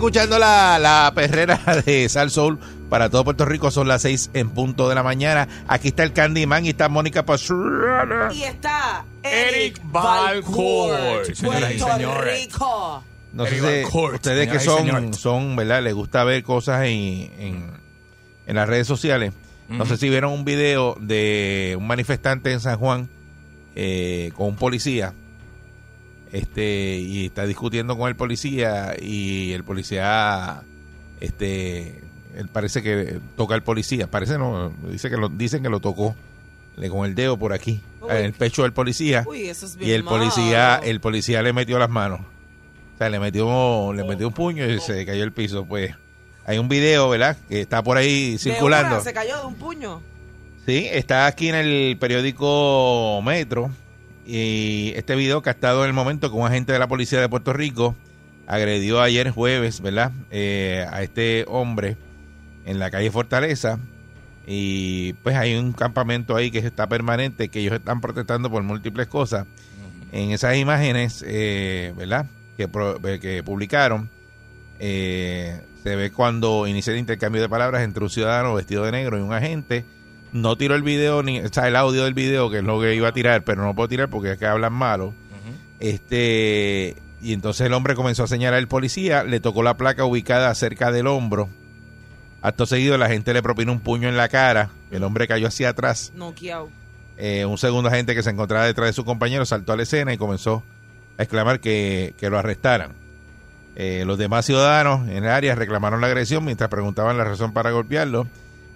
[0.00, 3.70] Escuchando la, la perrera de Sal Soul para todo Puerto Rico.
[3.70, 5.46] Son las seis en punto de la mañana.
[5.68, 8.32] Aquí está el Candyman y está Mónica Pastrana.
[8.32, 12.44] Y está Eric y Puerto señores.
[12.46, 13.04] Rico.
[13.34, 15.82] No sé si ustedes que son, son, ¿verdad?
[15.82, 17.70] Les gusta ver cosas en, en,
[18.46, 19.34] en las redes sociales.
[19.68, 23.08] No sé si vieron un video de un manifestante en San Juan
[23.76, 25.12] eh, con un policía.
[26.32, 30.62] Este, y está discutiendo con el policía y el policía,
[31.20, 32.00] este,
[32.36, 36.14] él parece que toca al policía, parece no, dice que lo, dicen que lo tocó
[36.76, 38.10] le- con el dedo por aquí, Uy.
[38.10, 39.24] en el pecho del policía.
[39.26, 42.20] Uy, eso es bien Y el policía, el policía le metió las manos.
[42.20, 45.64] O sea, le metió, le metió un puño y se cayó el piso.
[45.64, 45.94] Pues
[46.46, 47.36] hay un video, ¿verdad?
[47.48, 48.94] Que está por ahí De circulando.
[48.96, 50.00] una, se cayó de un puño.
[50.66, 53.70] Sí, está aquí en el periódico Metro.
[54.26, 57.52] Y este video captado en el momento que un agente de la policía de Puerto
[57.52, 57.96] Rico
[58.46, 60.12] agredió ayer jueves, ¿verdad?
[60.30, 61.96] Eh, a este hombre
[62.64, 63.78] en la calle Fortaleza.
[64.46, 69.06] Y pues hay un campamento ahí que está permanente, que ellos están protestando por múltiples
[69.06, 69.46] cosas.
[70.12, 72.26] En esas imágenes, eh, ¿verdad?
[72.56, 74.10] Que, pro- eh, que publicaron,
[74.80, 79.18] eh, se ve cuando inicia el intercambio de palabras entre un ciudadano vestido de negro
[79.18, 79.84] y un agente.
[80.32, 82.94] No tiró el video, ni, o sea, el audio del video, que es lo que
[82.94, 85.12] iba a tirar, pero no puedo tirar porque es que hablan malo.
[85.80, 90.54] Este, y entonces el hombre comenzó a señalar al policía, le tocó la placa ubicada
[90.54, 91.48] cerca del hombro.
[92.42, 94.70] Acto seguido, la gente le propinó un puño en la cara.
[94.90, 96.12] El hombre cayó hacia atrás.
[96.14, 96.68] Noqueado.
[97.16, 100.12] Eh, un segundo agente que se encontraba detrás de su compañero saltó a la escena
[100.12, 100.62] y comenzó
[101.18, 102.92] a exclamar que, que lo arrestaran.
[103.76, 107.70] Eh, los demás ciudadanos en el área reclamaron la agresión mientras preguntaban la razón para
[107.70, 108.26] golpearlo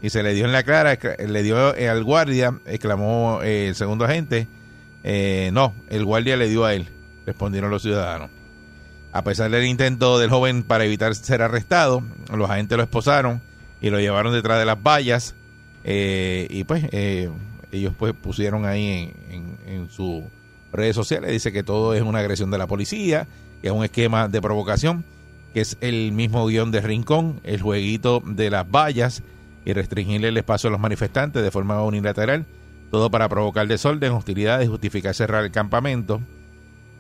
[0.05, 3.75] y se le dio en la escla- le dio eh, al guardia, exclamó eh, el
[3.75, 4.47] segundo agente,
[5.03, 6.89] eh, no, el guardia le dio a él,
[7.25, 8.29] respondieron los ciudadanos.
[9.13, 13.41] A pesar del intento del joven para evitar ser arrestado, los agentes lo esposaron
[13.81, 15.35] y lo llevaron detrás de las vallas
[15.85, 20.23] eh, y pues ellos pues pusieron ahí en, en, en sus
[20.71, 23.27] redes sociales, dice que todo es una agresión de la policía,
[23.63, 25.03] que es un esquema de provocación,
[25.55, 29.23] que es el mismo guion de Rincón, el jueguito de las vallas
[29.65, 32.47] y restringirle el espacio a los manifestantes de forma unilateral,
[32.91, 36.21] todo para provocar desorden, hostilidades y justificar cerrar el campamento.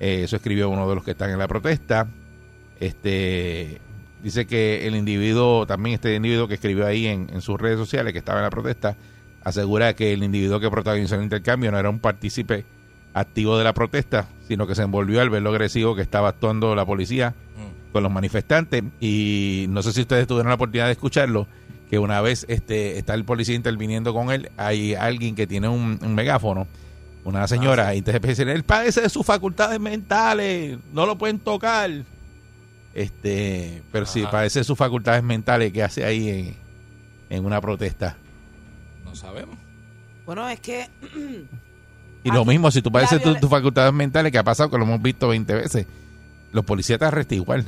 [0.01, 2.07] Eh, eso escribió uno de los que están en la protesta.
[2.81, 3.81] Este
[4.23, 8.13] dice que el individuo, también este individuo que escribió ahí en, en sus redes sociales
[8.13, 8.97] que estaba en la protesta,
[9.45, 12.65] asegura que el individuo que protagonizó el intercambio no era un partícipe
[13.13, 16.75] activo de la protesta, sino que se envolvió al ver lo agresivo que estaba actuando
[16.75, 17.35] la policía
[17.93, 18.83] con los manifestantes.
[19.01, 21.47] Y no sé si ustedes tuvieron la oportunidad de escucharlo,
[21.91, 25.99] que una vez este está el policía interviniendo con él, hay alguien que tiene un,
[26.03, 26.67] un megáfono,
[27.25, 31.91] una señora, y entonces decir, él padece de sus facultades mentales, no lo pueden tocar.
[32.95, 34.31] Este, pero si Ajá.
[34.31, 36.57] padece de sus facultades mentales, ¿qué hace ahí en,
[37.39, 38.17] en una protesta?
[39.05, 39.57] No sabemos.
[40.27, 40.89] Bueno, es que
[42.23, 44.79] Y lo mismo, si tú padeces violen- tu- tus facultades mentales, que ha pasado, que
[44.79, 45.87] lo hemos visto 20 veces,
[46.53, 47.67] los policías te arrestan igual.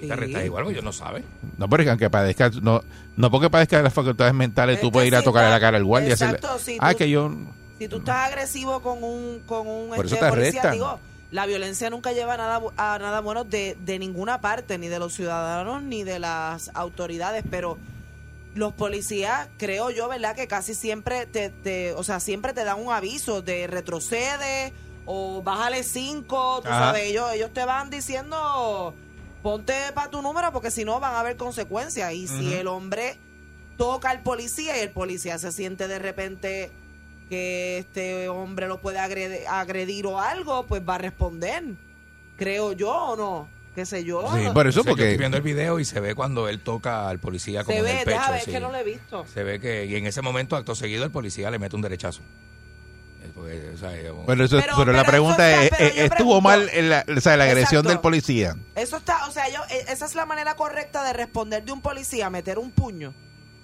[0.00, 1.24] Si te arrestas igual, pues ellos no saben.
[1.58, 2.82] No, porque aunque padezca, no,
[3.16, 5.60] no porque padezca de las facultades mentales, Es tú puedes ir a tocarle está- la
[5.60, 6.10] cara al guardia.
[6.10, 7.30] y hacerle- Exacto, si ah, tú- que yo...
[7.78, 10.72] si tú estás agresivo con un con un Por este, eso te policía, arrestan.
[10.72, 10.98] digo,
[11.32, 14.98] la violencia nunca lleva a nada a nada bueno de, de ninguna parte, ni de
[14.98, 17.78] los ciudadanos ni de las autoridades, pero
[18.54, 20.34] los policías, creo yo, ¿verdad?
[20.34, 24.72] Que casi siempre te, te o sea, siempre te dan un aviso de retrocede
[25.04, 26.86] o bájale cinco, tú Ajá.
[26.86, 28.94] sabes, ellos, ellos te van diciendo
[29.46, 32.12] ponte para tu número porque si no van a haber consecuencias.
[32.12, 33.16] Y si el hombre
[33.76, 36.72] toca al policía y el policía se siente de repente
[37.28, 41.62] que este hombre lo puede agredir, agredir o algo, pues va a responder.
[42.36, 44.22] Creo yo o no, qué sé yo.
[44.34, 45.02] Sí, por eso, O sea, yo porque...
[45.04, 47.84] estoy viendo el video y se ve cuando él toca al policía como se en
[47.84, 48.10] ve, el pecho.
[48.18, 48.50] deja ver sí.
[48.50, 49.26] que no lo he visto.
[49.32, 52.22] Se ve que, y en ese momento, acto seguido, el policía le mete un derechazo.
[53.36, 55.92] Eh, porque, o sea, eh, Pero, eso, Pero- pero, la pero pregunta eso es, eh,
[56.04, 57.88] ¿estuvo pregunto- mal en la, o sea, la agresión Exacto.
[57.90, 58.56] del policía?
[58.74, 61.80] Eso está, o sea, yo, eh, esa es la manera correcta de responder de un
[61.82, 63.12] policía, meter un puño.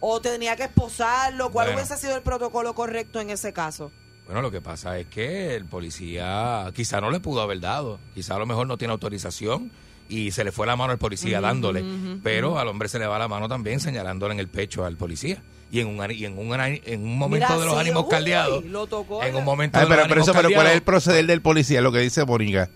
[0.00, 1.80] O tenía que esposarlo, ¿cuál Bueno.
[1.80, 3.90] hubiese sido el protocolo correcto en ese caso?
[4.26, 8.34] Bueno, lo que pasa es que el policía quizá no le pudo haber dado, quizá
[8.36, 9.70] a lo mejor no tiene autorización
[10.08, 11.84] y se le fue la mano al policía dándole,
[12.22, 15.42] pero al hombre se le va la mano también señalándole en el pecho al policía.
[15.72, 18.10] Y en un, y en un, en un momento Mira, de los sí, ánimos uy,
[18.10, 20.66] caldeados, lo tocó en un momento Ay, de los pero, pero ánimos eso, pero ¿cuál
[20.66, 21.80] es el proceder del policía?
[21.80, 22.68] Lo que dice Mónica.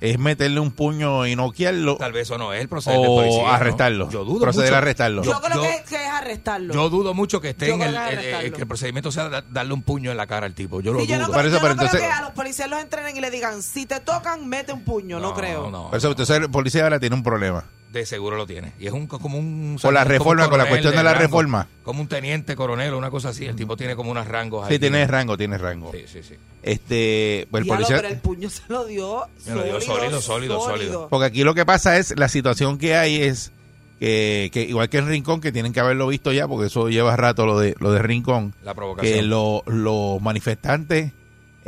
[0.00, 1.96] ¿Es meterle un puño y noquearlo?
[1.96, 3.42] Tal vez eso no es el proceder O del policía.
[3.42, 3.48] ¿no?
[3.48, 4.08] arrestarlo.
[4.10, 4.74] Yo dudo Proceder mucho.
[4.76, 5.22] a arrestarlo.
[5.24, 6.72] Yo, Yo- creo yo- que, que es arrestarlo.
[6.72, 8.52] Yo dudo mucho que esté en el, que el- el- arrestarlo.
[8.56, 10.80] que el procedimiento sea da- darle un puño en la cara al tipo.
[10.80, 11.26] Yo lo Sí, yo dudo.
[11.26, 13.20] no, creo, eso, yo pero no creo entonces- que a los policías los entrenen y
[13.20, 15.18] le digan, si te tocan, mete un puño.
[15.18, 15.68] No, creo.
[15.68, 17.64] No, Por eso, entonces el policía ahora tiene un problema.
[17.92, 18.72] De seguro lo tiene.
[18.78, 21.68] Y es un como un Con la reforma, con la cuestión de la rango, reforma.
[21.82, 23.46] Como un teniente coronel o una cosa así.
[23.46, 24.74] El tipo tiene como unos rangos ahí.
[24.74, 25.90] Sí, tiene rango, tiene rango.
[25.92, 26.34] Sí, sí, sí.
[26.62, 27.96] Este, pues el policía...
[27.96, 31.08] pero el puño se lo dio Se lo dio sólido, sólido, sólido.
[31.08, 33.52] Porque aquí lo que pasa es, la situación que hay es
[33.98, 37.16] que, que igual que en Rincón, que tienen que haberlo visto ya, porque eso lleva
[37.16, 39.28] rato lo de, lo de Rincón, La que provocación.
[39.30, 41.12] lo- los manifestantes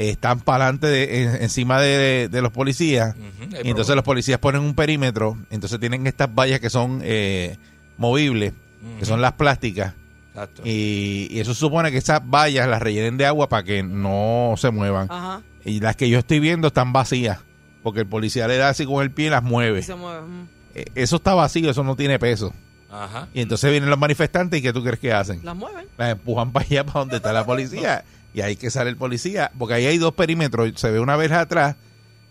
[0.08, 3.14] están para adelante encima de, de los policías
[3.62, 7.56] y entonces los policías ponen un perímetro, entonces tienen estas vallas que son eh,
[7.99, 8.52] movibles,
[8.99, 9.94] que son las plásticas,
[10.31, 10.62] Exacto.
[10.64, 14.70] y, y eso supone que esas vallas las rellenen de agua para que no se
[14.70, 15.06] muevan.
[15.11, 15.43] Ajá.
[15.64, 17.38] Y las que yo estoy viendo están vacías,
[17.82, 19.81] porque el policía le da así con el pie y las mueve.
[19.81, 20.23] Y se mueve.
[20.23, 20.49] mm.
[20.76, 22.55] Eh, Eso está vacío, eso no tiene peso.
[22.91, 23.29] Ajá.
[23.35, 25.41] Y entonces vienen los manifestantes y ¿qué tú crees que hacen?
[25.44, 25.87] Las mueven.
[25.99, 28.05] Las empujan para allá, para donde está la policía.
[28.35, 30.71] Y ahí que sale el policía, porque ahí hay dos perímetros.
[30.77, 31.77] Se ve una verja atrás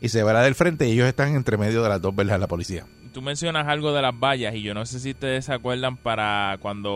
[0.02, 2.36] y se ve la del frente y ellos están entre medio de las dos verjas
[2.36, 2.86] de la policía.
[3.14, 6.58] Tú mencionas algo de las vallas y yo no sé si ustedes se acuerdan para
[6.62, 6.92] cuando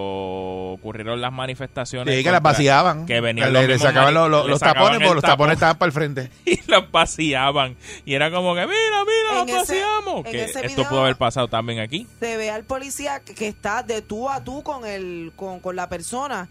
[0.73, 2.17] ocurrieron las manifestaciones.
[2.19, 3.05] Y que las vaciaban.
[3.07, 5.53] Que venían le, los le sacaban los, los- le los sacaban tapones, porque los tapones
[5.55, 6.29] estaban para el frente.
[6.45, 7.75] y las vaciaban.
[8.05, 10.23] Y era como que, mira, mira, En las ese- vaciamos.
[10.25, 12.07] Que esto video- pudo haber pasado también aquí.
[12.19, 15.75] se ve al policía que, que está de tú a tú con el con, con
[15.75, 16.47] la persona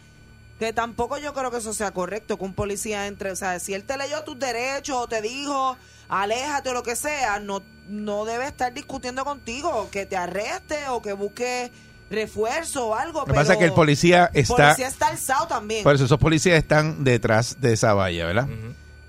[0.62, 3.74] que tampoco yo creo que eso sea correcto que un policía entre o sea si
[3.74, 5.76] él te leyó tus derechos o te dijo
[6.08, 11.02] aléjate o lo que sea no no debe estar discutiendo contigo que te arreste o
[11.02, 11.72] que busque
[12.10, 14.54] refuerzo o algo Lo que pasa es pero que el policía el está...
[14.66, 18.46] policía está alzado también Por eso esos policías están detrás de esa valla, ¿verdad?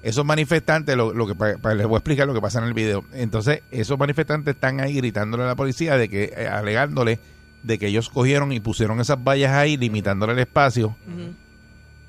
[0.02, 2.66] Esos manifestantes, lo, lo que pa- pa- les voy a explicar lo que pasa en
[2.66, 3.06] el video.
[3.14, 7.20] Entonces, esos manifestantes están ahí gritándole a la policía de que, eh, alegándole
[7.64, 10.98] de que ellos cogieron y pusieron esas vallas ahí, limitándole el espacio.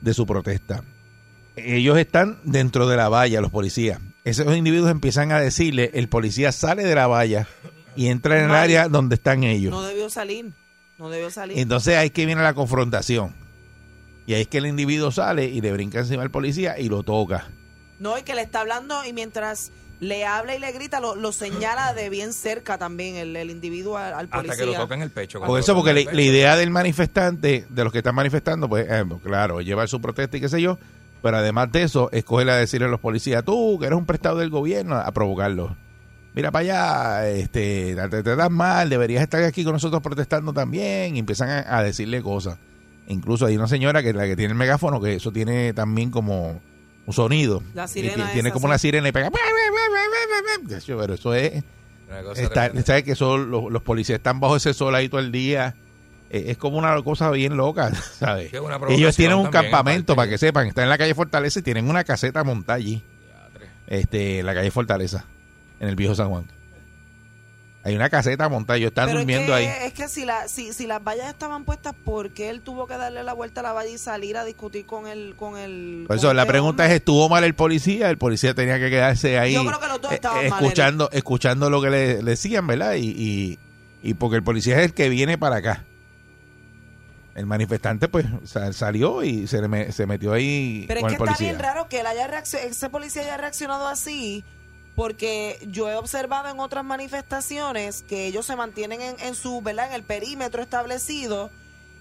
[0.04, 0.84] De su protesta.
[1.56, 4.00] Ellos están dentro de la valla, los policías.
[4.24, 7.48] Esos individuos empiezan a decirle, el policía sale de la valla
[7.96, 9.72] y entra en el área donde están ellos.
[9.72, 10.52] no debió salir
[10.98, 13.34] no debió salir Entonces ahí es que viene la confrontación.
[14.26, 17.02] Y ahí es que el individuo sale y le brinca encima al policía y lo
[17.02, 17.50] toca.
[17.98, 19.70] No, y que le está hablando y mientras
[20.04, 23.96] le habla y le grita, lo, lo señala de bien cerca también el, el individuo
[23.96, 24.52] al, al policía.
[24.52, 25.40] Hasta que lo toca en el pecho.
[25.40, 29.60] Por eso, porque la, idea del manifestante, de los que están manifestando, pues eh, claro,
[29.60, 30.78] es llevar su protesta y qué sé yo,
[31.22, 34.38] pero además de eso, escoger a decirle a los policías, tú, que eres un prestado
[34.38, 35.72] del gobierno, a provocarlos.
[36.34, 41.16] Mira para allá, este, te, te das mal, deberías estar aquí con nosotros protestando también,
[41.16, 42.58] y empiezan a, a decirle cosas.
[43.06, 46.10] Incluso hay una señora que es la que tiene el megáfono, que eso tiene también
[46.10, 46.60] como
[47.06, 47.62] un sonido.
[47.74, 48.66] La Y sirena tiene, esa, como sí.
[48.66, 49.30] una sirena y pega.
[50.86, 51.64] Pero eso es
[52.36, 52.70] Está.
[52.84, 55.74] ¿Sabes que son los, los policías están bajo ese sol ahí todo el día?
[56.30, 58.52] Eh, es como una cosa bien loca, ¿sabes?
[58.88, 61.88] Ellos tienen un también, campamento, para que sepan, están en la calle Fortaleza y tienen
[61.88, 63.02] una caseta montada allí,
[63.86, 65.26] este, en la calle Fortaleza,
[65.80, 66.46] en el viejo San Juan.
[67.86, 69.86] Hay una caseta montada, ellos están Pero durmiendo es que, ahí.
[69.88, 72.96] Es que si, la, si, si las vallas estaban puestas, ¿por qué él tuvo que
[72.96, 76.16] darle la vuelta a la valla y salir a discutir con el con el Por
[76.16, 76.92] con eso la pregunta es?
[76.92, 78.08] ¿estuvo mal el policía?
[78.08, 81.10] El policía tenía que quedarse ahí Yo creo que los dos eh, estaban mal, escuchando,
[81.12, 82.94] escuchando lo que le, le decían, ¿verdad?
[82.94, 83.58] Y, y,
[84.02, 85.84] y porque el policía es el que viene para acá.
[87.34, 91.28] El manifestante pues sa- salió y se, me- se metió ahí Pero es que el
[91.28, 94.44] está bien raro que él haya ese policía haya reaccionado así,
[94.94, 99.88] porque yo he observado en otras manifestaciones que ellos se mantienen en, su, ¿verdad?
[99.88, 101.50] En el perímetro establecido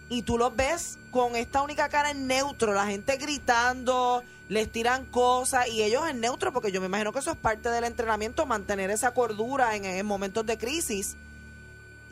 [0.10, 5.06] y tú los ves con esta única cara en neutro, la gente gritando, les tiran
[5.06, 8.46] cosas y ellos en neutro, porque yo me imagino que eso es parte del entrenamiento,
[8.46, 11.16] mantener esa cordura en, en momentos de crisis.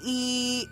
[0.03, 0.67] Y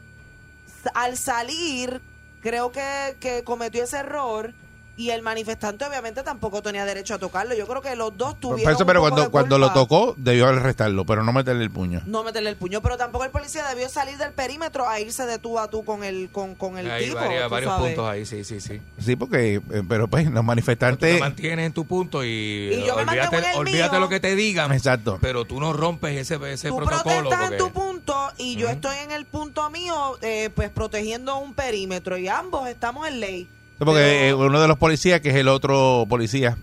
[0.95, 2.01] al salir,
[2.41, 4.55] creo que cometió ese error
[4.99, 7.55] y el manifestante obviamente tampoco tenía derecho a tocarlo.
[7.55, 9.67] Yo creo que los dos Por tuvieron eso, un pero poco cuando, de cuando lo
[9.67, 9.79] culpa.
[9.79, 12.01] tocó, debió arrestarlo, pero no meterle el puño.
[12.05, 15.39] No meterle el puño, pero tampoco el policía debió salir del perímetro a irse de
[15.39, 17.17] tú a tú con el con, con el Hay tipo.
[17.17, 17.87] tú varios sabes.
[17.95, 18.81] puntos ahí, sí, sí, sí.
[18.99, 21.19] Sí, porque, eh, pero pues los Tú te manifestantes...
[21.21, 23.99] mantienes en tu punto y, Y yo me olvídate, mantengo en el olvídate mío.
[24.01, 24.73] lo que te digan.
[24.73, 25.17] Exacto.
[25.21, 27.29] Pero tú no rompes ese, ese Tú protocolo.
[27.29, 31.37] protestas en porque- tu punto y yo estoy en el punto mío, eh, pues protegiendo
[31.37, 33.49] un perímetro y ambos estamos en ley.
[33.79, 36.57] Porque Pero- eh, uno de los policías, que es el otro policía,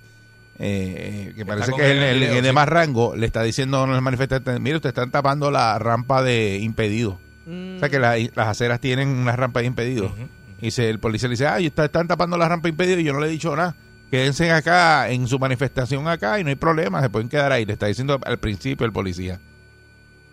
[0.58, 4.00] eh, que parece que es el, el de más rango, le está diciendo a los
[4.02, 7.18] manifestantes, mire, ustedes están tapando la rampa de impedido.
[7.46, 7.76] Mm.
[7.76, 10.14] O sea que la- las aceras tienen una rampa de impedido.
[10.60, 13.04] Y se, el policía le dice, ay, ustedes están tapando la rampa de impedido y
[13.04, 13.74] yo no le he dicho nada.
[14.10, 17.64] Quédense acá en su manifestación acá y no hay problema, se pueden quedar ahí.
[17.66, 19.40] Le está diciendo al principio el policía.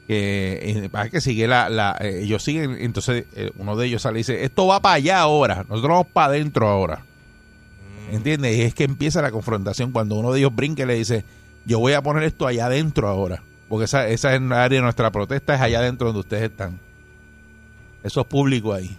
[0.08, 4.02] Que, eh, pasa que sigue la, la eh, ellos siguen, entonces eh, uno de ellos
[4.02, 7.06] sale y dice, esto va para allá ahora, nosotros vamos para adentro ahora.
[8.12, 8.58] ¿Entiendes?
[8.58, 11.24] Y es que empieza la confrontación cuando uno de ellos brinca y le dice,
[11.66, 13.42] yo voy a poner esto allá adentro ahora.
[13.70, 16.80] Porque esa, esa es la área de nuestra protesta, es allá adentro donde ustedes están.
[18.04, 18.96] Eso es público ahí.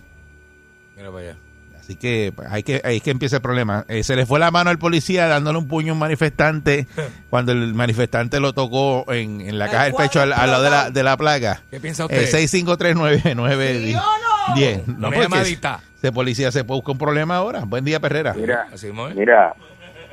[0.97, 1.44] Mira para allá.
[1.85, 3.85] Así que pues, hay que ahí es que empieza el problema.
[3.89, 6.87] Eh, se le fue la mano al policía dándole un puño a un manifestante
[7.31, 10.71] cuando el manifestante lo tocó en, en la caja del pecho al, al lado de
[10.71, 11.61] la, de la placa.
[11.71, 12.39] ¿Qué piensa Eh, usted?
[12.39, 13.83] 6539910.
[13.85, 14.55] ¿Sí no?
[14.55, 14.89] 10.
[14.89, 15.81] No, Una porque llamadita.
[15.99, 17.65] ese policía se busca un problema ahora.
[17.67, 18.33] Buen día, Perrera.
[18.33, 19.55] Mira, Así mira,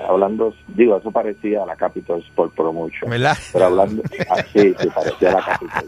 [0.09, 3.05] hablando, digo, eso parecía a la Capital Sport Pro mucho.
[3.07, 3.37] ¿Verdad?
[3.53, 5.85] Pero hablando, ah, sí, parecía a la Capital.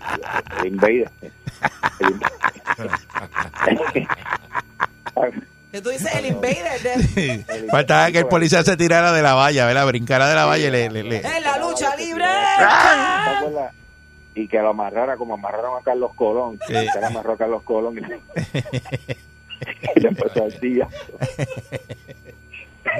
[0.62, 1.12] El Invader.
[3.68, 5.44] El- Que
[5.82, 9.66] tú dices el invader de, el- Faltaba que el policía se tirara de la valla,
[9.66, 9.88] ¿verdad?
[9.88, 10.90] Brincara de la valla y le...
[10.90, 12.24] le- le- en la lucha libre.
[12.26, 12.64] ¿Te
[13.38, 13.74] acuerdas?
[14.36, 16.60] Y que lo amarrara como amarraron a Carlos Colón.
[16.68, 16.74] Sí.
[16.74, 18.16] Que le amarró a Carlos Colón y le,
[19.96, 20.88] y le empezó al día.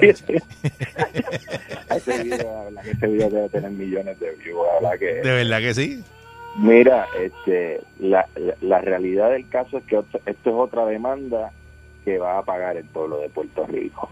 [1.90, 5.14] ese video, la verdad que ese video debe tener millones de views, la verdad que
[5.28, 6.04] De verdad que sí.
[6.56, 11.50] Mira, este, la, la, la realidad del caso es que otra- esto es otra demanda
[12.04, 14.08] que va a pagar el pueblo de Puerto Rico,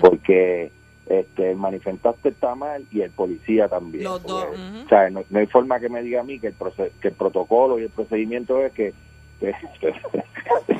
[0.00, 0.70] porque
[1.06, 4.04] este, el manifestante está mal y el policía también.
[4.04, 6.48] Los dos, porque, o sea, no, no hay forma que me diga a mí que
[6.48, 6.54] el,
[7.00, 8.94] que el protocolo y el procedimiento es que,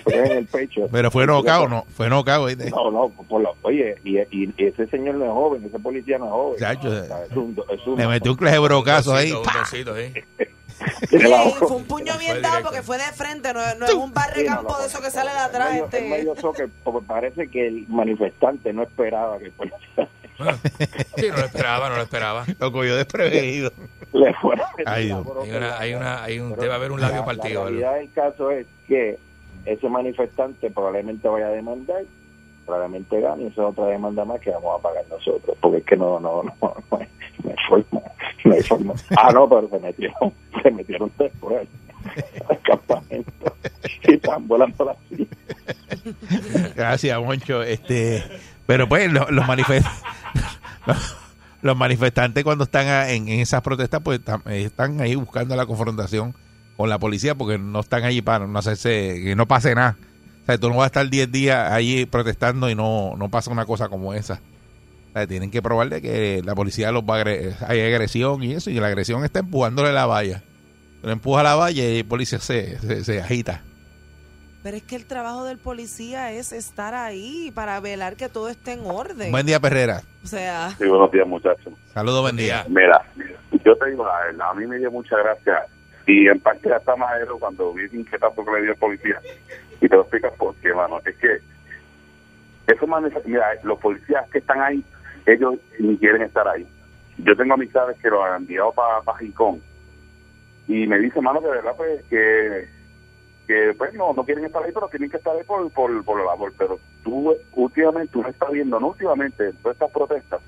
[0.07, 0.88] en el pecho.
[0.92, 1.85] Pero fue nocao, ¿no?
[1.95, 2.71] Fue nocao, ¿viste?
[2.71, 6.19] No, no, por lo- oye, y, y, y ese señor no es joven, ese policía
[6.19, 6.59] no es joven.
[6.59, 9.33] Chacho, O sea, es un, es un- Le metió un clebrocazo ahí.
[9.33, 10.12] Un dosito, sí.
[10.82, 13.94] hoja- fue un puño bien Fue dado porque fue de frente, no, es- no es
[13.94, 15.70] un barre Sí, campo no, de eso que sale de atrás.
[15.70, 15.98] medio- este.
[16.04, 19.52] es medio soque, porque parece que el manifestante no esperaba que
[20.38, 20.56] Ah.
[21.16, 22.44] Sí, no lo esperaba, no lo esperaba.
[22.58, 23.70] Lo cogió desprevenido.
[24.12, 24.66] le fuera.
[24.86, 25.26] Ay, Dios.
[25.42, 27.64] Hay una, hay una, hay un, debe haber un labio la- partido.
[27.64, 29.18] La realidad del caso es que
[29.66, 32.02] ese manifestante probablemente vaya a demandar,
[32.66, 35.84] probablemente gane, y esa es otra demanda más que vamos a pagar nosotros, porque es
[35.84, 36.54] que no, no, no,
[37.44, 38.00] no hay forma,
[38.44, 38.94] no hay forma.
[39.16, 40.32] Ah, no, pero se metieron,
[40.62, 41.68] se metieron después
[42.49, 43.56] al campamento
[44.08, 45.28] y están volando las sillas.
[46.75, 47.62] Gracias, Moncho.
[47.62, 48.22] Este,
[48.66, 49.87] pero pues lo- los, manifest-
[50.87, 51.16] los,
[51.62, 55.54] los manifestantes cuando están a- en, en esas protestas, pues tam- eh, están ahí buscando
[55.56, 56.34] la confrontación
[56.76, 59.96] con la policía porque no están allí para no hacerse, que no pase nada.
[60.42, 63.50] O sea, tú no vas a estar 10 días allí protestando y no, no pasa
[63.52, 64.40] una cosa como esa.
[65.12, 68.54] Sea, tienen que probar de que la policía los va a agre- hay agresión y
[68.54, 70.42] eso, y la agresión está empujándole la valla.
[71.02, 73.62] Le empuja la valla y el policía se, se, se agita.
[74.62, 78.73] Pero es que el trabajo del policía es estar ahí para velar que todo esté
[78.73, 79.31] en orden.
[79.33, 80.02] Buen día, Perrera.
[80.23, 81.75] O sea, Sí, buenos días, muchachos.
[81.92, 82.64] Saludos, buen día.
[82.69, 83.02] Mira,
[83.64, 85.66] yo te digo la verdad, a mí me dio mucha gracia
[86.07, 89.21] y en parte hasta más aero cuando vi el inquietazo que le dio el policía.
[89.81, 91.00] Y te lo explicas por qué, mano.
[91.04, 91.38] Es que
[92.73, 94.83] esos manif- mira, los policías que están ahí,
[95.26, 96.66] ellos ni quieren estar ahí.
[97.18, 99.60] Yo tengo amistades que lo han enviado para pa Rincón
[100.68, 102.68] y me dicen, mano, de verdad, pues que,
[103.46, 106.18] que pues no, no quieren estar ahí, pero tienen que estar ahí por, por, por
[106.18, 106.52] la labor.
[106.56, 110.40] Pero tú últimamente, tú no estás viendo, no últimamente, en todas estas protestas,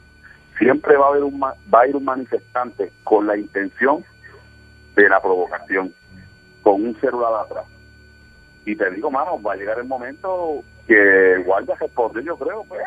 [0.58, 4.04] siempre va a haber un va a ir un manifestante con la intención
[4.94, 5.92] de la provocación,
[6.62, 7.64] con un celular atrás.
[8.64, 12.82] Y te digo, mano, va a llegar el momento que guardia responde, yo creo, pues,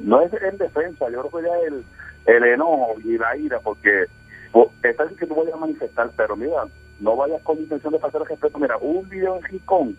[0.00, 1.84] no es en defensa, yo creo que ya el,
[2.26, 4.04] el enojo y la ira, porque
[4.52, 6.64] pues, está bien que tú vayas a manifestar, pero mira,
[7.00, 8.58] no vayas con intención de faltar el respeto.
[8.58, 9.96] Mira, un video en Rincón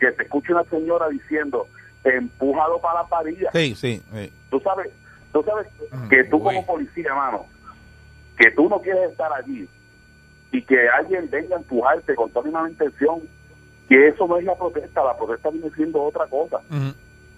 [0.00, 1.66] que te escucha una señora diciendo,
[2.04, 4.02] empújalo para la parilla Sí, sí.
[4.12, 4.32] sí.
[4.50, 4.90] tú sabes,
[5.32, 6.42] tú sabes Mm, que tú uy.
[6.42, 7.46] como policía, mano,
[8.38, 9.68] que tú no quieres estar allí
[10.52, 13.20] y que alguien venga a empujarte con toda la intención,
[13.88, 16.58] que eso no es la protesta, la protesta viene siendo otra cosa.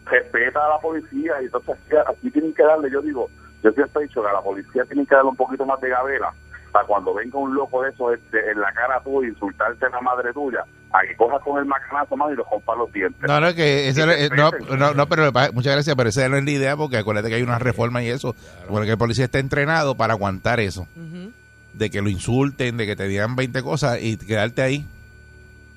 [0.07, 3.29] Respeta a la policía y entonces aquí, aquí tienen que darle, yo digo,
[3.63, 5.91] yo siempre he dicho que a la policía tienen que darle un poquito más de
[5.91, 6.33] gavera
[6.73, 10.01] para cuando venga un loco de esos este, en la cara tuya insultarte a la
[10.01, 13.21] madre tuya, a que cojas con el macanazo más y lo rompa los dientes.
[13.29, 16.29] No, no, que esa Y era- eh, no, no, no, pero muchas gracias, pero esa
[16.29, 18.35] no es la idea porque acuérdate que hay una reforma y eso,
[18.69, 20.87] porque el policía está entrenado para aguantar eso,
[21.75, 24.87] de que lo insulten, de que te digan 20 cosas y quedarte ahí.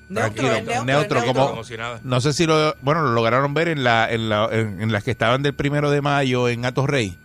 [0.08, 2.00] Neutro, Tranquilo, es neutro, neutro, como- Como si nada.
[2.02, 5.02] No sé si lo, bueno, lo lograron ver en, la, en, la, en, en las
[5.04, 7.18] que estaban del primero de mayo en Atos Rey,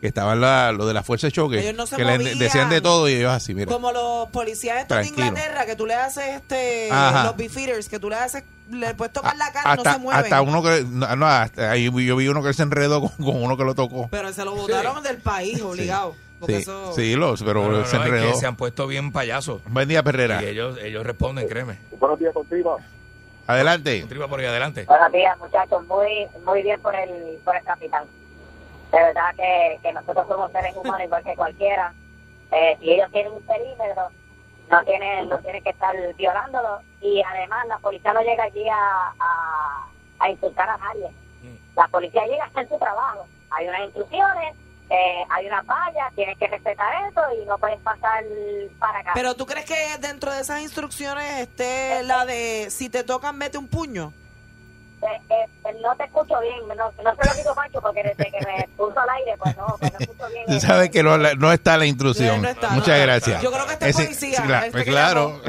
[0.00, 2.70] que estaban la, lo de la fuerza de choque, Ellos no se que le decían
[2.70, 3.70] de todo y ellos así, mira.
[3.70, 5.26] Como los policías estos de Tranquilo.
[5.26, 7.24] Inglaterra, que tú le haces este, Ajá.
[7.24, 10.24] los beefeaters, que tú le haces, le puedes tocar la cara, hasta, no se mueven.
[10.24, 13.42] hasta uno que, no, no, hasta ahí yo vi uno que se enredó con, con
[13.42, 14.08] uno que lo tocó.
[14.10, 16.16] Pero se lo botaron del país, obligado.
[16.42, 16.92] Porque Sí, eso...
[16.92, 18.34] sí, los, pero No, no, no, se es que enredó.
[18.34, 19.62] se han puesto bien payasos.
[19.66, 20.42] Buen día, Perrera.
[20.42, 21.78] Y ellos, ellos responden, créeme.
[22.00, 22.78] Buenos días contigo.
[23.46, 24.04] Adelante.
[24.08, 24.84] Tripa por ahí adelante.
[24.86, 25.86] Buenos días, muchachos.
[25.86, 28.04] Muy muy bien por el, por el capitán.
[28.90, 31.94] De verdad que, que nosotros somos seres humanos igual que cualquiera.
[32.50, 34.08] Eh, si ellos tienen un perímetro,
[34.70, 36.80] no tienen, no tienen que estar violándolo.
[37.00, 39.86] Y además, la policía no llega allí a, a,
[40.18, 41.08] a insultar a nadie.
[41.76, 43.26] La policía llega a hacer su trabajo.
[43.50, 44.54] Hay unas instrucciones,
[44.92, 48.22] eh, hay unas vallas, tienes que respetar eso y no puedes pasar
[48.78, 49.12] para acá.
[49.14, 53.56] Pero tú crees que dentro de esas instrucciones esté la de si te tocan, mete
[53.58, 54.12] un puño.
[55.02, 58.38] Eh, eh, no te escucho bien, no, no se lo digo Pancho porque desde que
[58.46, 60.46] me puso al aire, pues no, pues no escucho bien.
[60.46, 62.40] Tú sabes que no, no está la instrucción.
[62.40, 63.02] No está, Muchas no.
[63.04, 63.42] gracias.
[63.42, 65.40] Yo creo que este Ese- policía, sí, claro, este claro.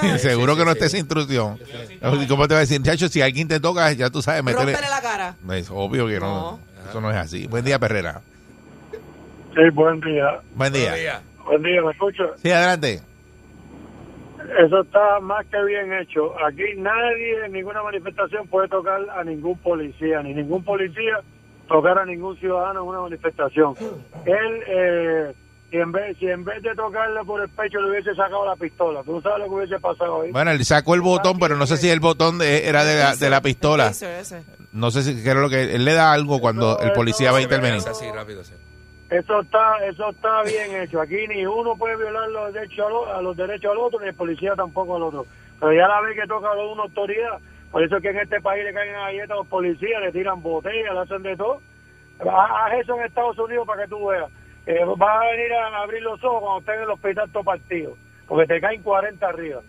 [0.00, 1.58] Sí, seguro que no está esa instrucción.
[2.28, 3.08] ¿Cómo te va a decir, chacho?
[3.08, 4.44] Si alguien te toca, ya tú sabes.
[4.44, 5.34] Rómpele la cara.
[5.52, 6.60] Es obvio que no.
[6.88, 7.46] Eso no es así.
[7.48, 8.20] Buen día, Perrera.
[9.54, 10.40] Sí, buen día.
[10.54, 11.22] Buen día.
[11.44, 12.24] Buen día, ¿me escucha?
[12.36, 13.00] Sí, adelante.
[14.64, 16.32] Eso está más que bien hecho.
[16.44, 21.20] Aquí nadie en ninguna manifestación puede tocar a ningún policía, ni ningún policía
[21.68, 23.74] tocar a ningún ciudadano en una manifestación.
[24.24, 25.32] Él, eh,
[25.70, 28.56] si, en vez, si en vez de tocarle por el pecho le hubiese sacado la
[28.56, 30.32] pistola, ¿tú sabes lo que hubiese pasado ahí?
[30.32, 33.14] Bueno, él sacó el botón, pero no sé si el botón de- era de la,
[33.16, 33.88] de la pistola.
[33.88, 34.42] Ese, ese.
[34.72, 37.38] No sé si qué era lo que él le da algo cuando el policía va
[37.38, 37.82] a intervenir.
[37.88, 38.54] Así rápido, sí.
[39.10, 41.00] Eso está, eso está bien hecho.
[41.00, 44.54] Aquí ni uno puede violar los derechos a los derechos al otro, ni el policía
[44.54, 45.26] tampoco al otro.
[45.58, 47.38] Pero ya la vez que toca a una autoridad,
[47.72, 50.40] por eso es que en este país le caen galletas a los policías, le tiran
[50.40, 51.60] botellas, le hacen de todo.
[52.20, 54.30] Haz haz eso en Estados Unidos para que tú veas.
[54.66, 57.96] Eh, vas a venir a abrir los ojos cuando estés en el hospital todo partido,
[58.28, 59.60] porque te caen 40 arriba.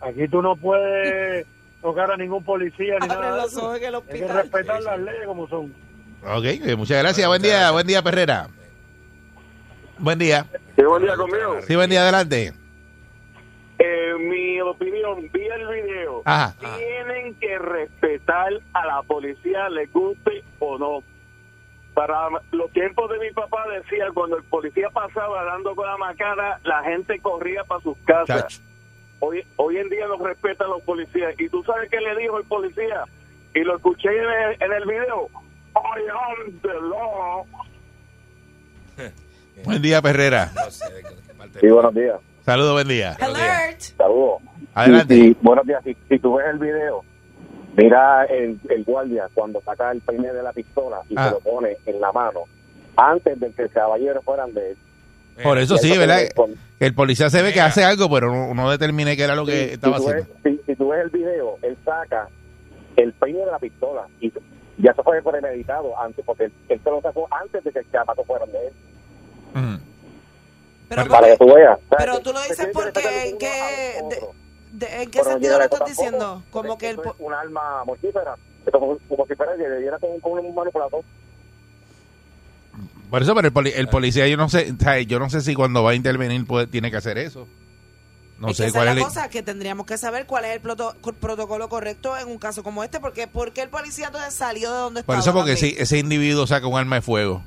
[0.00, 1.46] Aquí tú no puedes
[1.82, 4.36] tocar a ningún policía ni Abre nada los ojos en el Hay que hospital.
[4.36, 5.74] respetar las leyes como son.
[6.24, 7.28] Ok, muchas gracias.
[7.28, 8.48] Buen día, buen día, Perrera.
[9.98, 10.46] Buen día.
[10.76, 11.60] Sí, buen día conmigo.
[11.66, 12.52] Sí, buen día, adelante.
[13.78, 16.22] En mi opinión, vi el video.
[16.24, 16.54] Ajá.
[16.76, 21.02] Tienen que respetar a la policía, les guste o no.
[21.94, 26.60] Para los tiempos de mi papá decía, cuando el policía pasaba dando con la macana,
[26.62, 28.62] la gente corría para sus casas.
[29.20, 31.34] Hoy, hoy en día no respetan a los policías.
[31.38, 33.02] ¿Y tú sabes qué le dijo el policía?
[33.52, 35.28] Y lo escuché en el, en el video.
[35.74, 37.44] I am the law.
[39.64, 40.50] Buen día, Perrera.
[40.54, 42.16] No sé de qué- qué parte- Sí, buenos días.
[42.44, 43.16] Saludos, buen día.
[43.20, 43.80] Alert.
[43.80, 44.42] Saludos.
[44.74, 45.14] Adelante.
[45.14, 45.82] Sí, sí, buenos días.
[45.84, 47.04] Si, si tú ves el video,
[47.76, 51.26] mira el, el guardia cuando saca el peine de la pistola y Ah.
[51.26, 52.40] se lo pone en la mano
[52.96, 54.76] antes de que el caballero fueran de él.
[55.42, 56.22] Por eso sí, ¿verdad?
[56.80, 59.74] el policía se ve que hace algo, pero no, no determine qué era lo que
[59.74, 60.32] estaba si, haciendo.
[60.42, 62.28] ves, si, si tú ves el video, él saca
[62.96, 64.32] el peine de la pistola y
[64.78, 67.90] ya eso fue premeditado antes, porque él, él se lo sacó antes de que el
[67.92, 68.72] chamaco fueran de él.
[70.88, 71.78] Pero, Para que tú veas.
[71.88, 75.78] Sea, pero tú lo dices porque en qué, de- de- ¿en qué sentido lo estás
[75.80, 76.42] tampoco, diciendo?
[76.50, 77.00] Como porque que el...
[77.00, 78.36] es un arma mortífera.
[78.72, 81.02] Como, como si fuera que le diera con, con un manipulador.
[83.10, 84.74] Por eso, pero el, poli- el policía, yo no sé,
[85.06, 87.46] yo no sé si cuando va a intervenir puede- tiene que hacer eso.
[88.38, 90.52] No es sé que esa cuál es la cosa, que tendríamos que saber cuál es
[90.54, 94.32] el proto- protocolo correcto en un caso como este, porque ¿por qué el policía entonces
[94.34, 95.20] salió de donde Por estaba?
[95.20, 97.42] eso, porque si ese individuo saca un arma de fuego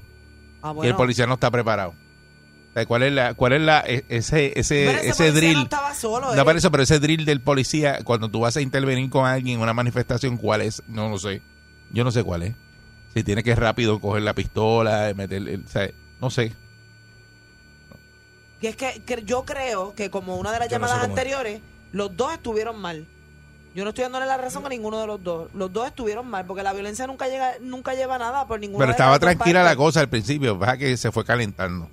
[0.61, 1.91] Ah, y el policía no está preparado.
[1.91, 5.53] O sea, ¿Cuál es la, cuál es la, e- ese, ese, Pero ese drill?
[5.55, 6.59] no estaba solo, No, eh.
[6.71, 10.37] pero ese drill del policía, cuando tú vas a intervenir con alguien en una manifestación,
[10.37, 10.81] ¿cuál es?
[10.87, 11.41] No lo sé.
[11.91, 12.55] Yo no sé cuál es.
[13.13, 15.89] Si tiene que rápido coger la pistola, meter, el- o sea,
[16.21, 16.53] no sé.
[18.61, 21.03] Y es que, que yo creo que como una de las Yo no sé llamadas
[21.03, 21.09] es.
[21.09, 23.05] anteriores, los dos estuvieron mal.
[23.73, 25.53] Yo no estoy dándole la razón a ninguno de los dos.
[25.53, 28.79] Los dos estuvieron mal, porque la violencia nunca llega, nunca lleva a nada por ninguna
[28.83, 31.87] Pero estaba las tranquila la cosa al principio, baja que se fue calentando.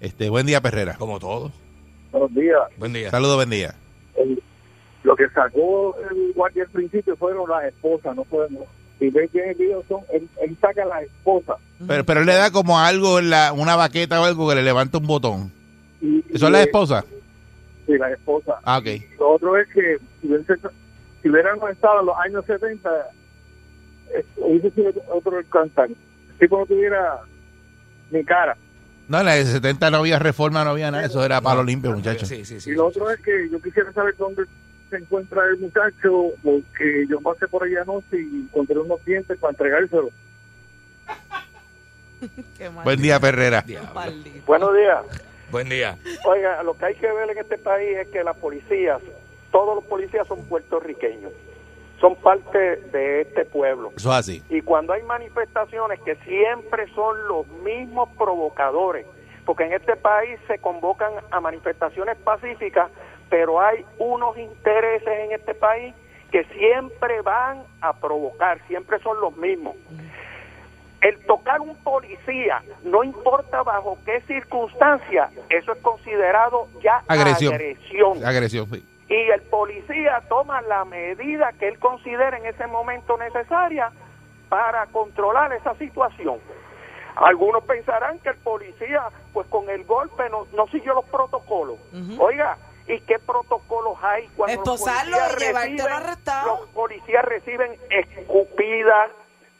[0.00, 0.94] Este, buen día, Perrera.
[0.96, 1.52] Como todo.
[2.10, 2.56] Buenos días.
[2.78, 3.10] Buen día.
[3.10, 3.74] Saludos, buen día.
[4.16, 4.42] El-
[5.02, 8.58] lo que sacó el guardia al principio fueron las esposas, no fueron
[8.98, 11.54] si ves bien el video, son, él, él saca a la esposa.
[11.88, 14.62] Pero, pero él le da como algo, en la, una baqueta o algo que le
[14.62, 15.50] levanta un botón.
[16.02, 17.04] Y, ¿Eso y es la le- esposa?
[17.86, 18.56] Sí, la esposa.
[18.62, 18.86] Ah, ok.
[19.18, 20.28] Lo otro es que si,
[21.22, 22.90] si hubiéramos estado en los años 70,
[24.14, 25.96] eh, hubiese sido otro el cantante.
[26.30, 27.20] El tipo no tuviera
[28.10, 28.56] ni cara.
[29.08, 31.04] No, en la de 70 no había reforma, no había nada.
[31.04, 32.28] Eso era palo limpio, muchachos.
[32.28, 32.70] Sí, sí, sí.
[32.70, 34.44] y lo otro es que yo quisiera saber dónde
[34.88, 39.50] se encuentra el muchacho, porque yo pasé por allá anoche y encontré unos dientes para
[39.50, 40.10] entregárselo.
[42.84, 43.64] Buen día, Perrera.
[44.46, 45.02] Buenos días.
[45.50, 45.98] Buen día.
[46.24, 49.00] Oiga, lo que hay que ver en este país es que las policías,
[49.50, 51.32] todos los policías son puertorriqueños,
[52.00, 53.92] son parte de este pueblo.
[53.96, 54.42] Eso es así.
[54.48, 59.06] Y cuando hay manifestaciones que siempre son los mismos provocadores,
[59.44, 62.90] porque en este país se convocan a manifestaciones pacíficas,
[63.28, 65.94] pero hay unos intereses en este país
[66.30, 69.74] que siempre van a provocar, siempre son los mismos.
[71.00, 77.54] El tocar un policía, no importa bajo qué circunstancia, eso es considerado ya Agresión.
[77.54, 78.84] agresión Agresión, sí.
[79.10, 83.90] Y el policía toma la medida que él considera en ese momento necesaria
[84.48, 86.38] para controlar esa situación.
[87.16, 91.76] Algunos pensarán que el policía, pues con el golpe, no, no siguió los protocolos.
[92.20, 94.80] Oiga, ¿y qué protocolos hay cuando los
[95.18, 96.56] policías reciben- arrestado.
[96.60, 99.10] Los policías reciben escupidas,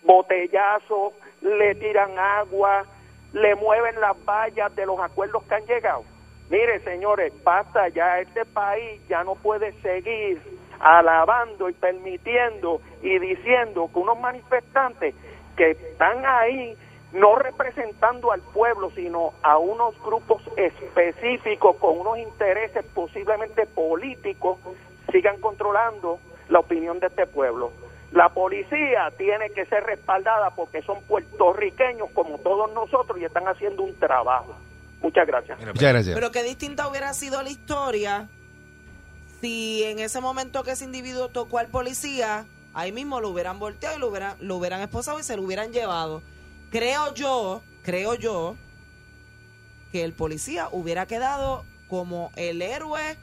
[0.05, 2.85] botellazos, le tiran agua,
[3.33, 6.05] le mueven las vallas de los acuerdos que han llegado.
[6.51, 10.43] Mire, señores, basta ya, este país ya no puede seguir
[10.81, 15.15] alabando y permitiendo y diciendo que unos manifestantes
[15.57, 16.77] que están ahí
[17.13, 24.59] no representando al pueblo, sino a unos grupos específicos con unos intereses posiblemente políticos,
[25.13, 27.71] sigan controlando la opinión de este pueblo.
[28.11, 33.85] La policía tiene que ser respaldada porque son puertorriqueños como todos nosotros y están haciendo
[33.85, 34.57] un trabajo.
[35.03, 35.59] Muchas gracias.
[35.59, 36.15] Mira, Muchas gracias.
[36.15, 38.29] Pero qué distinta hubiera sido la historia
[39.41, 43.97] si en ese momento que ese individuo tocó al policía, ahí mismo lo hubieran volteado
[43.97, 46.23] y lo hubieran, lo hubieran esposado y se lo hubieran llevado.
[46.71, 48.57] Creo yo, creo yo,
[49.93, 53.17] que el policía hubiera quedado como el héroe.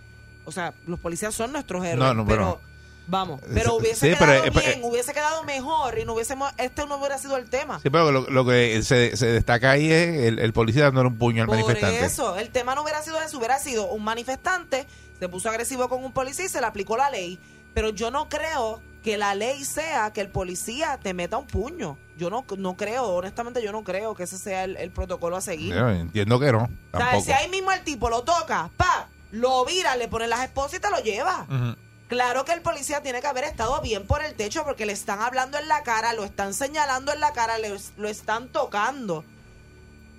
[0.46, 2.00] O sea, los policías son nuestros héroes.
[2.00, 2.77] No, no, pero- pero,
[3.08, 6.52] vamos, Sí, pero hubiese sí, quedado eh, bien, eh, hubiese quedado mejor y no hubiésemos,
[6.58, 7.80] este no hubiera sido el tema.
[7.82, 11.17] Sí, pero lo, lo que se, se destaca ahí es el, el policía dándole un
[11.17, 12.06] puño al Por manifestante.
[12.06, 14.86] eso, el tema no hubiera sido eso, hubiera sido un manifestante,
[15.20, 17.39] se puso agresivo con un policía y se le aplicó la ley.
[17.74, 21.98] Pero yo no creo que la ley sea que el policía te meta un puño.
[22.17, 25.41] Yo no, no creo, honestamente yo no creo que ese sea el, el protocolo a
[25.41, 25.76] seguir.
[25.76, 29.63] Yo entiendo que no, o sea, si ahí mismo el tipo lo toca, pa, lo
[29.65, 31.46] vira, le pone las esposas y te lo lleva.
[31.48, 31.76] Ujú.
[32.08, 35.22] Claro que el policía tiene que haber estado bien por el techo porque le están
[35.22, 39.26] hablando en la cara, lo están señalando en la cara, le- lo están tocando.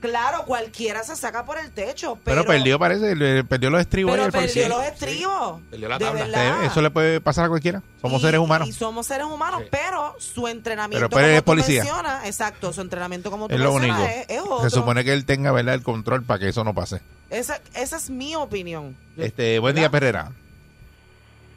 [0.00, 4.12] Claro, cualquiera se saca por el techo, pero, Pero, perdió, parece, le- perdió los estribos
[4.12, 4.68] pero el policía.
[4.68, 5.60] perdió los estribos.
[5.70, 6.62] Perdió la tabla.
[6.62, 7.82] Eh, Eso le puede pasar a cualquiera.
[8.00, 8.68] Somos Y- seres humanos.
[8.68, 9.68] Y somos seres humanos, Sí.
[9.72, 11.82] pero su entrenamiento Pero, pero como es tú policía.
[11.82, 13.96] mencionas, exacto, su entrenamiento como tú es lo único.
[14.04, 14.60] es, es otro.
[14.62, 15.74] Se supone que él tenga ¿verdad?
[15.74, 17.00] el control para que eso no pase.
[17.30, 18.94] esa, esa es mi opinión.
[19.16, 20.30] Este, buen día, Perrera.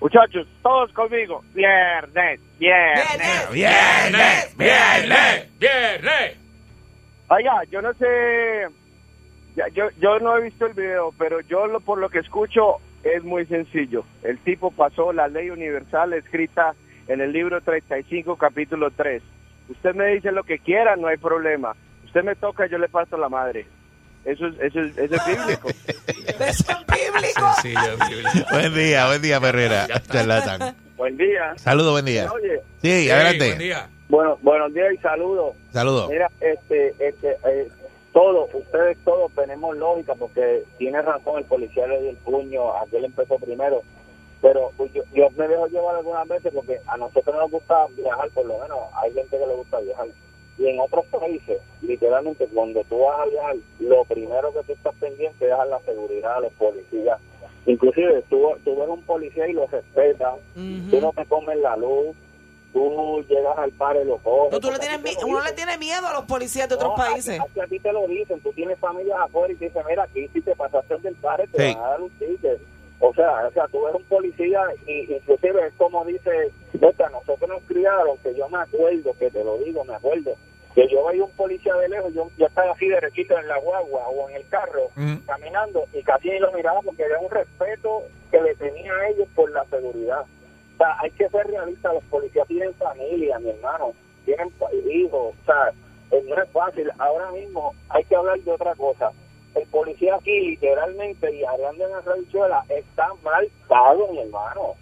[0.02, 1.44] Muchachos, todos conmigo.
[1.54, 6.38] Viernes, Viernes, Viernes, viernes, viernes.
[7.30, 8.68] Oiga, yo no sé,
[9.74, 13.24] yo, yo no he visto el video, pero yo lo, por lo que escucho es
[13.24, 14.04] muy sencillo.
[14.24, 16.74] El tipo pasó la ley universal escrita
[17.08, 19.22] en el libro 35, capítulo 3.
[19.70, 21.76] Usted me dice lo que quiera, no hay problema.
[22.06, 23.68] Usted me toca, yo le paso la madre.
[24.26, 25.70] Eso es, eso es, eso es bíblico.
[26.42, 28.48] Eso es bíblico.
[28.52, 29.40] Buen día, buen día.
[30.12, 30.76] Charlatán.
[30.98, 31.54] Buen día.
[31.58, 32.32] Saludos, buen día.
[32.32, 33.48] Oye, Sí, Sí, adelante.
[33.48, 33.90] buen día.
[34.10, 35.56] Bueno, buenos días y saludos.
[35.72, 36.10] Saludos.
[36.10, 37.68] Mira, este, este, eh,
[38.12, 43.06] todos, ustedes todos tenemos lógica porque tiene razón el policía le dio el puño, aquel
[43.06, 43.82] empezó primero,
[44.42, 48.30] pero pues, yo, yo me dejo llevar algunas veces porque a nosotros nos gusta viajar,
[48.32, 50.08] por lo menos hay gente que le gusta viajar.
[50.62, 54.94] Y en otros países, literalmente, cuando tú vas a viajar, lo primero que tú estás
[55.00, 57.20] pendiente es a la seguridad, a los policías.
[57.66, 60.92] Inclusive, tú, tú ves un policía y lo respetas, Ujú.
[60.92, 62.16] tú no te comes la luz,
[62.74, 64.52] tú llegas al par y lo coges.
[64.52, 66.76] No, tú le a tienes, te lo uno le tiene miedo a los policías de
[66.76, 67.40] otros países.
[67.40, 70.04] Aquí, aquí a ti te lo dicen, tú tienes familias afuera y te dicen, mira,
[70.04, 71.74] aquí si te pasaste del par te Sí.
[71.76, 72.62] van a dar un ticket.
[73.00, 77.64] O sea, o sea, tú ves un policía y inclusive es como dice, nosotros nos
[77.64, 80.36] criaron, que yo me acuerdo, que te lo digo, me acuerdo,
[80.76, 84.08] que yo veía un policía de lejos, yo, yo estaba así derechito en la guagua
[84.08, 84.90] o en el carro,
[85.26, 89.28] caminando, y casi ni lo miraba porque era un respeto que le tenía a ellos
[89.36, 90.22] por la seguridad.
[90.22, 93.94] O sea, hay que ser realistas, los policías tienen familia, mi hermano,
[94.26, 94.52] tienen
[96.52, 96.92] fácil.
[96.98, 99.12] Ahora mismo hay que hablar de otra cosa.
[99.56, 104.62] El policía aquí, literalmente, y hablando en la radichuela, está mal pago, mi hermano.
[104.62, 104.78] O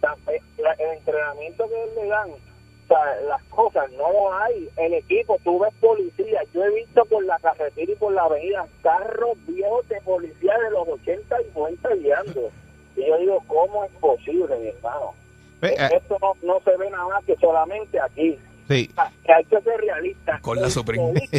[0.00, 2.47] sea, eh, el entrenamiento que le dan, o
[2.88, 4.68] sea, las cosas no hay.
[4.76, 6.40] El equipo, tú ves policía.
[6.52, 10.70] Yo he visto por la carretera y por la avenida carros viejos de policía de
[10.70, 12.50] los 80 y 90 guiando.
[12.96, 15.14] Y yo digo, ¿cómo es posible, mi hermano?
[15.62, 18.38] Eh, Esto no, no se ve nada más que solamente aquí.
[18.68, 18.90] sí,
[19.24, 20.38] que hay que ser realista.
[20.40, 21.12] Con la El Supreme.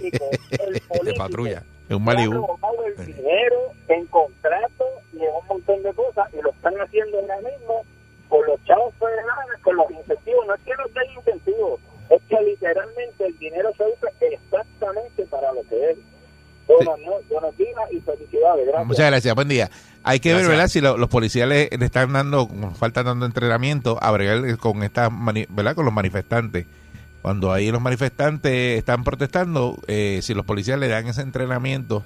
[1.04, 1.64] De patrulla.
[1.90, 2.34] es un Malibu.
[2.48, 3.58] robado el dinero
[3.88, 4.08] en
[5.14, 7.84] y en un montón de cosas y lo están haciendo ahora mismo
[8.30, 10.48] con los chavos federales, con los incentivos.
[10.48, 15.52] No es que nos den incentivos, es que literalmente el dinero se usa exactamente para
[15.52, 15.98] lo que es.
[16.68, 18.66] Buenos, no, buenos días y felicidades.
[18.68, 18.88] Gracias.
[18.88, 19.70] Muchas gracias, buen día.
[20.04, 20.48] Hay que ver.
[20.48, 20.68] ¿verdad?
[20.68, 25.10] Si lo- los policías le, le están dando, falta dando entrenamiento, a bregar con estas,
[25.50, 25.74] ¿verdad?
[25.76, 26.68] Con los manifestantes.
[27.24, 32.06] Cuando ahí los manifestantes están protestando, eh, si los policías le dan ese entrenamiento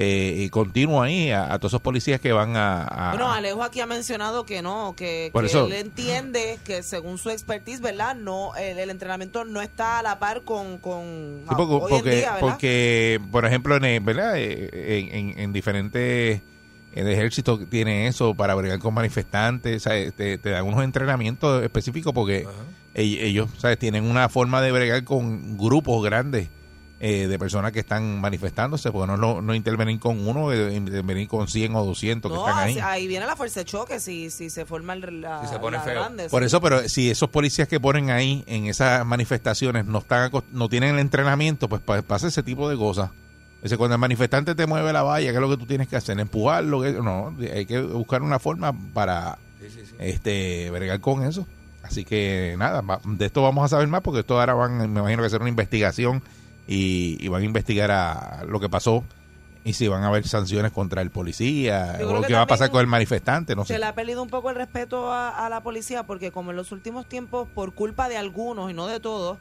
[0.00, 2.84] eh, y continuo ahí a, a todos esos policías que van a...
[2.84, 5.66] a- Bueno, Alejo aquí ha mencionado que no, que, Por que eso.
[5.66, 8.14] él entiende que según su expertise, ¿verdad?
[8.14, 11.88] No, el, el entrenamiento no está a la par con, con Sí, porque, hoy en
[11.98, 12.40] porque, día, ¿verdad?
[12.48, 14.34] porque, por ejemplo, en, el- ¿verdad?
[14.36, 14.70] Eh,
[15.10, 16.42] En, en- en diferentes
[16.94, 20.14] el ejército tiene eso para bregar con manifestantes, ¿sabes?
[20.14, 22.44] Te, te dan unos entrenamientos específicos porque
[22.94, 23.78] ell- ellos ¿sabes?
[23.78, 26.48] tienen una forma de bregar con grupos grandes
[27.00, 31.28] eh, de personas que están manifestándose, porque no, no, no intervenir con uno, eh, intervenir
[31.28, 32.78] con 100 o 200 que No, están ahí.
[32.82, 35.76] ahí viene la fuerza de choque si, si se forma el, la, Si se pone
[35.76, 35.94] la feo.
[35.94, 36.46] grande, Por sí.
[36.46, 40.94] eso, pero si esos policías que ponen ahí en esas manifestaciones no están no tienen
[40.94, 43.10] el entrenamiento, pues pa- pasa ese tipo de cosas.
[43.76, 46.18] Cuando el manifestante te mueve la valla, ¿qué es lo que tú tienes que hacer?
[46.20, 49.36] Empujarlo, no, hay que buscar una forma para
[49.98, 51.46] este bregar con eso.
[51.82, 55.00] Así que nada, va- de esto vamos a saber más porque esto ahora van, me
[55.00, 56.22] imagino que hacer una investigación
[56.68, 59.02] y, y van a investigar a lo que pasó
[59.64, 62.46] y si van a haber sanciones contra el policía o lo que que va a
[62.46, 63.78] pasar con el manifestante, no Se sé.
[63.80, 66.70] le ha perdido un poco el respeto a, a la policía porque como en los
[66.72, 69.38] últimos tiempos, por culpa de algunos y no de todos,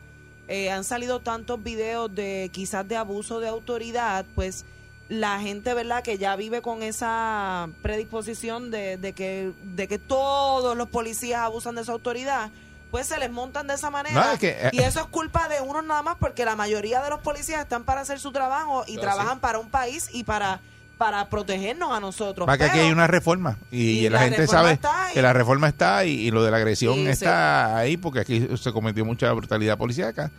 [0.48, 4.66] eh, han salido tantos videos de quizás de abuso de autoridad, pues
[5.10, 6.04] la gente, ¿verdad?
[6.04, 11.76] Que ya vive con esa predisposición de, de que, de que todos los policías abusan
[11.76, 12.52] de su autoridad,
[12.92, 14.16] pues se les montan de esa manera.
[14.26, 17.02] No, es que, eh, y eso es culpa de unos nada más porque la mayoría
[17.02, 19.40] de los policías están para hacer su trabajo y Ah, trabajan sí.
[19.42, 20.60] para un país y para,
[20.98, 22.48] para protegernos a nosotros.
[22.50, 25.14] Va que aquí hay una reforma y, y la, la gente sabe está ahí.
[25.14, 28.48] que la reforma está y, y lo de la agresión Sí, está ahí porque aquí
[28.58, 30.32] se cometió mucha brutalidad policíaca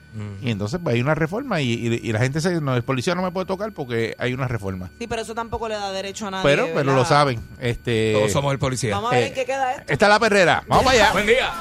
[0.42, 3.14] y entonces pues, hay una reforma y, y- y la gente se no el policía
[3.14, 6.26] no me puede tocar porque hay una reforma Sí, pero eso tampoco le da derecho
[6.26, 6.42] a nadie.
[6.44, 6.94] pero pero ¿verdad?
[6.96, 8.94] lo saben este Todos somos el policía.
[8.96, 9.92] Vamos a ver Eh, en qué queda esto.
[9.92, 11.52] esta es la perrera vamos para allá Buen día.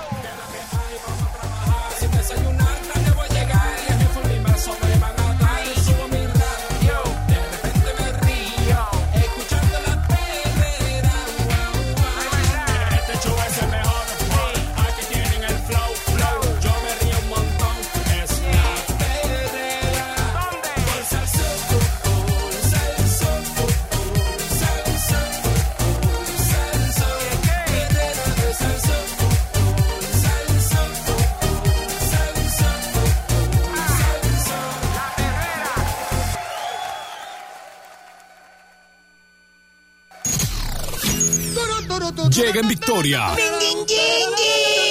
[42.31, 43.35] Llega en victoria.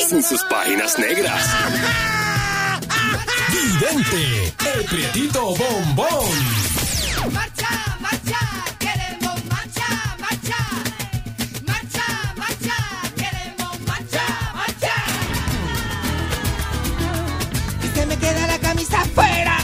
[0.08, 1.42] Sin sus páginas negras.
[3.50, 6.30] Vidente, el prietito bombón.
[7.32, 8.38] Marcha, marcha,
[8.78, 10.56] queremos marcha, marcha.
[11.66, 12.76] Marcha, marcha,
[13.16, 14.94] queremos marcha, marcha.
[17.82, 19.58] Que se me queda la camisa afuera.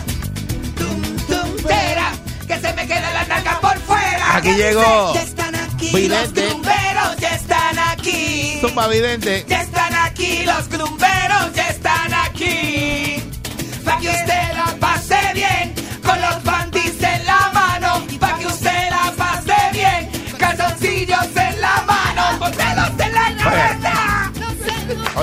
[0.77, 2.13] Tum, tum, tera.
[2.47, 4.37] Que se me queda la naca por fuera.
[4.37, 6.51] Aquí llegó Ya están aquí Vidente.
[6.51, 6.63] los
[9.49, 13.17] Ya están aquí los grumberos, ya están aquí.
[13.85, 15.75] Para que usted la pase bien,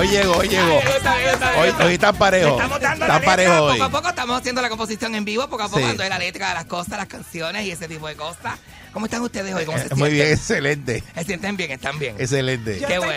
[0.00, 0.74] hoy llegó hoy llegó
[1.58, 4.62] hoy, hoy están parejos Estamos dando la están letra, hoy Poco a poco estamos haciendo
[4.62, 5.86] la composición en vivo, poco a poco Sí.
[5.86, 8.58] dando la letra de las cosas, las canciones y ese tipo de cosas.
[8.92, 9.64] ¿Cómo están ustedes hoy?
[9.64, 9.98] ¿Cómo se Eh, sienten?
[9.98, 12.16] muy bien excelente Se sienten bien, están bien.
[12.18, 13.12] excelente Qué bueno,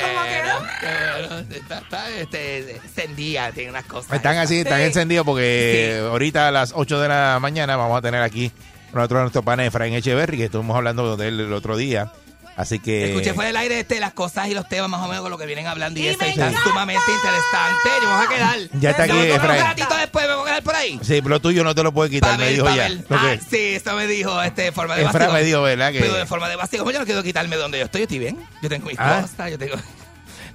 [0.79, 0.87] qué
[1.19, 1.39] bueno.
[1.49, 4.13] Está, está, este, encendida, tiene unas cosas.
[4.13, 4.85] Están así, están Sí.
[4.85, 8.51] encendidos porque ahorita a las 8 de la mañana vamos a tener aquí
[8.91, 12.11] con otro de nuestros panes, Efraín Echeverry, que estuvimos hablando de él el otro día.
[12.55, 13.09] Así que.
[13.09, 15.37] Escuché fuera del aire este, las cosas y los temas más o menos con lo
[15.37, 16.23] que vienen hablando y, Y eso.
[16.25, 16.69] Y están encanta.
[16.69, 17.91] sumamente interesantes.
[18.01, 18.79] Yo me voy a quedar.
[18.79, 19.61] Ya está aquí, Efraín.
[19.61, 20.99] un ratito después, me voy a quedar por ahí.
[21.03, 22.71] Sí, lo tuyo no te lo puede quitar, me dijo ya.
[22.75, 23.05] Pavel.
[23.09, 25.33] Ah, sí, eso me dijo este, de forma de Efra vacío.
[25.33, 25.91] me dijo, ¿verdad?
[25.91, 26.79] Que- Pero de forma de vacío.
[26.79, 28.37] Como yo no quiero quitarme de donde yo estoy, yo estoy bien.
[28.61, 29.21] Yo tengo mis Ah.
[29.21, 29.75] cosas, yo tengo...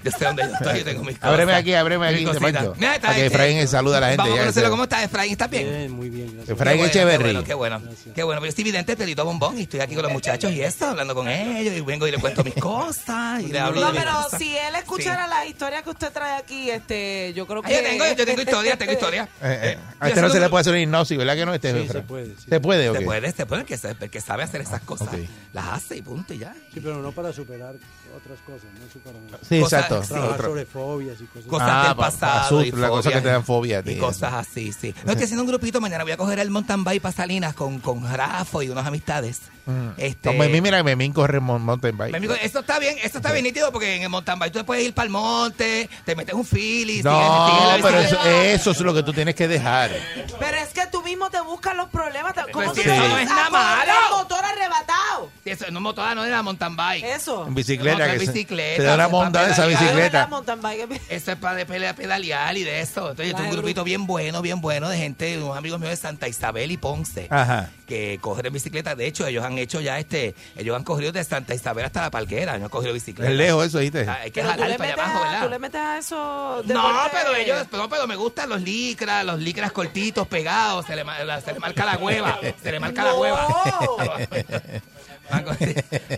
[0.05, 1.31] Yo sé dónde yo estoy, yo tengo mis cosas.
[1.33, 2.25] Ábreme aquí, ábreme aquí.
[2.25, 2.75] Tepancho.
[2.77, 4.23] Mira, está Para que este- Efraín salude a la gente.
[4.23, 4.71] Vamos a conocerlo.
[4.71, 5.33] ¿Cómo estás, Efraín?
[5.33, 5.69] ¿Estás bien?
[5.69, 6.49] Bien, muy bien, gracias.
[6.51, 7.45] Efraín Qué bueno, Echeverry.
[7.45, 8.15] Qué bueno, qué bueno.
[8.15, 8.41] Qué bueno.
[8.41, 11.15] Pero yo estoy vidente, pelito bombón, y estoy aquí con los muchachos y eso, hablando
[11.15, 14.03] con ellos, y vengo y le cuento mis cosas, y le hablo No, de mis
[14.03, 14.39] pero cosas.
[14.39, 17.75] si él escuchara la historia que usted trae aquí, este, yo creo Ah, que...
[17.75, 19.29] yo tengo, yo tengo historia, tengo historia.
[19.43, 21.55] Eh, eh, a Yo este no se le puede hacer una hipnosis, ¿verdad que no?
[21.55, 22.47] Este Sí, se puede, sí.
[22.49, 23.05] ¿Se puede o Se qué?
[23.05, 25.15] puede, se puede, el que, se- el que sabe hacer esas cosas, Ok.
[25.53, 26.55] las hace y punto y ya.
[26.73, 27.75] Sí, pero no para superar
[28.17, 30.03] otras cosas, no superar Sí, Cosas- exacto.
[30.03, 30.09] sí.
[30.09, 30.49] Trabajar Otro.
[30.49, 32.41] sobre fobias y cosas Cosas Ah, del pa- pasado.
[32.61, 34.95] asunto, y las cosas fobias que te dan fobia Y cosas así, sí.
[35.05, 37.79] No, estoy haciendo un grupito, mañana voy a coger el mountain bike para Salinas con,
[37.81, 39.41] con Rafo y unas amistades.
[39.69, 39.91] Mm.
[39.99, 42.15] Este, No, Memín, mira, Memín corre mountain bike.
[42.17, 44.83] Amigo, eso está bien, eso está bien nítido porque en el mountain bike tú puedes
[44.85, 48.43] ir para el monte, te metes un fili, No, sigues la pero bicicleta.
[48.45, 49.91] eso, eso es lo que tú tienes que dejar.
[50.39, 52.33] Pero es que tú mismo te buscas los problemas.
[52.35, 53.93] te- ¿Cómo Pues tú te eso vas no es a nada malo.
[54.17, 55.31] motor arrebatado?
[55.45, 57.05] Sí, eso no es motora, no es la mountain bike.
[57.05, 57.47] Eso.
[57.47, 60.21] En bicicleta, No, que es se- bicicleta, te da es monda esa bicicleta.
[60.21, 61.01] La mountain bike.
[61.11, 63.11] Eso es para de pelea, pedalear y de eso.
[63.11, 65.97] Entonces, yo tengo un grupito bien bueno, bien bueno de gente, unos amigos míos de
[65.97, 67.71] Santa Isabel y Ponce, Ajá.
[67.87, 68.95] que cogen bicicleta.
[68.95, 72.11] De hecho, ellos han hecho ya este, ellos han cogido de Santa Isabel hasta la
[72.11, 73.31] Palguera, ellos han cogido bicicleta.
[73.31, 74.07] Es lejos eso, ¿viste?
[74.09, 75.45] Ah, Hay que Pero tú jalar le, para allá abajo, a, ¿verdad?
[75.45, 76.63] tú le metes a eso.
[76.67, 81.05] No, pero ellos, no, pero me gustan los licras, los licras cortitos, pegados, se le,
[81.45, 83.19] se le marca la hueva, se le marca la No.
[83.19, 83.47] hueva.
[85.31, 85.57] Van con,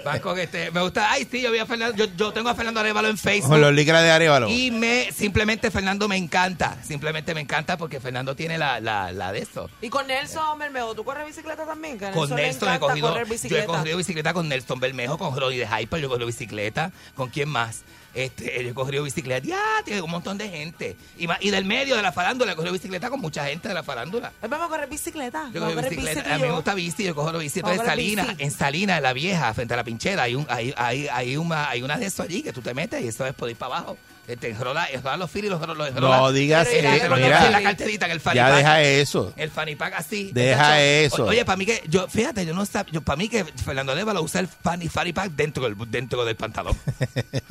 [0.04, 2.54] van con este, me gusta, ay sí, yo vi a Fernando, yo, yo tengo a
[2.54, 3.50] Fernando Arevalo en Facebook.
[3.50, 4.48] Con los licras de Arevalo.
[4.48, 9.32] Y me, simplemente Fernando me encanta, simplemente me encanta porque Fernando tiene la, la, la
[9.32, 9.68] de eso.
[9.80, 11.98] Y con Nelson Bermejo, ¿tú corres bicicleta también?
[11.98, 15.58] Que Con le Nelson he correr yo he cogido bicicleta con Nelson Bermejo, con Ronnie
[15.58, 17.82] de Hyper, yo cogido bicicleta, ¿con quién más?
[18.14, 20.96] Este, yo he cogido bicicleta, ya, tiene un montón de gente.
[21.16, 24.32] Y, del medio de la farándula, he cogido bicicleta con mucha gente de la farándula.
[24.42, 25.50] Hoy Vamos a correr bicicleta.
[25.52, 27.60] Yo cojo bicicleta, bici a mí me gusta bici, yo cojo la bici.
[27.60, 28.42] Entonces, Salinas, bici.
[28.42, 31.68] en Salinas, en la vieja, frente a la pinchera, hay un, hay, hay, hay una,
[31.70, 33.76] hay una de eso allí que tú te metes y eso es por ir para
[33.76, 33.96] abajo.
[34.36, 35.94] Te enrola, enrola los filis, los, los.
[35.94, 36.68] No digas
[37.08, 37.50] lo mira.
[37.50, 38.56] la carterita, el fanny Ya pack.
[38.56, 39.32] deja eso.
[39.36, 40.30] El fanny pack así.
[40.32, 41.24] Deja eso.
[41.24, 43.94] o- Oye, para mí que, yo, fíjate, yo no sab- yo para mí que Fernando
[43.94, 46.76] Leva lo usa el fanny, fanny pack dentro del, dentro del pantalón.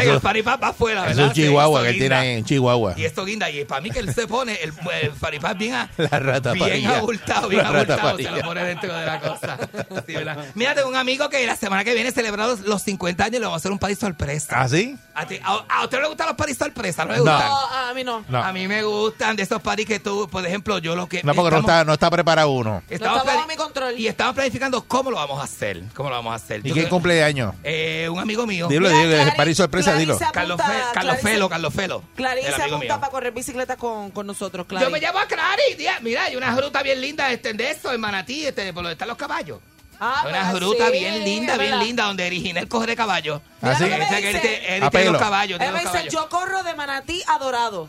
[0.00, 1.26] El fanny pack va afuera, Es ¿verdad?
[1.28, 2.94] un chihuahua que ahí en Chihuahua.
[2.96, 5.74] Y esto guinda, y para mí que él se pone el, el fanny pack bien,
[5.74, 6.98] a- La rata bien parilla.
[6.98, 9.58] abultado, bien La abultado, se lo pone dentro de la cosa.
[10.06, 10.46] Sí, ¿verdad?
[10.54, 13.44] Mira, tengo un amigo que la semana que viene celebramos los 50 años y le
[13.46, 14.60] vamos a hacer un party sorpresa.
[14.60, 14.96] ¿Ah, sí?
[15.14, 17.04] ¿A, ti- a, a usted le gustan los parties sorpresa?
[17.04, 17.24] ¿No le No.
[17.24, 17.48] gustan?
[17.48, 18.24] No, a mí no.
[18.28, 18.42] No.
[18.42, 21.22] A mí me gustan de esos parties que tú, por ejemplo, yo lo que...
[21.22, 22.82] No, porque no está, no está preparado uno.
[22.88, 23.98] estamos No está bajo plani- mi control.
[23.98, 25.82] Y estamos planificando cómo lo vamos a hacer.
[25.94, 26.60] ¿Cómo lo vamos a hacer?
[26.64, 27.54] ¿Y Yo quién creo- cumple de año?
[27.62, 28.68] Eh, un amigo mío.
[28.68, 30.16] Dilo, dilo, Clarice- party sorpresa, dilo.
[30.16, 32.02] Clarice Carlos, Fe- Carlos Clarice- Felo, Carlos Felo.
[32.16, 33.00] Clarice apunta mío.
[33.00, 34.90] para correr bicicleta con, con nosotros, Yo Clarice.
[34.90, 35.98] me llamo a Clary, tía.
[36.00, 39.08] Mira, hay una ruta bien linda este, de eso, en Manatí, este, por donde están
[39.08, 39.58] los caballos.
[40.04, 41.84] Ah, una ruta sí, bien linda, bien verdad.
[41.86, 43.40] linda, donde Original coge de caballo.
[43.60, 43.84] ¿Ah, sí?
[43.84, 44.38] Mira lo que él, dice.
[44.40, 45.12] te- él A tiene pelo.
[45.12, 46.12] los caballos, Él tiene me los dice, caballos.
[46.12, 47.88] yo corro de manatí a dorado.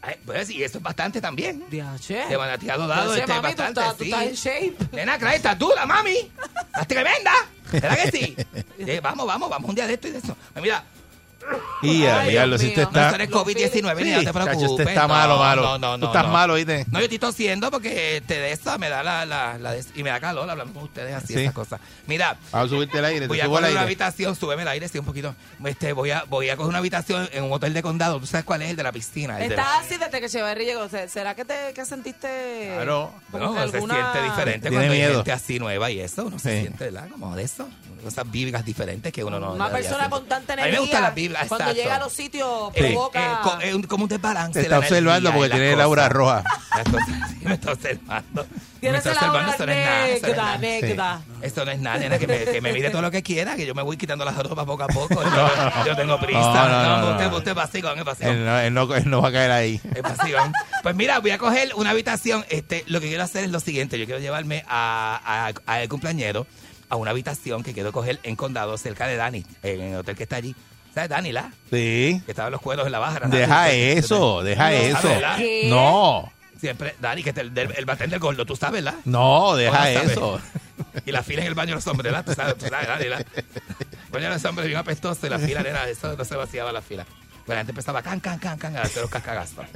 [0.00, 1.64] Ay, pues sí, eso es bastante también.
[1.70, 1.82] De
[2.36, 4.10] Manatí a Dorado, este, mami, tú bastante, estás, tú sí.
[4.10, 4.76] estás en shape.
[4.96, 6.30] Nena, Clary, estás dura, mami.
[6.66, 7.32] Estás tremenda.
[7.72, 8.36] ¿Verdad que sí?
[8.78, 10.36] Eh, vamos, vamos, vamos un día de esto y de eso.
[10.60, 10.84] Mira,
[11.82, 13.10] Y a diablo, si no, está...
[13.18, 14.46] no es COVID-19, ni no te Sí, preocupes.
[14.58, 15.62] chacho, usted está No, malo, malo.
[15.62, 16.32] No, no, Tú estás no.
[16.32, 16.86] malo, ¿oíste?
[16.90, 20.02] No, yo estoy tosiendo porque te de esa me da la, la, la de- y
[20.02, 21.40] me da calor hablando con ustedes así, Sí.
[21.42, 21.80] esas cosas.
[22.06, 24.88] Mira, Vamos a subirte el aire, voy te a coger una habitación, súbeme el aire,
[24.88, 25.34] sí, un poquito.
[25.64, 28.18] Este, voy a, voy a coger una habitación en un hotel de condado.
[28.18, 28.70] ¿Tú sabes cuál es?
[28.70, 29.38] El de la piscina.
[29.42, 30.88] Estás así desde que Cheverry llegó.
[30.88, 33.12] Se- ¿Será que te que sentiste Claro.
[33.70, 35.14] Se siente diferente Tiene cuando hay miedo.
[35.16, 36.24] gente así nueva y eso.
[36.24, 36.60] Uno se Sí.
[36.62, 37.08] siente, ¿verdad?
[37.10, 37.68] Como de eso.
[38.02, 39.54] Cosas bíblicas diferentes que uno no.
[39.54, 40.78] Una persona con tanta A mí energía.
[40.80, 41.74] me gustan las Cuando exacto.
[41.74, 43.58] llega a los sitios, Eh, provoca.
[43.62, 44.52] eh, un- como un desbalance.
[44.54, 46.44] Te está la observando porque tiene el aura roja.
[47.44, 48.46] Sí, me está observando.
[48.80, 50.08] me está observando, eso no es nada.
[50.08, 50.58] Eso no es negra, nada.
[50.58, 51.20] negra.
[51.42, 53.66] Esto no es nada, nena, que me, que me mire todo lo que quiera, que
[53.66, 55.22] yo me voy quitando las ropas poco a poco.
[55.22, 56.40] Yo, yo tengo prisa.
[56.40, 57.36] No, no, no, usted, no.
[57.36, 58.20] usted es.
[58.20, 59.80] Él no, él no- él no va a caer ahí.
[59.94, 60.52] Es vacilón.
[60.82, 62.44] Pues mira, voy a coger una habitación.
[62.48, 63.98] Este, lo que quiero hacer es lo siguiente.
[63.98, 66.46] Yo quiero llevarme a, a, a el cumpleañero
[66.88, 70.22] a una habitación que quiero coger en Condado, cerca de Dani, en el hotel que
[70.24, 70.54] está allí.
[70.94, 71.50] ¿Sabes Dani, la?
[71.70, 72.22] Sí.
[72.24, 73.20] Que estaba en los cueros en la baja.
[73.26, 74.92] Deja eso, deja No, eso.
[75.02, 75.36] ¿sabes, verdad?
[75.38, 75.66] ¿Qué?
[75.68, 78.98] No, Siempre, Dani, que el, del- el batén del gordo, tú sabes, ¿verdad?
[79.04, 80.40] no, deja eso.
[81.06, 82.24] Y la fila en el baño de los hombres, ¿verdad?
[82.24, 83.04] Tú sabes, tú sabes, Dani,
[84.10, 86.80] baño de los hombres bien apestoso y la fila era eso, no se vaciaba la
[86.80, 87.04] fila.
[87.44, 89.66] Pues la gente empezaba can, can, can, can, a hacer los cascagazos.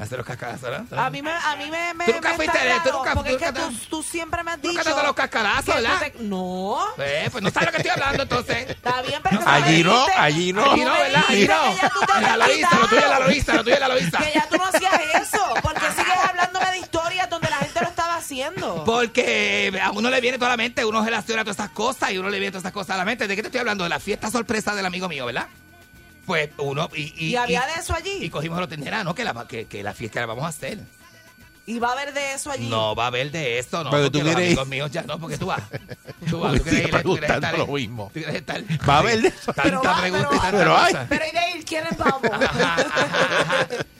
[0.00, 0.68] Hacer los cascarazos.
[0.96, 3.14] A mí me, a mí me, me, Tú nunca me fuiste de- tú raro, nunca-
[3.14, 4.72] porque tú es que tú, tú siempre me has dicho...
[4.82, 6.00] nunca los cascarazos, ¿verdad?
[6.00, 6.78] te- No.
[6.98, 8.70] Eh, pues no sabes lo que estoy hablando entonces.
[8.70, 9.40] Está bien, pero...
[9.46, 10.70] Allí no, allí no.
[10.72, 11.24] Allí no, ¿verdad?
[11.28, 12.20] Allí no.
[12.20, 13.18] la Loíza, lo tuyo es la.
[13.20, 14.18] Loíza, lo tuyo es la Loíza.
[14.18, 14.92] Que ya tú no hacías
[15.22, 15.54] eso.
[15.62, 18.84] porque sigues hablándome de historias donde la gente lo estaba haciendo?
[18.84, 22.30] Porque a uno le viene toda la mente, uno relaciona todas esas cosas y uno
[22.30, 23.28] le viene todas esas cosas a la mente.
[23.28, 23.84] ¿De qué te estoy hablando?
[23.84, 25.46] De la fiesta sorpresa del amigo mío, ¿verdad?
[26.26, 26.88] Pues uno...
[26.94, 28.18] Y, ¿Y había de eso allí?
[28.20, 29.14] Y cogimos los tendera, ¿no?
[29.14, 30.78] Que la, que, que la fiesta la vamos a hacer.
[31.70, 32.68] ¿Y va a haber de eso allí?
[32.68, 33.90] No va a haber de eso, no.
[33.90, 35.62] Pero porque tú los quieres amigos míos ya no, porque tú vas.
[36.28, 38.10] Tú vas, Porque tú quieres ir, tú quieres estar lo mismo.
[38.12, 39.52] Tú quieres estar- Va a haber de eso.
[39.54, 40.94] Tanta Pero va, pregunta y pero- tanta Pero hay.
[41.08, 41.64] Pero ¿y de ir?
[41.64, 42.20] ¿Quiénes vamos?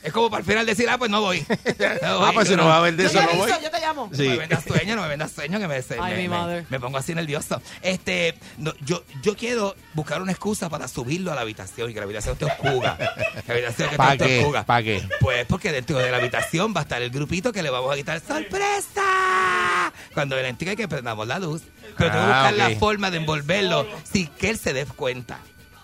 [0.03, 1.41] Es como para el final decir, ah, pues no voy.
[2.03, 3.51] No voy, Ah, pues si no va a haber de Yo eso, no voy.
[3.63, 4.09] yo te llamo.
[4.11, 4.29] No Sí.
[4.29, 6.65] me vendas sueño, no me vendas sueño, que me, Ay, me, mi madre.
[6.71, 7.61] me pongo así nervioso.
[7.83, 12.01] Este, no, yo, yo quiero buscar una excusa para subirlo a la habitación y que
[12.01, 12.97] la habitación esté oscura.
[12.97, 14.39] Que la habitación que ¿Para esté qué?
[14.41, 14.65] oscura.
[14.65, 15.09] ¿Para qué?
[15.21, 17.97] Pues porque dentro de la habitación va a estar el grupito que le vamos a
[17.97, 19.93] quitar ¡sorpresa!
[20.15, 21.63] Cuando él entre que prendamos la luz.
[21.97, 25.39] Pero tengo que Ah, buscar la forma de envolverlo sin que él se dé cuenta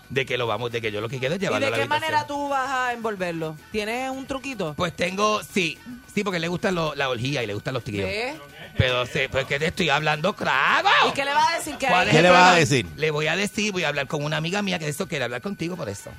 [0.09, 1.69] de que lo vamos, de que yo lo que quiero es ¿Y llevarlo de a
[1.71, 2.01] la qué habitación.
[2.11, 3.57] manera tú vas a envolverlo?
[3.71, 4.73] ¿Tienes un truquito?
[4.75, 5.77] Pues tengo, sí,
[6.13, 8.07] sí, porque le gustan lo- la orgía y le gustan los tríos.
[8.09, 8.35] ¿Qué?
[8.77, 10.87] Pero sé, pues que te estoy hablando, claro.
[11.09, 11.75] ¿Y qué le vas a decir?
[11.77, 12.85] Que ¿Cuál hay- ¿Qué el le vas a decir?
[12.95, 15.25] Le voy a decir, voy a hablar con una amiga mía que de eso quiere
[15.25, 16.09] hablar contigo por eso.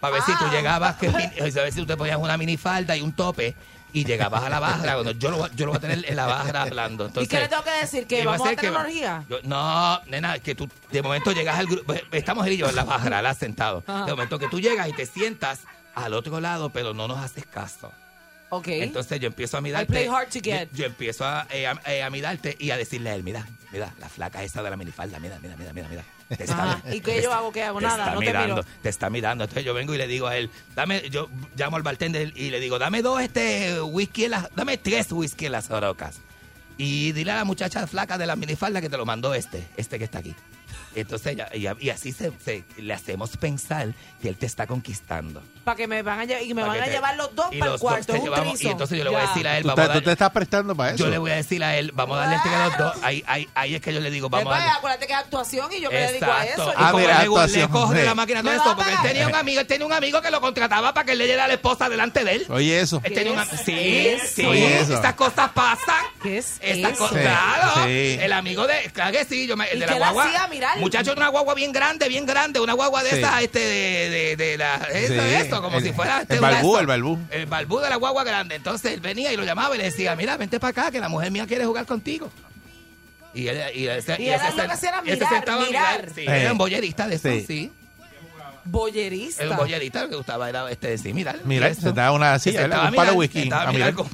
[0.00, 0.50] Para ver si tú Ah.
[0.52, 1.12] llegabas, que, a
[1.62, 3.54] ver si tú te ponías una minifalda y un tope
[4.00, 4.96] y llegabas a la barra.
[4.96, 7.04] Bueno, yo, lo, voy- yo lo voy a tener en la barra hablando.
[7.04, 8.06] ¿Y Entonces, qué le tengo que decir?
[8.06, 9.24] ¿Que vamos a tener que- una orgía?
[9.28, 11.94] yo- no, nena, que tú de momento llegas al grupo.
[12.12, 13.82] Estamos él y yo en la barra, la sentado.
[13.86, 14.04] Ajá.
[14.04, 15.60] De momento que tú llegas y te sientas
[15.94, 17.90] al otro lado, pero no nos haces caso.
[18.50, 18.68] Ok.
[18.68, 19.86] Entonces yo empiezo a mirarte.
[19.86, 20.68] play hard to get.
[20.72, 23.46] Yo, yo empiezo a, eh, a, eh, a mirarte y a decirle a él, mira,
[23.72, 26.04] mira, la flaca esa de la minifalda, mira, mira, mira, mira, mira.
[26.28, 26.82] Te Ajá.
[26.88, 27.52] ¿Y qué te yo está- hago?
[27.52, 27.78] ¿Qué hago?
[27.78, 28.66] te Nada, está no te mirando, miro.
[28.82, 29.44] te está mirando.
[29.44, 32.58] Entonces yo vengo y le digo a él, dame, yo llamo al bartender y le
[32.60, 36.18] digo, dame dos este whisky en las, dame tres whisky en las orocas.
[36.78, 39.98] Y dile a la muchacha flaca de la minifalda que te lo mandó este, este
[39.98, 40.34] que está aquí.
[40.96, 43.88] Entonces ella, ella- y así se, se- le hacemos pensar
[44.22, 45.42] que él te está conquistando.
[45.62, 47.46] Para que me van a, lle- y me van que a te- llevar los dos
[47.52, 48.06] y para el los dos cuarto.
[48.12, 48.70] te es un llevamos- y threesome.
[48.72, 49.28] entonces yo le voy a Ya.
[49.28, 51.04] decir a él, ¿Tú, vamos a te- tú darle- te estás prestando para eso?
[51.04, 52.92] yo le voy a decir a él, vamos a darle este a los dos.
[53.02, 54.78] Ahí, ahí, ahí es que yo le digo, vamos a Epa, darle.
[54.78, 56.72] acuérdate que es actuación y yo me dedico a eso.
[56.76, 58.04] Ah, como mira, le, le actuación, coge sí.
[58.06, 59.12] la máquina todo ¿Me esto, va a porque él pagar?
[59.12, 61.44] tenía un amigo, él tenía un amigo que lo contrataba para que él le diera
[61.44, 62.46] a la esposa delante de él.
[62.48, 63.00] Oye, eso.
[63.04, 64.24] Él tenía un am- sí, eso?
[64.34, 64.94] sí, Oye, eso.
[64.94, 65.96] estas cosas pasan.
[66.22, 66.98] ¿Qué es Estas eso?
[67.00, 67.72] cosas, Sí, claro.
[67.86, 68.18] sí.
[68.20, 70.24] El amigo de, claro que sí, yo me, el ¿Y de qué la le guagua.
[70.24, 70.46] hacía?
[70.86, 73.16] Muchacho de una guagua bien grande, bien grande, una guagua de Sí.
[73.16, 76.40] esas, este, de, de, de la, eso, Sí, eso, como el- si fuera este, el
[76.40, 76.80] balbú, eso.
[76.80, 77.18] el balbú.
[77.30, 78.54] El balbú de la guagua grande.
[78.54, 81.08] Entonces él venía y lo llamaba y le decía, mira, vente para acá, que la
[81.08, 82.30] mujer mía quiere jugar contigo.
[83.34, 85.10] Y él, y él, se- Y él él se lo que sen- hacía era y
[85.10, 85.98] él se mirar, sentaba a mirar.
[86.00, 86.14] mirar.
[86.14, 86.40] Sí, Eh.
[86.42, 87.70] era un bollerista de eso, Sí.
[88.66, 88.70] Sí.
[88.70, 89.42] Bollerista.
[89.42, 91.12] El bollerista lo que gustaba era este de sí.
[91.12, 91.80] Mira, Y eso.
[91.82, 93.50] se da una silla, un a palo de whisky.
[93.50, 93.94] A a mirar mirar.
[93.94, 94.08] con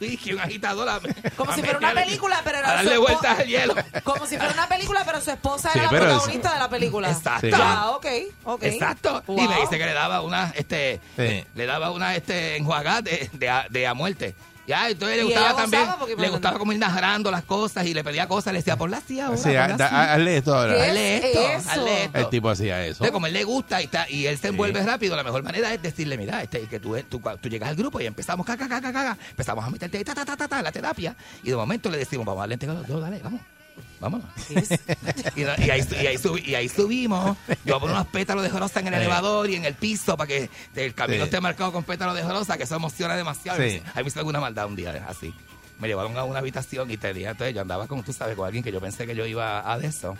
[0.00, 0.88] whisky, un agitador.
[0.88, 1.00] a-
[1.36, 3.74] Como a si fuera una película, pero a era darle su vueltas al hielo.
[4.04, 6.58] Como si fuera una película, pero su esposa Sí, era la pero es- protagonista de
[6.58, 7.10] la película.
[7.10, 7.56] Exacto.
[7.60, 8.06] Ah, ok,
[8.44, 8.62] ok.
[8.64, 9.22] Exacto.
[9.28, 9.48] Y Wow.
[9.48, 11.44] me dice que le daba una, este, Sí.
[11.54, 14.34] le daba una, este, enjuagada de, de, a, de a muerte.
[14.68, 18.04] Ya, entonces le gustaba también, porque, le gustaba como ir narrando las cosas y le
[18.04, 19.94] pedía cosas, le decía, ponla así ahora, Sí, ponla así.
[19.94, 20.72] hazle esto ahora.
[20.74, 21.70] Hazle es esto, eso?
[21.70, 22.18] hazle esto.
[22.18, 22.92] El tipo hacía eso.
[22.92, 25.72] Entonces, como él le gusta y, está, y él se envuelve rápido, la mejor manera
[25.72, 28.92] es decirle, mira, este, que tú, tú, tú llegas al grupo y empezamos, caca, caca,
[28.92, 31.90] caca, empezamos a meterte ahí, ta, ta, ta, ta, ta, la terapia, y de momento
[31.90, 32.58] le decimos, vamos a darle
[33.00, 33.40] dale, vamos.
[34.00, 34.26] Vámonos.
[35.36, 37.36] y, no- y ahí, y, ahí subi- y ahí subimos.
[37.64, 39.00] Yo voy a poner unos pétalos de rosa en el Sí.
[39.00, 41.28] elevador y en el piso para que el camino Sí.
[41.28, 43.58] esté marcado con pétalos de rosa, que eso emociona demasiado.
[43.62, 43.82] Sí.
[43.94, 45.34] A mí me hizo alguna maldad un día así.
[45.80, 48.64] Me llevaron a una habitación y tenía, entonces yo andaba como tú sabes, con alguien
[48.64, 50.16] que yo pensé que yo iba a de eso.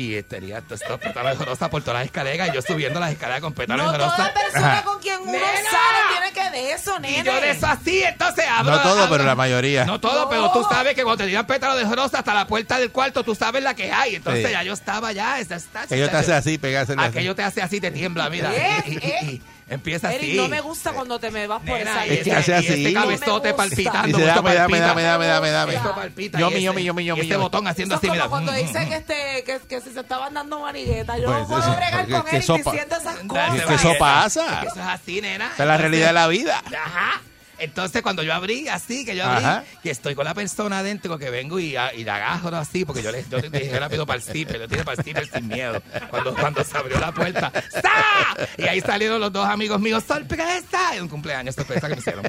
[0.00, 3.10] Y tenía todos estos pétalos de rosa por todas las escaleras y yo subiendo las
[3.10, 4.32] escaleras con pétalos No de toda rosa.
[4.32, 4.82] persona Ajá.
[4.84, 5.44] con quien uno Nena.
[5.46, 7.18] sale tiene que de eso, nene.
[7.18, 8.76] Y yo de eso así, entonces abro.
[8.76, 9.84] No todo, abro- pero la mayoría.
[9.86, 10.28] No todo, No.
[10.30, 13.24] pero tú sabes que cuando te tiran pétalos de rosa hasta la puerta del cuarto,
[13.24, 14.14] tú sabes la que hay.
[14.14, 14.52] Entonces Sí.
[14.52, 15.40] ya yo estaba ya.
[15.40, 18.54] Esa, está, Ellos te hacen así, pegarse Aquello te hace así, te tiembla, mira.
[18.54, 19.40] Eh, eh.
[19.70, 20.36] Empieza Eric, así.
[20.36, 22.66] no me gusta cuando te me vas por esa Es que hace así.
[22.68, 24.18] este cabezote palpitando.
[24.18, 24.86] Dice, dame, dame, palpita.
[24.86, 25.74] dame, dame, dame, dame.
[25.74, 26.38] Esto palpita.
[26.38, 28.28] Yomi, y yomi, ese- yomi, yomi, y este botón haciendo así, como mira.
[28.28, 31.18] cuando Mm, dicen que, este, que, que se estaban dando maniguetas.
[31.20, 33.54] Yo Pues no puedo eso, bregar con que Eric diciendo esas cosas.
[33.56, 34.46] Es que eso pasa.
[34.54, 35.46] Es que eso es así, nena.
[35.50, 36.62] Esta es la realidad de la vida.
[36.66, 37.20] Ajá.
[37.58, 39.64] Entonces, cuando yo abrí, así, que yo abrí, Ajá.
[39.82, 43.02] que estoy con la persona adentro, que vengo y, a- y la agarro así, porque
[43.02, 45.82] yo le yo dije rápido para el zipper, yo tiré para el zipper sin miedo.
[46.10, 47.50] Cuando, cuando se abrió la puerta,
[47.82, 48.36] ¡sa!
[48.56, 50.96] Y ahí salieron los dos amigos míos, ¡sorpresa!
[50.96, 52.28] Y un cumpleaños sorpresa que me hicieron.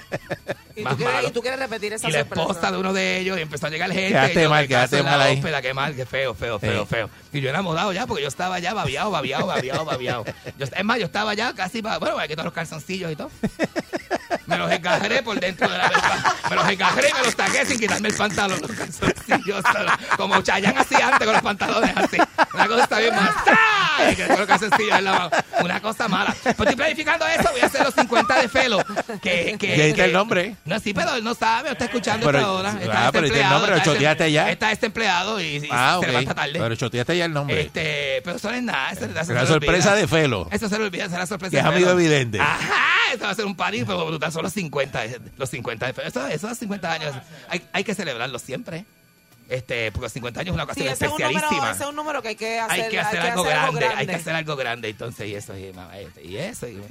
[0.76, 1.28] Y Más tú, quieres, malo.
[1.28, 3.70] y tú quieres repetir esa Y la esposa de uno de ellos, y empezó a
[3.70, 4.10] llegar gente.
[4.10, 5.38] Quedaste mal, quedaste en mal ahí.
[5.40, 6.88] ópera, qué mal, qué feo, feo, feo, Sí.
[6.90, 7.10] feo.
[7.34, 10.26] Y yo enamorado ya, porque yo estaba ya babiado, babiado, babiado, babiado.
[10.58, 13.30] Yo, es más, yo estaba ya casi, bueno, me quito los calzoncillos y todo.
[14.46, 16.36] me los encajaré por dentro de la ropa.
[16.50, 18.60] Me los encajaré y me los tagué sin quitarme el pantalón.
[18.62, 19.64] Los calzoncillos,
[20.18, 22.18] como Chayanne hacía antes con los pantalones así.
[22.54, 23.32] Una cosa está bien más.
[23.98, 24.16] ¡Ay!
[24.16, 25.44] Que en la.
[25.62, 26.36] Una cosa mala.
[26.42, 27.50] Pues estoy planificando eso.
[27.52, 28.80] Voy a hacer los 50 de Felo.
[29.22, 30.56] Que, que, está el nombre.
[30.66, 31.72] No, sí, pero él no sabe.
[31.72, 32.70] Está escuchando Pero- esta hora.
[32.82, 34.52] Está ah, pero este desempleado, nombre lo está choteaste ya.
[34.52, 36.60] Está este empleado y, y Ah, se levanta tarde.
[36.60, 37.62] Pero choteaste ya el nombre.
[37.62, 38.92] Este, pero eso no es nada.
[38.92, 40.48] Eso, La sorpresa de Felo.
[40.52, 42.00] Eso se le olvida, será sorpresa de es amigo Felo.
[42.00, 42.40] evidente.
[42.40, 45.86] Ajá, eso va a ser un party, pero brutal, son los 50, eh, los 50
[45.88, 46.08] de Felo.
[46.08, 47.14] Eso, esos 50 años,
[47.50, 48.86] hay, hay que celebrarlos siempre.
[49.50, 51.72] Este, porque los 50 años es una Sí, ocasión ese es, un número, especialísima.
[51.72, 53.96] ese es un número que hay que hacer, hay que hacer algo grande, grande.
[53.98, 56.84] hay que hacer algo grande, entonces, y eso, y, ma- este, y eso, y, y,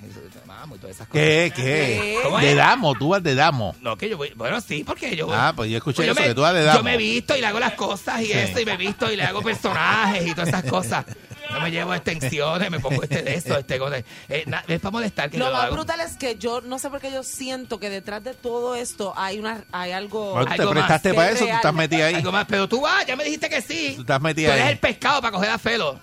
[0.44, 1.22] vamos, y todas esas cosas.
[1.24, 1.52] ¿Qué?
[1.54, 2.18] ¿Qué?
[2.24, 3.76] ¿Cómo De damo, tú vas de damo.
[3.80, 5.36] No, que yo voy, bueno, sí, porque yo voy.
[5.38, 6.78] Ah, pues yo escuché Pues yo eso, me- que tú vas de damo.
[6.80, 8.32] Yo me he visto y le hago las cosas y Sí.
[8.32, 11.04] eso, y me he visto y le hago personajes y todas esas cosas.
[11.51, 13.99] Yo me llevo extensiones, me pongo este de eso, este cosa.
[14.28, 15.74] Eh, na- es para molestar que Lo yo lo más hago.
[15.76, 19.14] brutal es que yo no sé por qué yo siento que detrás de todo esto
[19.16, 22.07] hay una hay algo Bueno, tú te algo prestaste más para eso, tú estás metida
[22.07, 22.14] ahí.
[22.16, 23.92] Algo más, pero tú vas, ya me dijiste que sí.
[23.96, 24.72] Tú estás Tú metida eres ahí.
[24.72, 25.99] el pescado para coger a Felo.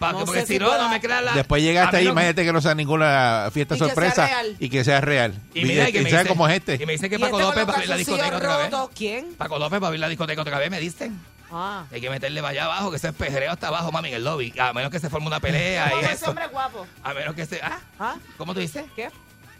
[0.00, 0.82] Pa- No porque si no, pueda.
[0.84, 1.34] no me creas la.
[1.34, 5.02] Después llegaste ahí, menos- imagínate que no sea ninguna fiesta Y sorpresa y que sea
[5.02, 5.34] real.
[5.52, 6.82] Y mira, y que me sea dice- como es este.
[6.82, 8.70] Y me dicen que Paco este con López va a abrir la discoteca otra vez.
[8.96, 9.34] ¿Quién?
[9.34, 11.20] Paco López va a abrir la discoteca otra vez, me dicen.
[11.52, 11.84] Ah.
[11.92, 14.24] Hay que meterle para allá abajo, que ese es pejereo hasta abajo, mami, en el
[14.24, 14.52] lobby.
[14.58, 16.30] A menos que se forme una pelea y ¿Cómo ese eso.
[16.30, 16.86] hombre guapo?
[17.02, 17.60] A menos que se.
[17.62, 18.14] Ah, ¿Ah?
[18.36, 18.84] ¿cómo tú dices?
[18.94, 19.08] ¿Qué?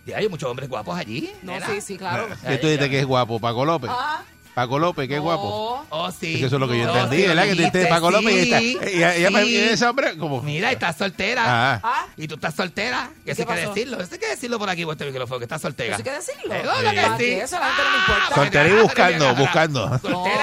[0.06, 1.30] Y hay muchos hombres guapos allí.
[1.42, 1.66] No, nena.
[1.66, 2.28] sí, sí, claro.
[2.46, 3.38] ¿Qué tú dices que es guapo?
[3.38, 3.90] Paco López.
[3.92, 4.22] Ah.
[4.54, 5.42] Paco López, qué guapo.
[5.44, 5.86] Oh.
[5.90, 6.34] Oh, sí.
[6.34, 7.44] Es que eso es lo que yo No, entendí, sí, ¿verdad?
[7.44, 8.58] Que tú dices Paco López y está.
[8.88, 9.56] Ella, sí.
[9.56, 10.42] ese hombre como.
[10.42, 11.44] Mira, estás soltera.
[11.46, 11.80] Ah.
[11.82, 12.06] Ah.
[12.16, 13.10] Y tú estás soltera.
[13.24, 13.74] Que ¿Y eso hay qué que pasó?
[13.74, 14.00] decirlo.
[14.02, 15.96] Eso hay que decirlo por aquí, este micrófono, que estás soltera.
[15.96, 16.54] ¿Eso hay que decirlo?
[16.54, 18.34] Eh, no, que Ah, que eso la gente no le importa.
[18.34, 20.00] Soltera y buscando, buscando.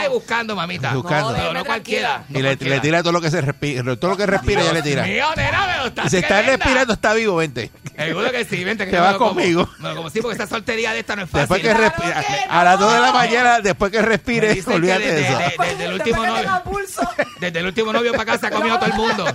[0.10, 0.93] Buscando, mamita.
[0.93, 1.32] Buscando.
[1.38, 2.24] No, no cualquiera.
[2.30, 2.76] no Y le, cualquiera.
[2.76, 5.03] le tira todo lo que se respira, todo lo que respira ya le tira.
[5.03, 7.72] Mío, nena, Y se está respirando, está vivo, vente.
[7.95, 8.86] Seguro que sí, vente.
[8.86, 9.32] Que Te vas como.
[9.32, 9.70] conmigo.
[9.80, 11.39] Lo como sí, porque esta soltería de esta no es fácil.
[11.41, 13.14] Después que Claro respira, que a las 2 de la no.
[13.14, 15.38] mañana, después que respire, que olvídate de eso.
[15.38, 16.64] de- desde el último novio.
[17.39, 19.26] Desde el último novio para acá se ha comido a todo el mundo.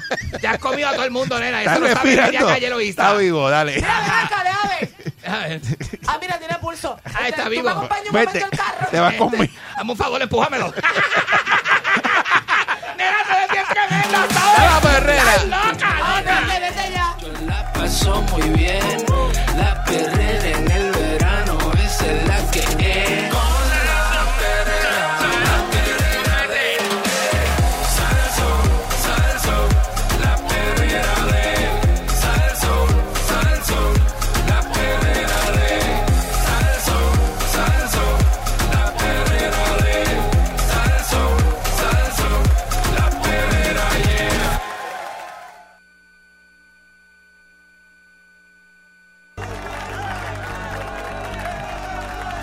[0.42, 1.60] Ya has comido a todo el mundo, nena.
[1.60, 2.70] Está Eso lo sabe respirando.
[2.70, 3.02] Loíza.
[3.02, 3.76] Está vivo, dale.
[3.76, 4.44] Mira, ven acá,
[5.26, 6.98] Ah, mira, tiene pulso.
[7.04, 7.62] Ah, está ¿Tú vivo.
[7.64, 8.86] me acompañas un Vete, momento al carro?
[8.90, 9.52] te vas Este, conmigo.
[9.76, 10.74] Hazme un favor, empújamelo.
[12.96, 14.94] nena, eres bien tremenda, ¡A la ¿sabes?
[14.96, 15.34] perrera!
[15.34, 16.22] Estás loca, Ah,
[16.60, 17.16] vete ya.
[17.46, 19.04] La paso muy bien,
[19.56, 20.81] la perrera en el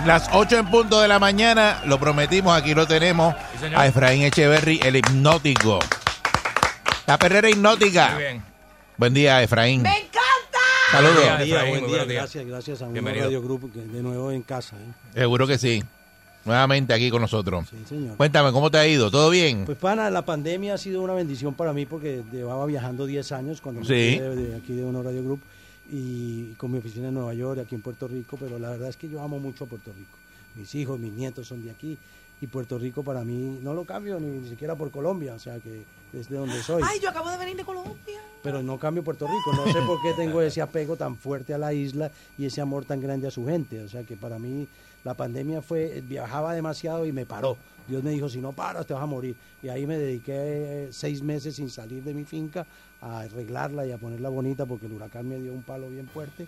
[0.09, 3.35] Las 8 en punto de la mañana, lo prometimos, aquí lo tenemos.
[3.75, 5.77] a Efraín Echeverry, el hipnótico.
[7.05, 8.09] La perrera hipnótica.
[8.15, 8.43] Muy bien.
[8.97, 9.83] Buen día, Efraín.
[9.83, 10.17] ¡Me encanta!
[10.91, 11.13] Saludos.
[11.15, 12.13] Buen día, Efraín, buen día.
[12.21, 13.25] Gracias, gracias a un Bienvenido.
[13.25, 14.75] Radio Group que de nuevo en casa.
[14.77, 15.13] ¿eh?
[15.13, 15.83] Seguro que sí.
[16.43, 17.67] Nuevamente aquí con nosotros.
[17.69, 18.17] Sí, señor.
[18.17, 19.11] Cuéntame, ¿cómo te ha ido?
[19.11, 19.65] ¿Todo bien?
[19.65, 23.61] Pues pana, la pandemia ha sido una bendición para mí porque llevaba viajando 10 años
[23.61, 24.15] cuando me Sí.
[24.17, 25.41] fui de, de aquí de Uno Radio Group
[25.91, 28.97] y con mi oficina en Nueva York, aquí en Puerto Rico, pero la verdad es
[28.97, 30.17] que yo amo mucho a Puerto Rico.
[30.55, 31.97] Mis hijos, mis nietos son de aquí
[32.41, 35.59] y Puerto Rico para mí no lo cambio ni, ni siquiera por Colombia, o sea
[35.59, 36.81] que desde donde soy.
[36.85, 38.21] Ay, yo acabo de venir de Colombia.
[38.41, 39.53] pero no cambio Puerto Rico.
[39.53, 42.85] No sé por qué tengo ese apego tan fuerte a la isla y ese amor
[42.85, 43.81] tan grande a su gente.
[43.81, 44.67] O sea que para mí
[45.03, 47.57] la pandemia fue, viajaba demasiado y me paró.
[47.87, 49.35] Dios me dijo, si no paras te vas a morir.
[49.63, 52.65] Y ahí me dediqué eh, seis meses sin salir de mi finca
[53.01, 56.47] a arreglarla y a ponerla bonita porque el huracán me dio un palo bien fuerte.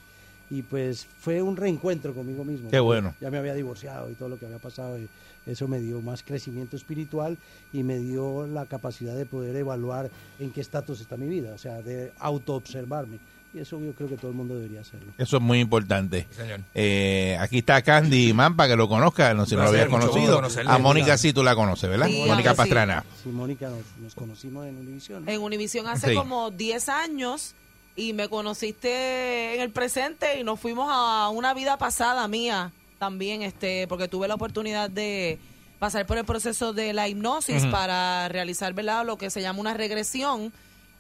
[0.50, 2.70] Y pues fue un reencuentro conmigo mismo.
[2.70, 3.16] Qué bueno.
[3.22, 5.00] Ya me había divorciado y todo lo que había pasado.
[5.00, 5.08] y
[5.46, 7.38] eso me dio más crecimiento espiritual
[7.74, 11.58] y me dio la capacidad de poder evaluar en qué estatus está mi vida, o
[11.58, 13.18] sea, de autoobservarme.
[13.54, 15.12] Y eso yo creo que todo el mundo debería hacerlo.
[15.18, 16.26] Eso es muy importante.
[16.32, 16.62] Sí, señor.
[16.74, 19.90] Eh, aquí está Candy Man para que lo conozca, no sé si no lo habías
[19.90, 20.42] conocido.
[20.68, 22.08] A Mónica sí tú la conoces, ¿verdad?
[22.08, 22.54] Sí, Mónica.
[22.56, 23.04] Pastrana.
[23.22, 25.28] Sí, Mónica, nos, nos conocimos en Univision.
[25.28, 26.16] En Univision hace Sí.
[26.16, 27.54] como 10 años
[27.98, 33.42] y me conociste en el presente y nos fuimos a una vida pasada mía también,
[33.42, 35.40] este, porque tuve la oportunidad de
[35.80, 39.06] pasar por el proceso de la hipnosis para realizar, ¿verdad?
[39.06, 40.54] Lo que se llama una regresión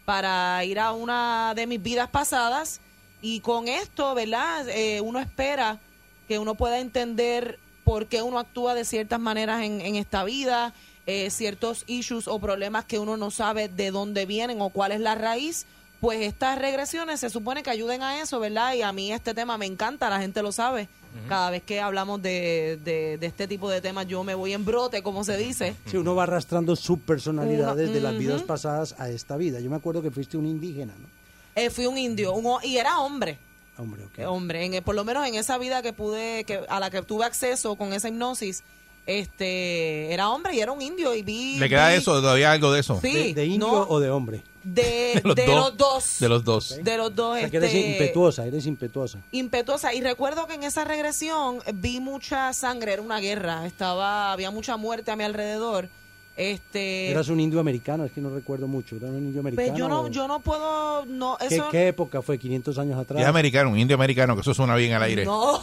[0.05, 2.81] para ir a una de mis vidas pasadas
[3.21, 4.67] y con esto, ¿verdad?
[4.69, 5.79] Eh, uno espera
[6.27, 10.73] que uno pueda entender por qué uno actúa de ciertas maneras en, esta vida,
[11.05, 14.99] eh, ciertos issues o problemas que uno no sabe de dónde vienen o cuál es
[14.99, 15.65] la raíz,
[16.01, 18.73] pues estas regresiones se supone que ayuden a eso, ¿verdad?
[18.73, 20.89] Y a mí este tema me encanta, la gente lo sabe.
[21.27, 24.63] Cada vez que hablamos de, de, de este tipo de temas, yo me voy en
[24.63, 25.75] brote, como se dice.
[25.85, 29.59] Sí, uno va arrastrando subpersonalidades Uno- de las vidas pasadas a esta vida.
[29.59, 31.07] Yo me acuerdo que fuiste un indígena, ¿no?
[31.55, 33.37] Eh, fui un indio un y era hombre.
[33.77, 34.19] Hombre, ok.
[34.19, 37.01] Eh, Hombre, en, por lo menos en esa vida que pude, que a la que
[37.01, 38.63] tuve acceso con esa hipnosis,
[39.05, 41.57] este, era hombre y era un indio y vi...
[41.57, 42.21] ¿Le queda vi- eso?
[42.21, 42.99] ¿Todavía algo de eso?
[43.01, 43.81] Sí, ¿De, de indio no.
[43.83, 44.43] o de hombre?
[44.63, 44.83] De,
[45.15, 45.55] De los de dos.
[45.55, 46.15] los dos.
[46.19, 46.79] De los dos.
[46.83, 49.19] De los dos, O sea, que eres este, impetuosa, eres impetuosa.
[49.31, 49.93] impetuosa.
[49.93, 54.77] Y recuerdo que en esa regresión vi mucha sangre, era una guerra, estaba, había mucha
[54.77, 55.89] muerte a mi alrededor.
[56.37, 58.95] Este, Eras un indio americano, es que no recuerdo mucho.
[58.95, 59.67] ¿Era un indio americano?
[59.67, 62.39] pues yo no, o- yo no puedo, no, ¿Qué, eso, qué época fue?
[62.39, 63.21] ¿500 años atrás?
[63.21, 65.25] Es americano, un indio americano, que eso suena bien al aire.
[65.25, 65.61] no.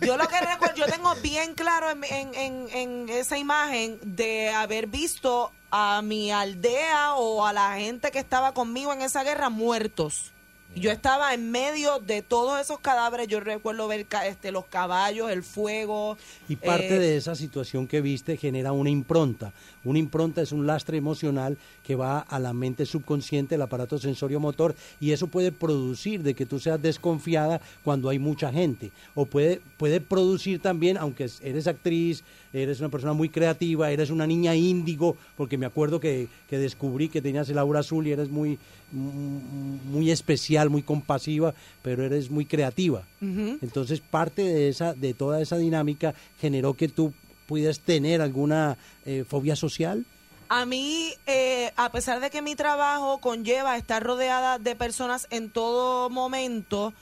[0.00, 4.50] Yo lo que recuerdo, yo tengo bien claro en, en- en- en esa imagen de
[4.50, 9.50] haber visto a mi aldea o a la gente que estaba conmigo en esa guerra
[9.50, 10.32] muertos.
[10.74, 13.28] Yo estaba en medio de todos esos cadáveres.
[13.28, 16.18] Yo recuerdo ver este, los caballos, el fuego.
[16.50, 19.52] Y parte eh, de esa situación que viste genera una impronta.
[19.86, 24.40] Una impronta es un lastre emocional que va a la mente subconsciente, el aparato sensorio
[24.40, 28.90] motor, y eso puede producir de que tú seas desconfiada cuando hay mucha gente.
[29.14, 34.26] O puede, puede producir también, aunque eres actriz, eres una persona muy creativa, eres una
[34.26, 38.28] niña índigo, porque me acuerdo que, que descubrí que tenías el aura azul y eres
[38.28, 38.58] muy,
[38.92, 43.04] muy especial, muy compasiva, pero eres muy creativa.
[43.20, 47.12] Entonces parte de esa, de toda esa dinámica generó que tú
[47.46, 50.04] pudieras tener alguna eh, fobia social.
[50.48, 55.50] A mí, eh, a pesar de que mi trabajo conlleva estar rodeada de personas en
[55.50, 56.92] todo momento,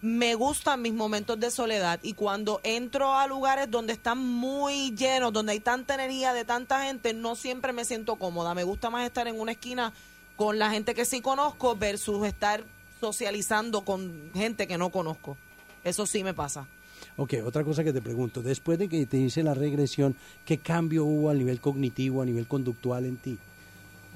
[0.00, 5.32] me gustan mis momentos de soledad y cuando entro a lugares donde están muy llenos,
[5.32, 8.54] donde hay tanta energía de tanta gente, no siempre me siento cómoda.
[8.54, 9.92] Me gusta más estar en una esquina
[10.36, 12.64] con la gente que sí conozco versus estar
[13.00, 15.36] socializando con gente que no conozco.
[15.84, 16.66] Eso sí me pasa.
[17.18, 20.14] Ok, otra cosa que te pregunto, después de que te hice la regresión,
[20.44, 23.38] ¿qué cambio hubo a nivel cognitivo, a nivel conductual en ti?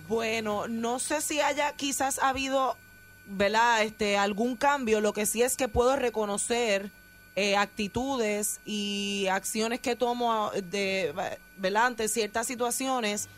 [0.07, 2.77] Bueno, no sé si haya quizás habido,
[3.27, 3.85] ¿verdad?
[3.85, 5.01] Este, algún cambio.
[5.01, 6.91] Lo que sí es que puedo reconocer
[7.37, 11.15] eh, actitudes y acciones que tomo de,
[11.57, 11.87] ¿verdad?
[11.87, 13.29] Ante ciertas situaciones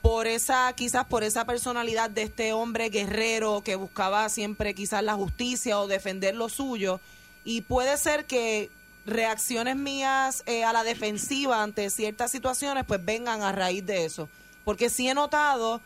[0.00, 5.14] por esa, quizás por esa personalidad de este hombre guerrero que buscaba siempre quizás la
[5.14, 7.00] justicia o defender lo suyo.
[7.44, 8.70] Y puede ser que
[9.06, 14.28] reacciones mías eh, a la defensiva ante ciertas situaciones pues vengan a raíz de eso.
[14.64, 15.80] Porque sí he notado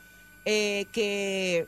[0.44, 1.66] eh, que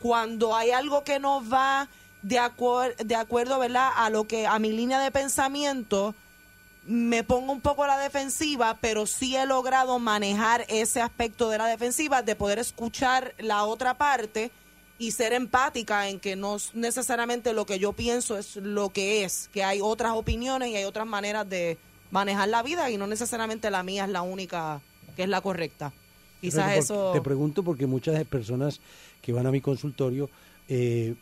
[0.00, 1.88] cuando hay algo que no va
[2.22, 3.90] de, acuer- de acuerdo ¿verdad?
[3.94, 6.14] a lo que a mi línea de pensamiento,
[6.84, 11.58] me pongo un poco a la defensiva, pero sí he logrado manejar ese aspecto de
[11.58, 14.50] la defensiva, de poder escuchar la otra parte
[14.98, 19.24] y ser empática en que no es necesariamente lo que yo pienso es lo que
[19.24, 21.78] es, que hay otras opiniones y hay otras maneras de
[22.10, 24.80] manejar la vida y no necesariamente la mía es la única
[25.14, 25.92] que es la correcta.
[26.40, 27.12] Quizás eso...
[27.12, 28.80] Te pregunto porque muchas personas
[29.22, 30.30] que van a mi consultorio
[30.68, 31.14] eh,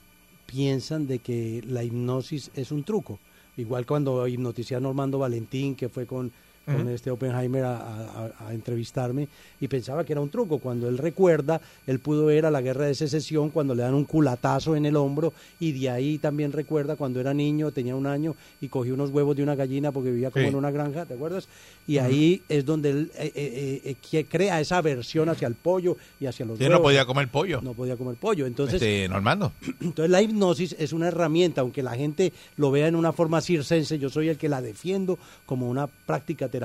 [0.47, 3.19] piensan de que la hipnosis es un truco.
[3.57, 6.33] Igual cuando hipnoticé a Normando Valentín, que fue con,
[6.67, 6.89] con Ujú.
[6.91, 9.29] este Oppenheimer a, a- a entrevistarme,
[9.61, 10.59] y pensaba que era un truco.
[10.59, 14.05] Cuando él recuerda, él pudo ver a la guerra de secesión cuando le dan un
[14.05, 18.35] culatazo en el hombro, y de ahí también recuerda cuando era niño, tenía un año,
[18.61, 20.49] y cogió unos huevos de una gallina porque vivía como Sí.
[20.49, 21.49] en una granja, ¿te acuerdas?
[21.87, 22.07] Y Ujú.
[22.07, 26.27] ahí es donde él eh, eh, eh, que crea esa aversión hacia el pollo y
[26.27, 26.79] hacia los Sí, huevos.
[26.79, 27.61] no podía comer pollo.
[27.63, 28.45] No podía comer pollo.
[28.45, 29.53] Entonces, Este, Normando.
[29.81, 33.99] entonces la hipnosis es una herramienta, aunque la gente lo vea en una forma circense,
[34.01, 36.56] yo soy el que la defiendo como una práctica terapéutica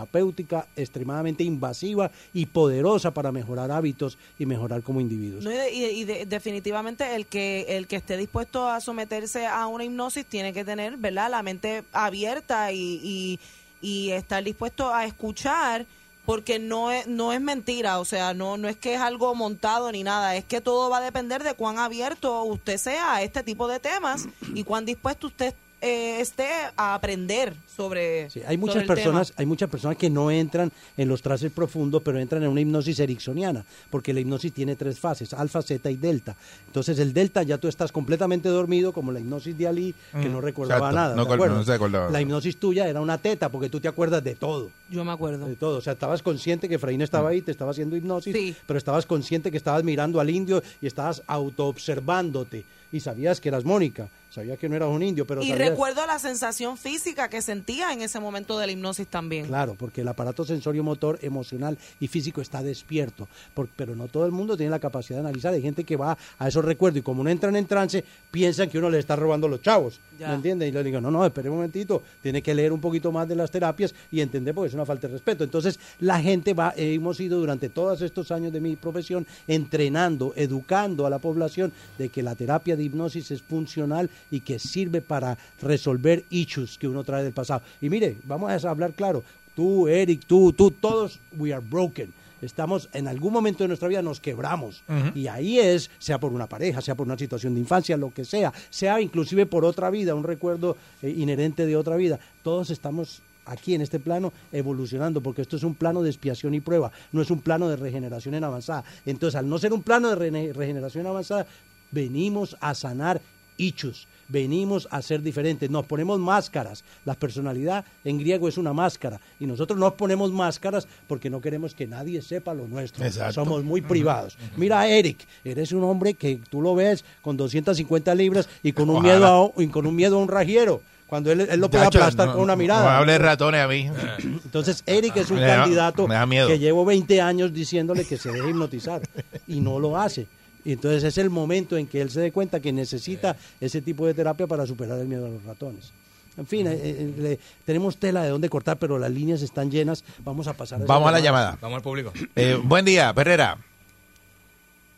[0.76, 5.44] extremadamente invasiva y poderosa para mejorar hábitos y mejorar como individuos.
[5.44, 9.68] No, y de- y de- definitivamente el que el que esté dispuesto a someterse a
[9.68, 11.30] una hipnosis tiene que tener, ¿verdad?
[11.32, 13.40] La mente abierta y, y,
[13.82, 15.86] y estar dispuesto a escuchar
[16.26, 19.92] porque no es, no es mentira, o sea, no, no es que es algo montado
[19.92, 23.42] ni nada, es que todo va a depender de cuán abierto usted sea a este
[23.42, 28.74] tipo de temas y cuán dispuesto usted eh, esté a aprender sobre Sí, hay muchas
[28.76, 28.96] sobre el tema.
[28.96, 32.62] personas, hay muchas personas que no entran en los traces profundos, pero entran en una
[32.62, 36.36] hipnosis ericksoniana, porque la hipnosis tiene tres fases, alfa, zeta y delta.
[36.68, 40.32] Entonces el delta ya tú estás completamente dormido, como la hipnosis de Ali, que Mm,
[40.32, 41.16] no recordaba exacto, nada.
[41.16, 42.10] no no se acordaba.
[42.12, 44.70] La hipnosis tuya era una teta, porque tú te acuerdas de todo.
[44.90, 45.48] Yo me acuerdo.
[45.48, 47.32] De todo, o sea, estabas consciente que Efraín estaba Mm.
[47.32, 48.56] ahí, te estaba haciendo hipnosis, Sí.
[48.68, 53.66] pero estabas consciente que estabas mirando al indio y estabas autoobservándote y sabías que eras
[53.66, 54.10] Mónica.
[54.34, 57.92] Sabía que no eras un indio, pero Y sabía- recuerdo la sensación física que sentía
[57.92, 59.46] en ese momento de la hipnosis también.
[59.48, 64.26] Claro, porque el aparato sensorio motor, emocional y físico está despierto, por- pero no todo
[64.26, 65.54] el mundo tiene la capacidad de analizar.
[65.54, 68.78] Hay gente que va a esos recuerdos y como no entran en trance, piensan que
[68.78, 70.00] uno le está robando los chavos.
[70.18, 70.30] Ya.
[70.30, 70.70] ¿Me entiendes?
[70.70, 73.36] Y le digo, no, no, espere un momentito, tiene que leer un poquito más de
[73.36, 75.44] las terapias y entender porque es una falta de respeto.
[75.44, 79.28] Entonces, la gente va, eh, hemos ido durante todos estos años de mi profesión
[79.66, 84.60] entrenando, educando a la población de que la terapia de hipnosis es funcional y que
[84.60, 87.62] sirve para resolver issues que uno trae del pasado.
[87.82, 89.24] Y mire, vamos a hablar claro,
[89.56, 92.14] tú, Eric, tú, tú, todos, we are broken.
[92.42, 96.48] Estamos en algún momento de nuestra vida nos quebramos y ahí es, sea por una
[96.48, 100.16] pareja, sea por una situación de infancia, lo que sea, sea inclusive por otra vida,
[100.16, 102.20] un recuerdo eh, inherente de otra vida.
[102.42, 106.62] Todos estamos aquí en este plano evolucionando porque esto es un plano de expiación y
[106.62, 108.84] prueba, no es un plano de regeneración en avanzada.
[109.06, 111.46] Entonces, al no ser un plano de regeneración avanzada,
[111.92, 113.22] venimos a sanar
[113.62, 116.84] ichus, venimos a ser diferentes, nos ponemos máscaras.
[117.06, 121.76] La personalidad en griego es una máscara y nosotros nos ponemos máscaras porque no queremos
[121.76, 123.04] que nadie sepa lo nuestro.
[123.06, 123.34] Exacto.
[123.34, 124.38] Somos muy privados.
[124.58, 128.98] Mira, Eric, eres un hombre que tú lo ves con 250 libras y con un
[128.98, 129.14] Ojalá.
[129.20, 130.82] miedo a, y con un miedo a un rajero.
[131.08, 132.98] Cuando él, él lo puede aplastar no- con una No mirada.
[133.00, 133.90] hable de ratones a mí.
[134.46, 138.50] Entonces, Eric es un Me candidato me que llevo 20 años diciéndole que se deje
[138.52, 139.02] hipnotizar
[139.46, 140.28] y no lo hace.
[140.64, 144.06] Y entonces es el momento en que él se dé cuenta que necesita ese tipo
[144.06, 145.92] de terapia para superar el miedo a los ratones.
[146.38, 150.04] En fin, eh, eh, le- tenemos tela de dónde cortar, pero las líneas están llenas.
[150.24, 150.80] Vamos a pasar.
[150.86, 151.58] Vamos a la llamada.
[151.62, 152.14] Vamos al público.
[152.36, 153.58] Eh, buen día, Herrera.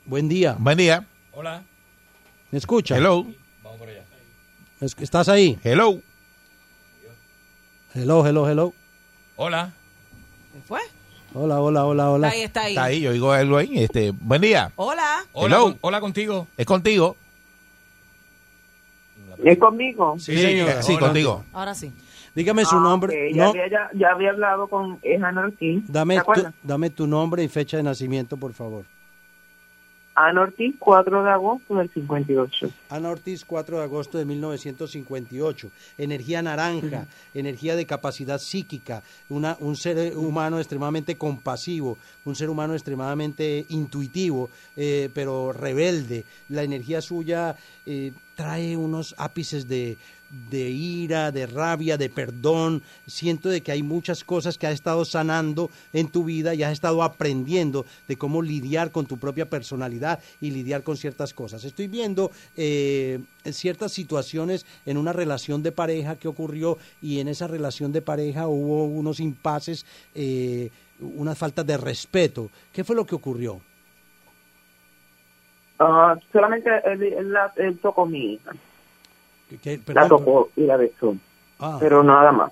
[0.06, 0.56] Buen día.
[0.60, 1.08] Buen día.
[1.32, 1.64] Hola.
[2.52, 2.98] ¿Me escucha?
[2.98, 3.26] Hello.
[3.64, 4.04] Vamos por allá.
[4.82, 5.58] Es- ¿Estás ahí?
[5.64, 6.02] Hello.
[7.96, 8.74] Hello, hello, hello.
[9.36, 9.74] Hola.
[11.34, 12.28] Hola, hola, hola, hola.
[12.30, 12.72] Está ahí, está ahí.
[12.74, 13.72] Está ahí, yo oigo algo ahí.
[13.84, 14.72] Este, buen día.
[14.76, 15.26] Hola.
[15.34, 15.64] Hola, Hello.
[15.64, 16.48] con- hola contigo.
[16.58, 17.16] Es contigo.
[19.44, 20.16] ¿Es conmigo?
[20.20, 20.82] Sí, señora.
[20.84, 21.00] Sí, Hola.
[21.08, 21.44] contigo.
[21.54, 21.92] Ahora sí.
[22.36, 23.30] Dígame su Ah, nombre.
[23.30, 25.84] ok, Ya, No, había, ya, ya había hablado con Ejan Ortiz.
[25.88, 26.54] dame, ¿Te tu, acuerdas?
[26.64, 28.86] dame tu nombre y fecha de nacimiento, por favor.
[30.16, 32.70] Ana Ortiz, 4 de agosto del 58.
[32.90, 35.72] Ana Ortiz, 4 de agosto de 1958.
[35.98, 42.74] Energía naranja, energía de capacidad psíquica, una, un ser humano extremadamente compasivo, un ser humano
[42.74, 46.26] extremadamente intuitivo, eh, pero rebelde.
[46.50, 47.56] La energía suya
[47.86, 49.98] eh, trae unos ápices de,
[50.50, 52.82] de ira, de rabia, de perdón.
[53.06, 56.72] Siento de que hay muchas cosas que has estado sanando en tu vida y has
[56.72, 61.64] estado aprendiendo de cómo lidiar con tu propia personalidad y lidiar con ciertas cosas.
[61.64, 67.48] Estoy viendo eh, ciertas situaciones en una relación de pareja que ocurrió y en esa
[67.48, 70.70] relación de pareja hubo unos impases, eh,
[71.00, 72.50] unas faltas de respeto.
[72.72, 73.62] ¿Qué fue lo que ocurrió?
[75.80, 78.52] Ah, solamente él, él tocó mi hija.
[79.62, 81.16] ¿Qué- qué- La tocó y la besó.
[81.60, 81.78] Ah.
[81.80, 82.52] Pero nada más.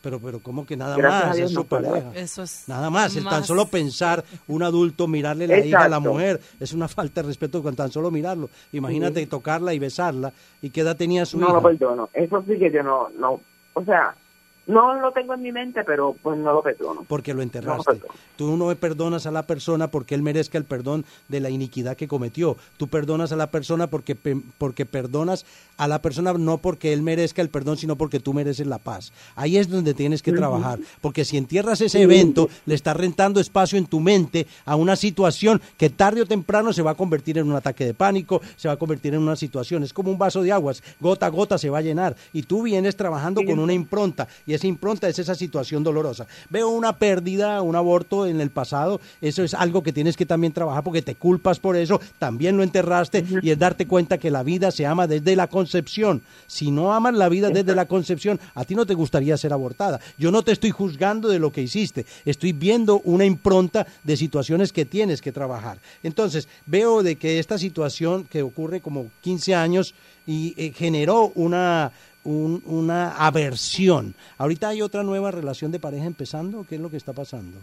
[0.00, 1.36] Pero, pero, ¿cómo que nada Gracias más?
[1.36, 2.10] Dios Es su no pareja.
[2.14, 5.88] Eso es Nada más, el tan más- solo pensar un adulto mirarle la hija a
[5.88, 6.12] la Exacto.
[6.12, 8.48] mujer es una falta de respeto con tan solo mirarlo.
[8.72, 10.32] Imagínate tocarla y besarla.
[10.62, 11.54] ¿Y qué edad tenía su No hija?
[11.54, 12.08] lo perdono.
[12.14, 13.40] Eso sí que yo no, no,
[13.74, 14.14] o sea,
[14.68, 17.04] no lo tengo en mi mente, pero pues no lo perdono.
[17.08, 18.02] Porque lo No lo enterraste.
[18.36, 22.06] Tú no perdonas a la persona porque él merezca el perdón de la iniquidad que
[22.06, 22.56] cometió.
[22.76, 24.14] Tú perdonas a la persona porque,
[24.58, 25.46] porque perdonas
[25.78, 29.12] a la persona no porque él merezca el perdón, sino porque tú mereces la paz.
[29.36, 30.78] Ahí es donde tienes que trabajar.
[31.00, 35.62] Porque si entierras ese evento, le estás rentando espacio en tu mente a una situación
[35.78, 38.74] que tarde o temprano se va a convertir en un ataque de pánico, se va
[38.74, 39.82] a convertir en una situación.
[39.82, 42.16] Es como un vaso de aguas, gota a gota se va a llenar.
[42.34, 46.26] Y tú vienes trabajando con una impronta y esa impronta es esa situación dolorosa.
[46.50, 50.52] Veo una pérdida, un aborto en el pasado, eso es algo que tienes que también
[50.52, 54.42] trabajar porque te culpas por eso, también lo enterraste y es darte cuenta que la
[54.42, 56.22] vida se ama desde la concepción.
[56.46, 60.00] Si no amas la vida desde la concepción, a ti no te gustaría ser abortada.
[60.18, 64.72] Yo no te estoy juzgando de lo que hiciste, estoy viendo una impronta de situaciones
[64.72, 65.78] que tienes que trabajar.
[66.02, 69.94] Entonces, veo de que esta situación que ocurre como 15 años
[70.26, 71.90] y eh, generó una
[72.28, 74.14] un- una aversión.
[74.36, 77.58] Ahorita hay otra nueva relación de pareja empezando, ¿qué es lo que está pasando?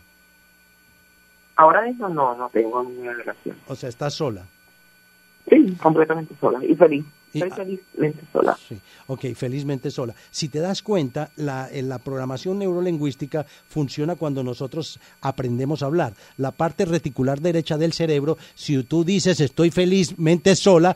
[1.58, 3.56] Ahora mismo no, no tengo ninguna relación.
[3.68, 4.44] O sea, estás sola.
[5.50, 7.06] Sí, completamente sola y feliz.
[7.34, 8.58] Estoy felizmente sola.
[8.68, 10.16] Sí, ok, felizmente sola.
[10.32, 16.14] Si te das cuenta, la, en la programación neurolingüística funciona cuando nosotros aprendemos a hablar.
[16.38, 20.96] La parte reticular derecha del cerebro, si tú dices estoy felizmente sola,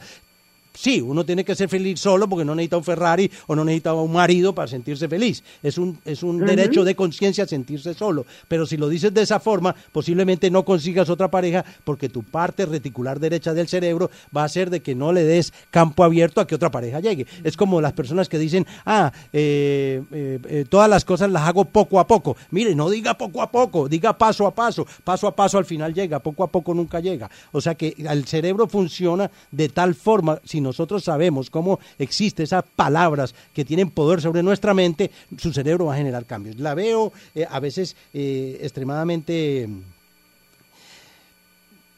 [0.81, 3.93] Sí, uno tiene que ser feliz solo porque no necesita un Ferrari o no necesita
[3.93, 5.43] un marido para sentirse feliz.
[5.61, 8.25] Es un, es un derecho de conciencia sentirse solo.
[8.47, 12.65] Pero si lo dices de esa forma, posiblemente no consigas otra pareja porque tu parte
[12.65, 16.47] reticular derecha del cerebro va a ser de que no le des campo abierto a
[16.47, 17.27] que otra pareja llegue.
[17.43, 21.65] Es como las personas que dicen, ah, eh, eh, eh, todas las cosas las hago
[21.65, 22.37] poco a poco.
[22.51, 24.87] Mire, no diga poco a poco, diga paso a paso.
[25.03, 27.29] Paso a paso al final llega, poco a poco nunca llega.
[27.51, 32.63] O sea que el cerebro funciona de tal forma, si nosotros sabemos cómo existen esas
[32.75, 36.59] palabras que tienen poder sobre nuestra mente, su cerebro va a generar cambios.
[36.59, 39.67] La veo eh, a veces eh, extremadamente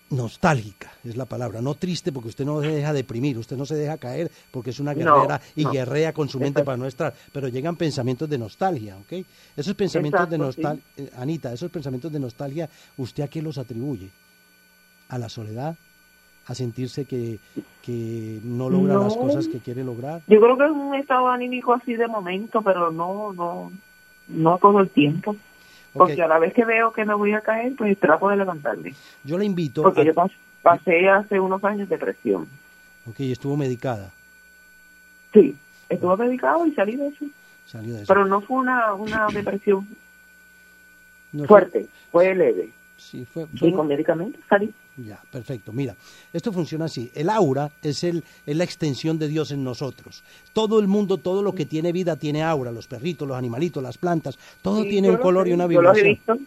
[0.09, 3.75] nostálgica, es la palabra, no triste porque usted no se deja deprimir, usted no se
[3.75, 5.71] deja caer porque es una No, guerrera y no.
[5.71, 6.65] guerrea con su mente Exacto.
[6.65, 9.25] para no estar, pero llegan pensamientos de nostalgia, ¿ok?
[9.55, 10.41] Esos pensamientos de sí.
[10.41, 10.83] nostalgia,
[11.17, 14.09] Anita, esos pensamientos de nostalgia, ¿usted a qué los atribuye?
[15.07, 15.77] ¿A la soledad?
[16.51, 17.39] ¿A sentirse que,
[17.81, 20.19] que no logra las cosas que quiere lograr?
[20.27, 23.71] Yo creo que es un estado anímico así de momento, pero no, no,
[24.27, 25.37] no todo el tiempo.
[25.93, 28.93] Porque a la vez que veo que me voy a caer, pues trato de levantarme.
[29.23, 30.03] Yo le invito Porque a...
[30.03, 30.31] yo pas-
[30.61, 32.49] pasé hace unos años depresión.
[33.07, 34.11] Ok, estuvo medicada,
[35.31, 35.55] Sí,
[35.87, 37.25] estuve medicado y salí de eso.
[37.65, 38.13] salió de eso.
[38.13, 39.87] Pero no fue una, una depresión
[41.31, 42.71] No fue- fuerte, fue leve.
[42.97, 44.73] Sí, fue, Y con medicamentos salí.
[44.97, 45.71] Ya, perfecto.
[45.71, 45.95] Mira,
[46.33, 47.09] esto funciona así.
[47.15, 50.23] El aura es, el, es la extensión de Dios en nosotros.
[50.53, 52.71] Todo el mundo, todo lo que tiene vida tiene aura.
[52.71, 56.07] Los perritos, los animalitos, las plantas, todo Sí, tiene un lo color y una vibración.
[56.07, 56.37] visto.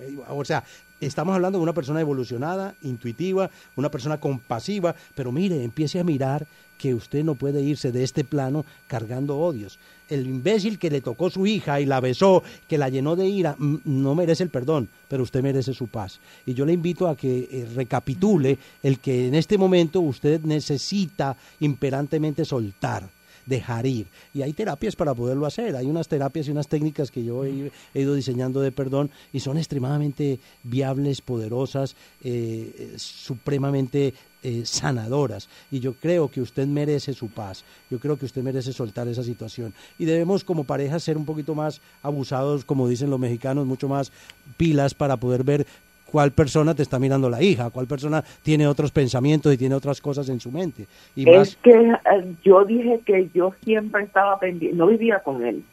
[0.00, 0.64] Eh, O sea,
[1.00, 6.46] estamos hablando de una persona evolucionada, intuitiva, una persona compasiva, pero mire, empiece a mirar
[6.82, 9.78] que usted no puede irse de este plano cargando odios.
[10.08, 13.54] El imbécil que le tocó su hija y la besó, que la llenó de ira,
[13.56, 16.18] mm, no merece el perdón, pero usted merece su paz.
[16.44, 21.36] Y yo le invito a que eh, recapitule el que en este momento usted necesita
[21.60, 23.08] imperantemente soltar
[23.46, 24.06] dejar ir.
[24.34, 25.76] Y hay terapias para poderlo hacer.
[25.76, 29.56] Hay unas terapias y unas técnicas que yo he, ido diseñando de perdón y son
[29.56, 35.48] extremadamente viables, poderosas, eh, eh, supremamente eh, sanadoras.
[35.70, 37.64] Y yo creo que usted merece su paz.
[37.90, 39.72] Yo creo que usted merece soltar esa situación.
[39.98, 44.12] Y debemos como pareja ser un poquito más abusados, como dicen los mexicanos, mucho más
[44.56, 45.66] pilas para poder ver
[46.12, 50.00] cuál persona te está mirando la hija, cuál persona tiene otros pensamientos y tiene otras
[50.00, 50.86] cosas en su mente.
[51.16, 55.44] Y más, Es que eh, yo dije que yo siempre estaba pendiente, no vivía con
[55.44, 55.64] él,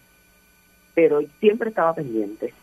[0.96, 2.54] pero siempre estaba pendiente.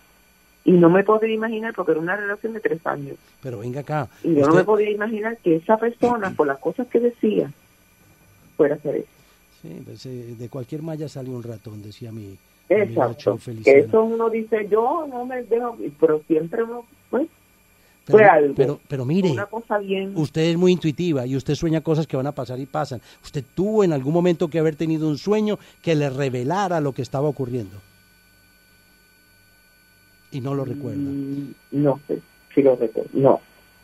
[0.67, 4.09] Y no me podía imaginar, porque era una relación de tres años, pero venga acá.
[4.25, 7.51] y yo no me podía imaginar que esa persona, por las cosas que decía,
[8.57, 9.09] fuera a hacer eso.
[9.63, 12.37] Sí, pues, eh, de cualquier malla sale un ratón, decía mi
[12.69, 13.39] Exacto.
[13.65, 17.29] Que eso uno dice, yo no me dejo, pero siempre uno, pues,
[18.05, 18.55] Pero, fue algo.
[18.57, 20.13] pero, pero mire, Una cosa bien.
[20.17, 23.01] usted es muy intuitiva y usted sueña cosas que van a pasar y pasan.
[23.23, 27.03] Usted tuvo en algún momento que haber tenido un sueño que le revelara lo que
[27.03, 27.77] estaba ocurriendo.
[30.31, 31.01] Y no lo recuerda.
[31.01, 32.21] Mm, No sé
[32.55, 33.11] si lo recuerdo.
[33.13, 33.41] No.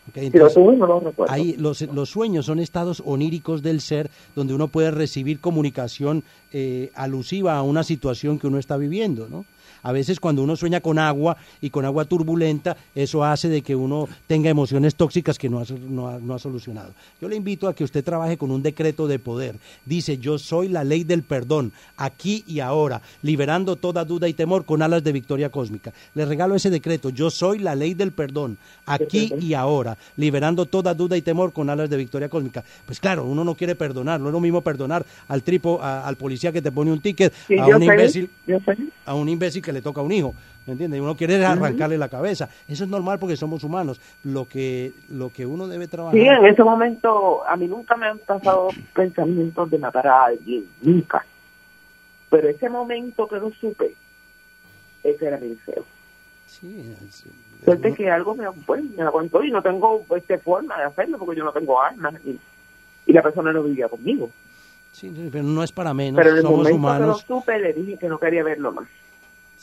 [0.08, 1.32] Ok, Si lo tuve, no lo recuerdo.
[1.32, 6.90] Ahí los, los sueños son estados oníricos del ser donde uno puede recibir comunicación eh,
[6.94, 9.44] alusiva a una situación que uno está viviendo, ¿no?
[9.82, 13.74] A veces cuando uno sueña con agua y con agua turbulenta, eso hace de que
[13.74, 16.92] uno tenga emociones tóxicas que no ha, no ha- no ha solucionado.
[17.20, 19.56] Yo le invito a que usted trabaje con un decreto de poder.
[19.84, 24.64] Dice, yo soy la ley del perdón, aquí y ahora, liberando toda duda y temor
[24.64, 25.92] con alas de victoria cósmica.
[26.14, 30.94] Le regalo ese decreto, yo soy la ley del perdón, aquí y ahora, liberando toda
[30.94, 32.64] duda y temor con alas de victoria cósmica.
[32.86, 36.16] Pues claro, uno no quiere perdonar, no es lo mismo perdonar al tripo, a- al
[36.16, 38.30] policía que te pone un ticket, Sí, a un imbécil
[39.06, 40.34] a un imbécil que le toca a un hijo,
[40.66, 41.00] ¿me entiendes?
[41.00, 42.48] Uno quiere arrancarle la cabeza.
[42.68, 44.00] Eso es normal porque somos humanos.
[44.24, 46.18] Lo que lo que uno debe trabajar.
[46.18, 50.64] Sí, en ese momento a mí nunca me han pasado pensamientos de matar a alguien,
[50.82, 51.24] nunca.
[52.30, 53.94] Pero ese momento que lo supe,
[55.02, 55.84] ese era mi deseo.
[56.46, 57.24] Sí, es-
[57.64, 61.18] Suerte uno- que algo me, pues, me aguantó y no tengo este, forma de hacerlo
[61.18, 62.38] porque yo no tengo armas y,
[63.06, 64.30] y la persona no vivía conmigo.
[64.92, 66.16] sí, sí, pero no es para menos.
[66.18, 67.22] Pero en el somos momento humanos.
[67.22, 68.88] que lo supe le dije que no quería verlo más.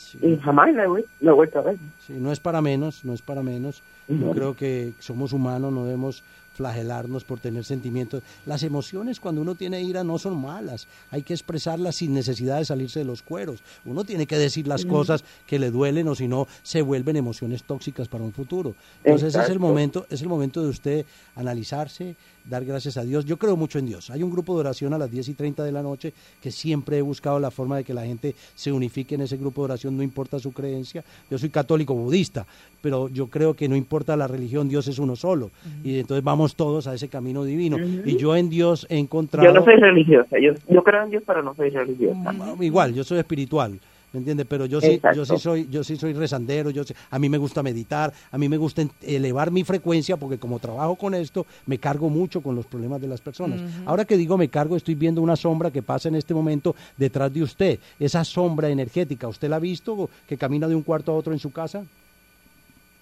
[0.00, 0.18] Sí.
[0.22, 1.76] Y jamás lo he, vuelto a ver.
[2.06, 3.82] Sí, no es para menos, no es para menos.
[4.08, 6.24] Yo creo que somos humanos, no debemos
[6.54, 8.22] flagelarnos por tener sentimientos.
[8.44, 12.64] Las emociones cuando uno tiene ira no son malas, hay que expresarlas sin necesidad de
[12.64, 13.62] salirse de los cueros.
[13.84, 14.94] Uno tiene que decir las Ujú.
[14.94, 18.74] cosas que le duelen o si no se vuelven emociones tóxicas para un futuro.
[19.04, 19.60] Entonces ese es el Exacto.
[19.60, 22.16] momento, es el momento de usted analizarse,
[22.50, 23.24] dar gracias a Dios.
[23.24, 24.10] Yo creo mucho en Dios.
[24.10, 26.98] Hay un grupo de oración a las 10 y 30 de la noche que siempre
[26.98, 29.96] he buscado la forma de que la gente se unifique en ese grupo de oración,
[29.96, 31.04] no importa su creencia.
[31.30, 32.44] Yo soy católico budista,
[32.82, 35.50] pero yo creo que no importa la religión, Dios es uno solo.
[35.84, 37.78] Y entonces vamos todos a ese camino divino.
[38.04, 39.48] Y yo en Dios he encontrado...
[39.48, 42.34] Yo no soy religiosa, yo, yo creo en Dios, pero no soy religiosa.
[42.60, 43.78] igual, yo soy espiritual.
[44.12, 44.46] ¿Me entiendes?
[44.48, 47.38] Pero yo sí, yo sí soy, yo sí soy rezandero, yo sí- a mí me
[47.38, 51.78] gusta meditar, a mí me gusta elevar mi frecuencia porque como trabajo con esto, me
[51.78, 53.60] cargo mucho con los problemas de las personas.
[53.86, 57.32] Ahora que digo me cargo, estoy viendo una sombra que pasa en este momento detrás
[57.32, 57.78] de usted.
[58.00, 61.38] Esa sombra energética, ¿usted la ha visto que camina de un cuarto a otro en
[61.38, 61.84] su casa?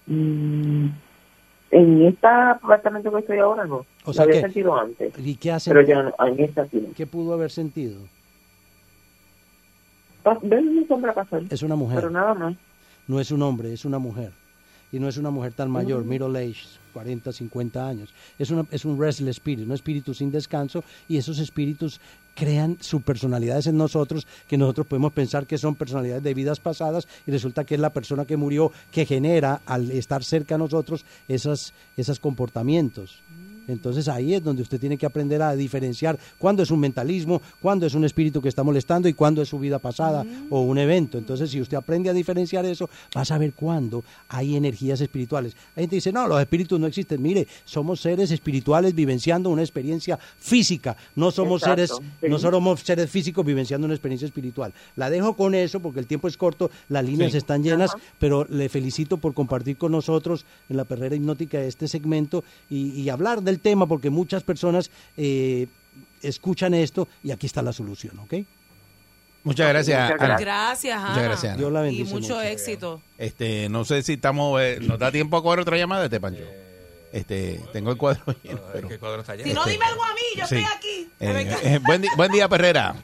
[0.07, 0.87] Mm,
[1.71, 3.85] en este apartamento que estoy ahora no.
[4.05, 5.13] O sea lo había que- sentido antes.
[5.17, 5.71] ¿Y qué hace?
[5.71, 6.87] Pero ya no, en esta sí.
[6.95, 7.97] ¿Qué pudo haber sentido?
[10.23, 11.43] Pasar.
[11.49, 11.95] Es una mujer.
[11.97, 12.55] Pero nada más.
[13.07, 14.31] No es un hombre, es una mujer.
[14.91, 16.09] Y no es una mujer tan mayor, Mm.
[16.09, 18.13] middle age, 40, 50 años.
[18.39, 22.01] Es, una, es un restless spirit, un espíritu sin descanso y esos espíritus
[22.35, 27.07] crean sus personalidades en nosotros que nosotros podemos pensar que son personalidades de vidas pasadas
[27.27, 31.05] y resulta que es la persona que murió que genera al estar cerca a nosotros
[31.27, 33.21] esas, esos comportamientos.
[33.69, 37.85] Entonces ahí es donde usted tiene que aprender a diferenciar cuándo es un mentalismo, cuándo
[37.85, 41.17] es un espíritu que está molestando y cuándo es su vida pasada o un evento.
[41.17, 45.55] Entonces si usted aprende a diferenciar eso, va a saber cuándo hay energías espirituales.
[45.75, 47.21] Hay gente dice, no, los espíritus no existen.
[47.21, 50.97] Mire, somos seres espirituales vivenciando una experiencia física.
[51.15, 52.27] No somos Exacto, seres, sí.
[52.29, 54.73] no somos seres físicos vivenciando una experiencia espiritual.
[54.95, 57.37] La dejo con eso porque el tiempo es corto, las líneas Sí.
[57.37, 58.03] están llenas, Ajá.
[58.19, 63.09] pero le felicito por compartir con nosotros en la perrera hipnótica este segmento y, y
[63.09, 65.67] hablar del tema porque muchas personas eh,
[66.21, 68.33] escuchan esto y aquí está la solución, ¿ok?
[69.43, 70.37] Muchas gracias, Ana.
[70.37, 71.09] Gracias, Ana.
[71.09, 71.57] Muchas gracias, Ana.
[71.57, 72.41] Dios la Y bendice mucho mucho.
[72.41, 73.01] éxito.
[73.17, 76.43] Este, no sé si estamos, eh, nos da tiempo a coger otra llamada, este Pancho.
[77.13, 79.47] Este, tengo el cuadro lleno, pero- ¿Qué cuadro está lleno?
[79.47, 80.55] Si no, dime algo a mí, yo sí.
[80.57, 81.09] estoy aquí.
[81.21, 82.95] Eh, eh, buen, di- buen día, Perrera.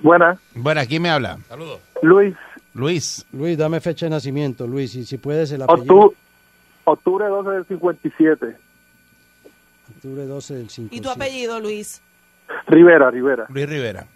[0.00, 0.40] Buena.
[0.54, 1.38] Bueno, ¿quién me habla?
[1.48, 1.80] Saludos.
[2.02, 2.34] Luis,
[2.74, 3.24] Luis.
[3.32, 5.94] Luis, dame fecha de nacimiento, Luis, y si puedes el apellido.
[5.94, 6.14] octu-
[6.84, 8.56] octubre 12 del 57.
[10.00, 10.94] Octubre 12 del 5.
[10.94, 12.00] ¿Y tu apellido, Luis?
[12.66, 13.46] Rivera, Rivera.
[13.50, 14.06] Luis Rivera.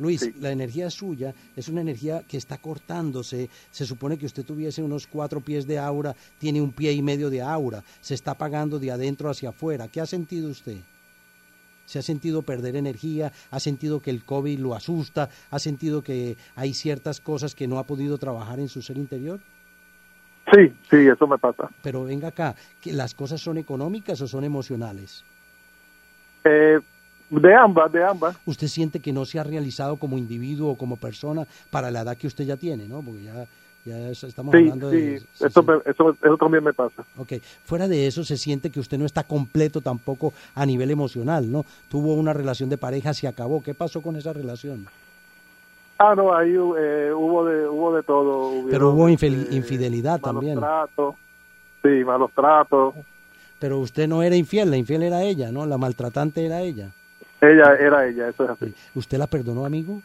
[0.00, 3.48] Luis, la energía suya es una energía que está cortándose.
[3.70, 7.30] Se supone que usted tuviese unos cuatro pies de aura, tiene un pie y medio
[7.30, 7.84] de aura.
[8.00, 9.86] Se está apagando de adentro hacia afuera.
[9.86, 10.78] ¿Qué ha sentido usted?
[11.86, 13.30] ¿Se ha sentido perder energía?
[13.52, 15.30] ¿Ha sentido que el COVID lo asusta?
[15.52, 19.38] ¿Ha sentido que hay ciertas cosas que no ha podido trabajar en su ser interior?
[20.54, 21.70] Sí, sí, eso me pasa.
[21.82, 25.22] Pero venga acá, ¿que ¿las cosas son económicas o son emocionales?
[26.44, 26.78] Eh,
[27.30, 28.36] de ambas, de ambas.
[28.46, 32.16] usted siente que no se ha realizado como individuo o como persona para la edad
[32.16, 33.02] que usted ya tiene, ¿no?
[33.02, 33.46] Porque ya,
[33.84, 35.20] ya es- estamos Sí, hablando de...
[35.20, 37.04] sí, eso, me- eso, eso también me pasa.
[37.16, 37.34] Ok,
[37.64, 41.64] fuera de eso se siente que usted no está completo tampoco a nivel emocional, ¿no?
[41.88, 43.62] Tuvo una relación de pareja, se acabó.
[43.62, 44.86] ¿Qué pasó con esa relación?
[46.02, 48.48] Ah, no, ahí eh, hubo de hubo de todo.
[48.48, 50.58] Hubieron, Pero hubo infel- este, infidelidad malos también.
[50.58, 51.14] tratos,
[51.82, 52.94] sí, malos tratos.
[53.58, 55.66] Pero usted no era infiel, la infiel era ella, ¿no?
[55.66, 56.88] La maltratante era ella.
[57.42, 58.74] Ella era ella, eso es así.
[58.94, 60.00] ¿Usted la perdonó, amigo?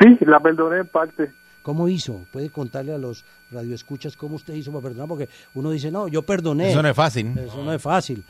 [0.00, 1.30] Sí, la perdoné en parte.
[1.62, 2.20] ¿Cómo hizo?
[2.32, 5.08] ¿Puede contarle a los radioescuchas cómo usted hizo para perdonar?
[5.08, 6.70] Porque uno dice, no, yo perdoné.
[6.72, 7.32] Eso no es fácil.
[7.38, 8.24] Eso no es fácil.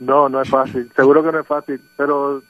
[0.00, 0.90] No, no es fácil.
[0.96, 2.42] Seguro que no es fácil, pero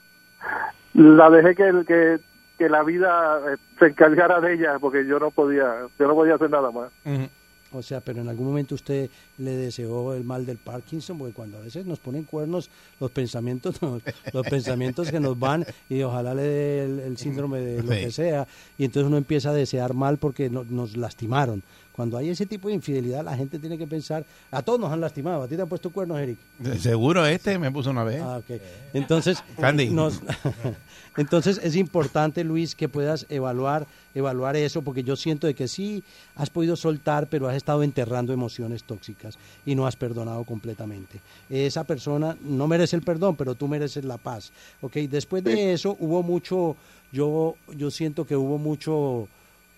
[0.94, 2.18] la dejé que que,
[2.59, 6.34] que la vida eh, se encargara de ella porque yo no podía, yo no podía
[6.36, 6.90] hacer nada más.
[7.72, 11.59] O sea, pero en algún momento usted le deseó el mal del Parkinson, porque cuando
[11.59, 14.00] a veces nos ponen cuernos, los pensamientos, nos-
[14.32, 17.98] los pensamientos que nos van y ojalá le dé el, el síndrome de lo Sí.
[18.00, 18.46] que sea,
[18.78, 21.64] y entonces uno empieza a desear mal porque no- nos lastimaron.
[21.95, 25.01] Cuando hay ese tipo de infidelidad, la gente tiene que pensar, a todos nos han
[25.01, 26.38] lastimado, a ti te han puesto cuernos, Eric.
[26.80, 28.20] Seguro este me puso una vez.
[28.20, 28.61] Ah, ok.
[28.95, 29.90] Entonces, Candy.
[29.90, 30.20] nos-
[31.16, 36.03] entonces es importante, Luis, que puedas evaluar, evaluar eso, porque yo siento de que sí
[36.34, 41.20] has podido soltar, pero has estado enterrando emociones tóxicas y no has perdonado completamente.
[41.49, 44.53] Esa persona no merece el perdón, pero tú mereces la paz.
[44.80, 46.76] Ok, después de eso hubo mucho,
[47.12, 49.28] yo, yo siento que hubo mucho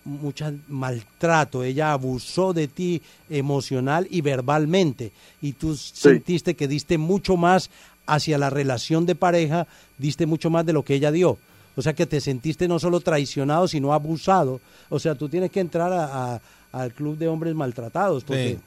[0.07, 7.37] mucho maltrato, ella abusó de ti emocional y verbalmente y tú sentiste que diste mucho
[7.37, 7.69] más
[8.05, 11.37] hacia la relación de pareja, diste mucho más de lo que ella dio.
[11.75, 14.59] O sea que te sentiste no solo traicionado, sino abusado.
[14.89, 16.41] O sea, tú tienes que entrar a- a-
[16.71, 18.59] al club de hombres maltratados porque, Sí.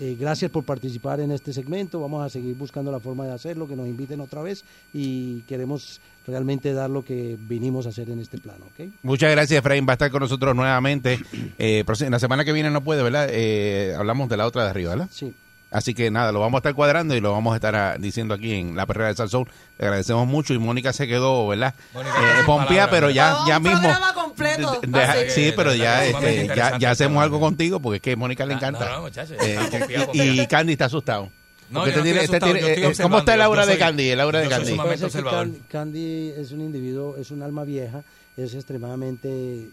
[0.00, 2.00] Eh, gracias por participar en este segmento.
[2.00, 6.00] Vamos a seguir buscando la forma de hacerlo, que nos inviten otra vez y queremos
[6.26, 8.64] realmente dar lo que vinimos a hacer en este plano.
[8.66, 8.88] ¿ok?
[9.02, 9.86] Muchas gracias, Efraín.
[9.86, 11.20] Va a estar con nosotros nuevamente.
[11.58, 13.28] Eh, la semana que viene no puede, ¿verdad?
[13.30, 15.08] Eh, hablamos de la otra de arriba, ¿verdad?
[15.12, 15.32] Sí.
[15.74, 18.32] Así que nada, lo vamos a estar cuadrando y lo vamos a estar ah, diciendo
[18.32, 19.48] aquí en la perrera de Salsoul.
[19.76, 21.74] Le agradecemos mucho y Mónica se quedó, ¿verdad?
[21.96, 23.46] Eh, pompía, pero ya, ¿verdad?
[23.48, 23.80] ya Un mismo.
[23.80, 24.80] programa completo.
[24.86, 25.30] Deja- así.
[25.30, 28.54] sí, pero ya, este, ya, ya hacemos algo contigo porque es que a Mónica le
[28.54, 28.84] encanta.
[28.88, 29.58] no, no, muchacho, Eh,
[30.12, 31.28] y, Candy está asustado.
[31.70, 33.34] No, Porque yo no este tiene- estoy este asustado, tiene- yo estoy eh, ¿Cómo está
[33.34, 34.08] el aura yo de Candy?
[34.10, 34.76] El aura de Candy.
[35.24, 38.04] Can- Candy es un individuo, es un alma vieja,
[38.36, 39.68] es extremadamente eh,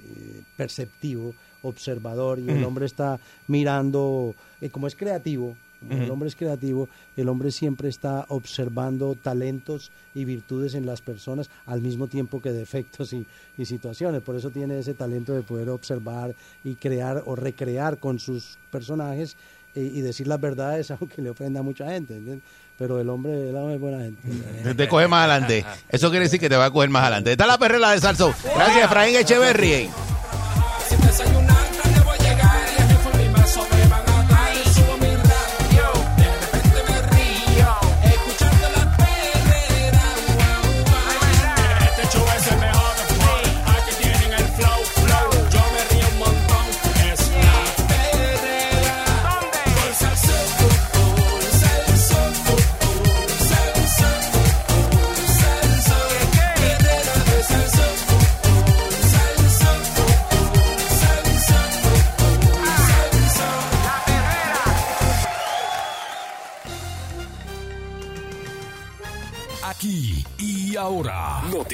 [0.58, 2.68] perceptivo, observador y el Ujú.
[2.70, 5.56] hombre está mirando, eh, como es creativo,
[5.88, 11.02] como el hombre es creativo, el hombre siempre está observando talentos y virtudes en las
[11.02, 13.26] personas al mismo tiempo que defectos y,
[13.58, 14.22] y situaciones.
[14.22, 19.36] Por eso tiene ese talento de poder observar y crear o recrear con sus personajes
[19.74, 22.16] y decir las verdades aunque le ofenda a mucha gente.
[22.16, 22.44] ¿entiendes?
[22.78, 24.22] Pero el hombre, el hombre es buena gente.
[24.64, 25.64] Te, te coge más adelante.
[25.90, 27.32] Eso quiere decir que te va a coger más adelante.
[27.32, 28.34] Está la perrera de Salsoul.
[28.56, 29.90] Gracias, Efraín Echeverry.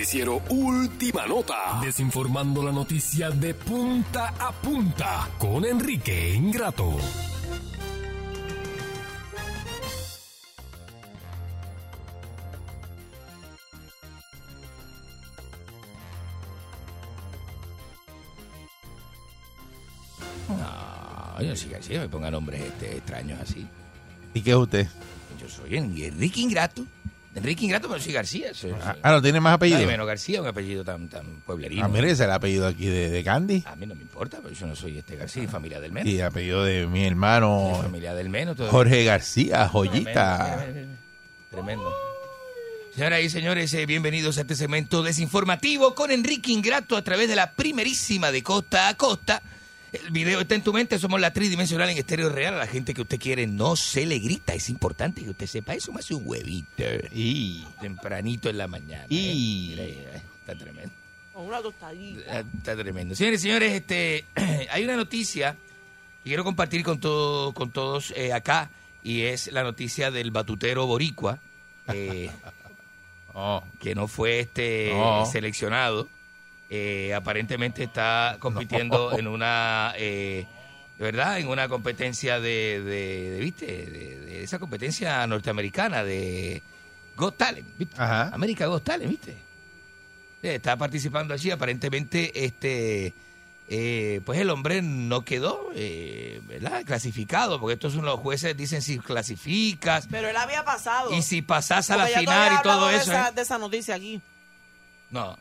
[0.01, 6.97] Noticiero Última Nota, desinformando la noticia de punta a punta con Enrique Ingrato.
[20.49, 23.67] No, yo no soy García, me ponga nombres este, extraños así.
[24.33, 24.87] ¿Y qué es usted?
[25.39, 26.85] Yo soy en- Enrique Ingrato.
[27.37, 28.53] Enrique Ingrato, pero soy García.
[28.53, 28.73] Soy-
[29.03, 29.77] Ah, ¿no tiene más apellido?
[29.79, 31.85] Nadie menos García, un apellido tan, tan pueblerino.
[31.85, 33.63] Ah, ese es el apellido aquí de, de Candy.
[33.65, 36.09] A mí no me importa, pero yo no soy este García, familia del Meno.
[36.09, 38.55] Y apellido de mi hermano Sí, familia del Meno.
[38.55, 40.63] todo- Jorge García, joyita.
[40.65, 40.97] Tremendo.
[41.51, 41.93] Tremendo.
[42.93, 47.35] Señoras y señores, eh, bienvenidos a este segmento desinformativo con Enrique Ingrato a través de
[47.35, 49.41] la primerísima de costa a costa.
[49.93, 52.55] El video está en tu mente, somos la tridimensional en estéreo real.
[52.55, 55.73] A la gente que usted quiere no se le grita, es importante que usted sepa
[55.75, 55.91] eso.
[55.93, 56.83] Me hace un huevito.
[57.13, 59.05] Y tempranito en la mañana.
[59.09, 60.91] Y- Mira ahí, eh, está tremendo.
[61.33, 62.21] Con una tostadita.
[62.39, 63.15] Ah, Está tremendo.
[63.15, 64.25] Señores y señores, este,
[64.71, 65.53] hay una noticia
[66.23, 68.69] que quiero compartir con, todo, con todos eh, acá
[69.03, 71.39] y es la noticia del batutero boricua
[71.93, 72.29] eh,
[73.39, 73.63] Oh.
[73.79, 75.25] que no fue este No.
[75.27, 76.09] seleccionado,
[76.69, 79.17] eh, aparentemente está compitiendo No.
[79.19, 80.45] en una, eh,
[80.99, 81.39] ¿verdad?
[81.39, 83.65] En una competencia de, de, de, ¿viste?
[83.65, 86.61] De, de esa competencia norteamericana de
[87.15, 87.95] Got Talent, ¿viste?
[87.97, 88.29] Ajá.
[88.33, 89.31] América Got Talent, ¿viste?
[90.43, 93.13] Eh, Está participando allí, aparentemente, este,
[93.69, 96.83] eh, pues el hombre no quedó, eh, ¿verdad?
[96.85, 101.11] Clasificado, porque estos son los jueces dicen si clasificas Pero él había pasado.
[101.13, 103.11] y si pasás a la final y todo eso.
[103.11, 103.31] De esa, ¿eh?
[103.35, 104.21] de esa noticia aquí.
[105.09, 105.37] No,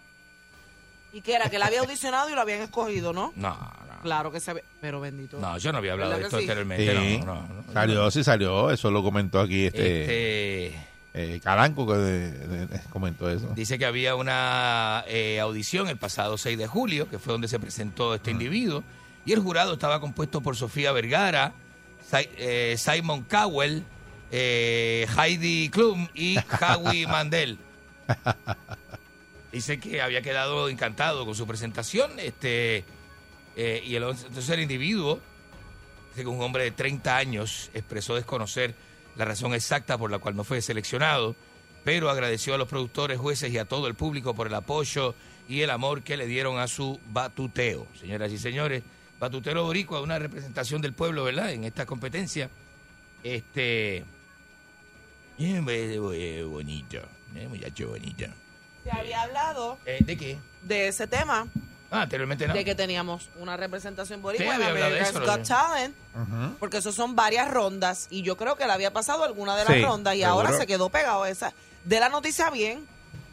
[1.16, 3.32] Y que era que él había audicionado y lo habían escogido, ¿no?
[3.36, 3.56] no,
[4.02, 4.62] Claro que se ve.
[4.82, 5.38] Pero bendito.
[5.40, 6.44] no, yo no había hablado de ¿Verdad esto sí?
[6.44, 6.96] anteriormente.
[6.96, 7.18] Sí.
[7.24, 7.72] No, no, no.
[7.72, 8.70] Salió, sí salió.
[8.70, 13.50] Eso lo comentó aquí este, Este, eh, Calanco, que de- de- de- comentó eso.
[13.56, 17.58] dice que había una eh, audición el pasado 6 de julio, que fue donde se
[17.58, 18.84] presentó este individuo,
[19.24, 21.52] y el jurado estaba compuesto por Sofía Vergara,
[22.08, 23.82] Si- eh, Simon Cowell,
[24.30, 27.58] eh, Heidi Klum y Howie Mandel.
[29.56, 32.84] Dice que había quedado encantado con su presentación, este
[33.56, 35.18] eh, y el, entonces el individuo,
[36.10, 38.74] dice que un hombre de 30 años expresó desconocer
[39.16, 41.34] la razón exacta por la cual no fue seleccionado,
[41.84, 45.14] pero agradeció a los productores, jueces y a todo el público por el apoyo
[45.48, 47.86] y el amor que le dieron a su batuteo.
[47.98, 48.82] Señoras y señores,
[49.18, 51.50] batutero boricua, una representación del pueblo, ¿verdad?
[51.50, 52.50] En esta competencia.
[53.24, 54.04] Este...
[55.38, 56.98] eh, eh, bonito,
[57.34, 58.26] eh, muchacho bonito.
[58.90, 60.38] Se había hablado Eh, ¿De qué?
[60.62, 61.46] de ese tema,
[61.90, 62.54] Ah, anteriormente no.
[62.54, 65.94] de que teníamos una representación boricua Sí, en America's eso, Got Talent.
[66.58, 69.74] Porque eso son varias rondas y yo creo que le había pasado alguna de las
[69.74, 70.34] Sí, rondas y seguro.
[70.46, 71.52] ahora se quedó pegado a esa.
[71.84, 72.84] De la noticia bien.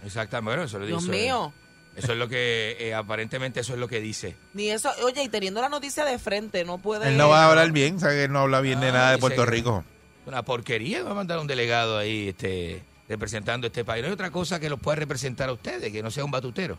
[0.05, 1.11] Exactamente, bueno, eso lo Dios dice.
[1.11, 1.53] mío.
[1.95, 4.35] Eso es lo que, eh, aparentemente, eso es lo que dice.
[4.53, 7.07] Ni eso, oye, y teniendo la noticia de frente, no puede.
[7.09, 9.11] Él no va a hablar bien, sabe que él no habla bien de Ah, nada
[9.11, 9.83] de Puerto Rico.
[10.25, 14.01] Una porquería, va a mandar un delegado ahí este, representando este país.
[14.01, 16.77] No hay otra cosa que los pueda representar a ustedes, que no sea un batutero.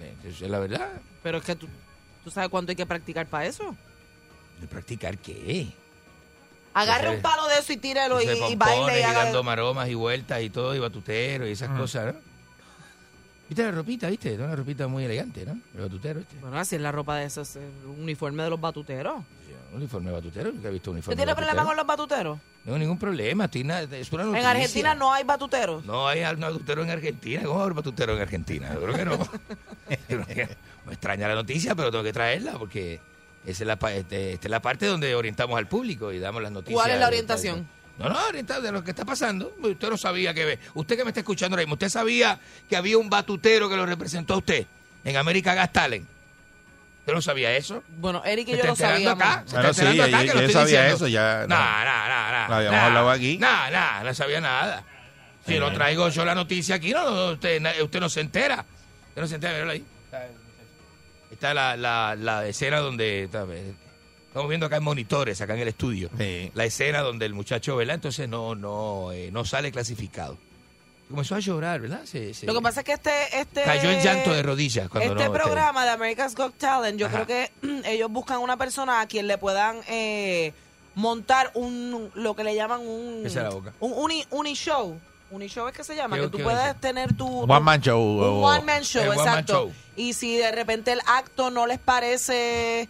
[0.00, 0.90] Eh, es la verdad.
[1.22, 1.68] Pero es que tú,
[2.24, 3.76] tú sabes cuánto hay que practicar para eso.
[4.60, 5.68] ¿De practicar qué?
[6.74, 9.24] Agarre un palo de eso y tírelo y, y baile y y haga.
[9.24, 12.20] dando maromas y vueltas y todo, y batutero y esas cosas, ¿no?
[13.48, 14.34] ¿Viste la ropita, viste?
[14.36, 15.52] Una ropita muy elegante, ¿no?
[15.74, 16.36] El batutero, ¿viste?
[16.40, 17.68] Bueno, así es la ropa de esos, el
[17.98, 19.22] uniforme de los batuteros.
[19.72, 21.66] Un uniforme de batutero, nunca he visto un ¿Usted uniforme tiene de problema batutero.
[21.66, 22.38] con los batuteros?
[22.64, 24.44] No ningún problema, estoy na- es una En.
[24.46, 25.84] Argentina no hay batuteros.
[25.84, 27.42] No hay batutero en Argentina.
[27.42, 28.70] ¿Cómo va a haber batutero en Argentina?
[28.74, 29.18] Yo creo que no.
[30.86, 33.00] Me extraña la noticia, pero tengo que traerla porque
[33.46, 36.52] esa es la, este- esta es la parte donde orientamos al público y damos las
[36.52, 36.80] noticias.
[36.80, 37.66] ¿Cuál es la orientación?
[37.98, 39.54] No, no, orientado de lo que está pasando.
[39.62, 40.58] Usted no sabía que...
[40.74, 42.38] Usted que me está escuchando ahora mismo, ¿usted sabía
[42.68, 44.66] que había un batutero que lo representó a usted
[45.04, 46.06] en América Gas Talent?
[47.02, 47.82] ¿Usted no sabía eso?
[47.98, 49.20] Bueno, Eric y ¿Se yo lo sabíamos.
[49.20, 49.42] acá?
[49.46, 50.94] ¿Se Bueno, sí, acá yo- que lo yo estoy sabía diciendo?
[50.94, 51.84] eso, ya, No, no.
[51.84, 52.48] no, no, no.
[52.48, 53.38] Lo habíamos hablado aquí.
[53.38, 54.84] No, no, no sabía nada.
[55.46, 58.64] Si no traigo yo la noticia aquí, no, no, usted, usted no se entera.
[59.08, 59.84] Usted no se entera, míralo ahí.
[61.30, 63.24] Está, la, la, la escena donde...
[63.24, 63.72] está, eh,
[64.28, 66.08] estamos viendo acá en monitores, acá en el estudio.
[66.54, 67.96] La escena donde el muchacho, ¿verdad?
[67.96, 70.38] Entonces no, no, eh, no sale clasificado.
[71.12, 72.00] Comenzó a llorar, ¿verdad?
[72.04, 73.38] Se- se- Lo que pasa es que este...
[73.40, 75.32] este Cayó en llanto de rodillas cuando este no...
[75.32, 77.22] programa de America's Got Talent, yo Ajá.
[77.24, 77.52] creo que
[77.88, 80.52] ellos buscan una persona a quien le puedan eh,
[80.96, 83.72] montar un lo que le llaman un Esa es la boca.
[83.80, 84.98] un uni, uni show.
[85.30, 86.80] Uni show es que se llama, ¿Qué- que tú es?
[86.80, 87.98] tener tu, One man show.
[88.02, 89.52] un o- one man show, one man exacto.
[89.52, 89.72] show.
[89.96, 92.88] Y si de repente el acto no les parece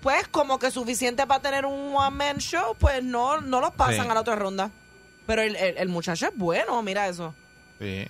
[0.00, 4.04] pues como que suficiente para tener un one man show, pues no no los pasan
[4.06, 4.10] Sí.
[4.10, 4.70] a la otra ronda.
[5.26, 7.34] Pero el, el- el muchacho es bueno, mira eso.
[7.80, 8.06] Sí.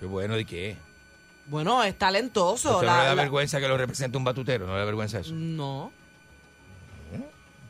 [0.00, 0.76] Qué bueno, ¿de qué?
[1.46, 2.74] Bueno, es talentoso.
[2.76, 4.66] ¿Usted no la- le da la- vergüenza que lo represente un batutero?
[4.66, 5.32] ¿No le da vergüenza eso?
[5.34, 5.92] No.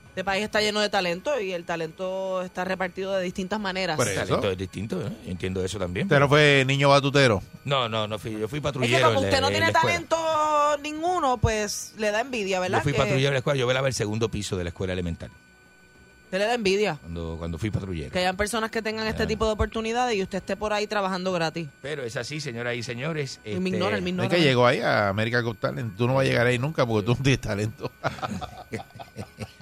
[0.09, 3.99] Este país está lleno de talento y el talento está repartido de distintas maneras.
[3.99, 4.25] Por eso.
[4.25, 5.11] Talento es distinto, ¿eh?
[5.27, 6.07] Yo entiendo eso también.
[6.07, 7.43] Usted no fue niño batutero.
[7.67, 8.97] No, no, no fui, yo fui Es patrullero.
[8.97, 10.17] que como en la- usted no en tiene talento
[10.83, 12.79] ninguno, pues le da envidia, ¿verdad?
[12.79, 14.95] Yo fui Que patrullero en la escuela, yo velaba el segundo piso de la escuela
[14.95, 15.31] elemental,
[16.27, 16.99] Usted le da envidia.
[17.01, 18.11] cuando, cuando fui patrullero.
[18.11, 19.27] Que hayan personas que tengan este Ah.
[19.29, 21.69] tipo de oportunidades y usted esté por ahí trabajando gratis.
[21.83, 23.39] Pero es así, señoras y señores.
[23.45, 24.29] Y me este, ignora, él me Es ignora.
[24.31, 25.97] que llegó ahí a América Got Talent.
[25.97, 27.91] Tú no vas a llegar ahí nunca porque tú no tienes talento.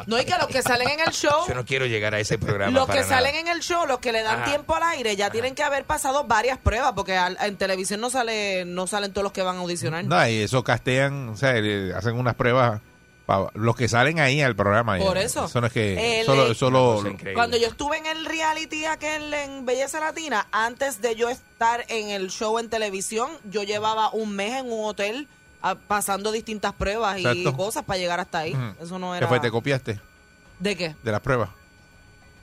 [0.07, 2.37] No, y que los que salen en el show, Yo no quiero llegar a ese
[2.37, 3.17] programa los para que nada.
[3.23, 4.51] salen en el show, los que le dan Ajá.
[4.51, 8.11] tiempo al aire, ya tienen que haber pasado varias pruebas, porque al- en televisión no
[8.11, 10.05] sale no salen todos los que van a audicionar.
[10.05, 12.81] No, y eso castean, o sea, le hacen unas pruebas
[13.55, 14.99] los que salen ahí al programa.
[14.99, 15.23] Por Ya.
[15.23, 15.47] eso.
[15.47, 16.21] Eso no es que.
[16.21, 17.03] El- solo, solo,
[17.35, 22.11] Cuando yo estuve en el reality aquel en Belleza Latina, antes de yo estar en
[22.11, 25.29] el show en televisión, yo llevaba un mes en un hotel
[25.89, 28.55] pasando distintas pruebas y cosas para llegar hasta ahí.
[28.81, 29.29] Eso no ¿Qué era...
[29.29, 29.41] fue?
[29.41, 29.99] ¿Te copiaste
[30.59, 30.95] ¿De qué?
[31.03, 31.49] de las pruebas?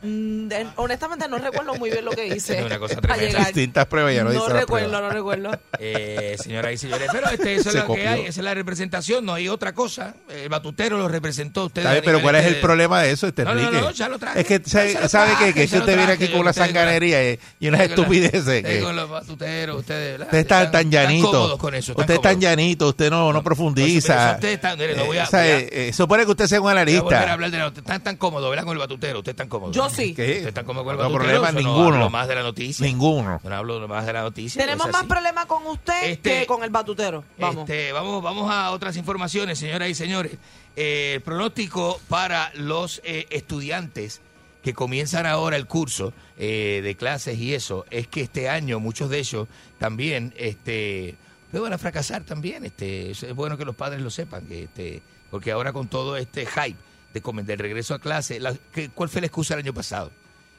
[0.03, 2.59] Mm, de- honestamente no recuerdo muy bien lo que hice.
[2.59, 3.39] Es una cosa tremenda.
[3.45, 5.51] Distintas pruebas, ya no, No recuerdo, no recuerdo.
[5.83, 9.25] Eh, señoras y señores, pero este, eso es lo que hay, esa es la representación,
[9.25, 10.13] no hay otra cosa.
[10.29, 11.83] El batutero lo representó usted.
[12.05, 13.81] Pero ¿cuál es el problema de eso, este No, no, Enrique?
[13.81, 14.41] no, ya lo traje.
[14.41, 17.81] Es que sabe, traje, que, ya que usted viene aquí con una sanganería y, unas
[17.81, 18.39] estupideces.
[18.39, 20.27] usted que- con los batuteros, ustedes, ¿verdad?
[20.27, 21.31] Usted está tan llanito.
[21.31, 21.93] cómodos con eso.
[21.97, 24.33] usted es tan llanito, usted no, no profundiza.
[24.35, 26.69] Usted está, mire, no voy a, Eh, sabe, eh, supone que usted sea un voy
[26.69, 27.31] a analista.
[27.33, 28.65] hablar de la, usted está tan cómodo, ¿verdad?
[28.65, 29.71] Con el batutero, usted es tan cómodo.
[29.71, 30.13] Yo sí.
[30.13, 30.51] ¿Qué?
[30.65, 31.85] Con No problema eso no ninguno.
[31.95, 32.85] hablo más de la noticia.
[32.85, 33.39] Ninguno.
[33.43, 34.61] No hablo más de la noticia.
[34.61, 37.23] Tenemos más problemas con usted Este- que con el batutero.
[37.37, 37.69] Vamos.
[37.69, 40.33] Este, vamos, vamos a otras informaciones, señoras y señores.
[40.75, 44.21] Eh, el pronóstico para los eh, estudiantes
[44.63, 49.09] que comienzan ahora el curso eh, de clases y eso es que este año muchos
[49.09, 49.47] de ellos
[49.79, 51.15] también este,
[51.51, 52.63] van a fracasar también.
[52.65, 55.01] Este, es bueno que los padres lo sepan, que este,
[55.31, 56.77] porque ahora con todo este hype
[57.13, 60.11] de, del regreso a clase, la- ¿qué- ¿cuál fue la excusa el año pasado?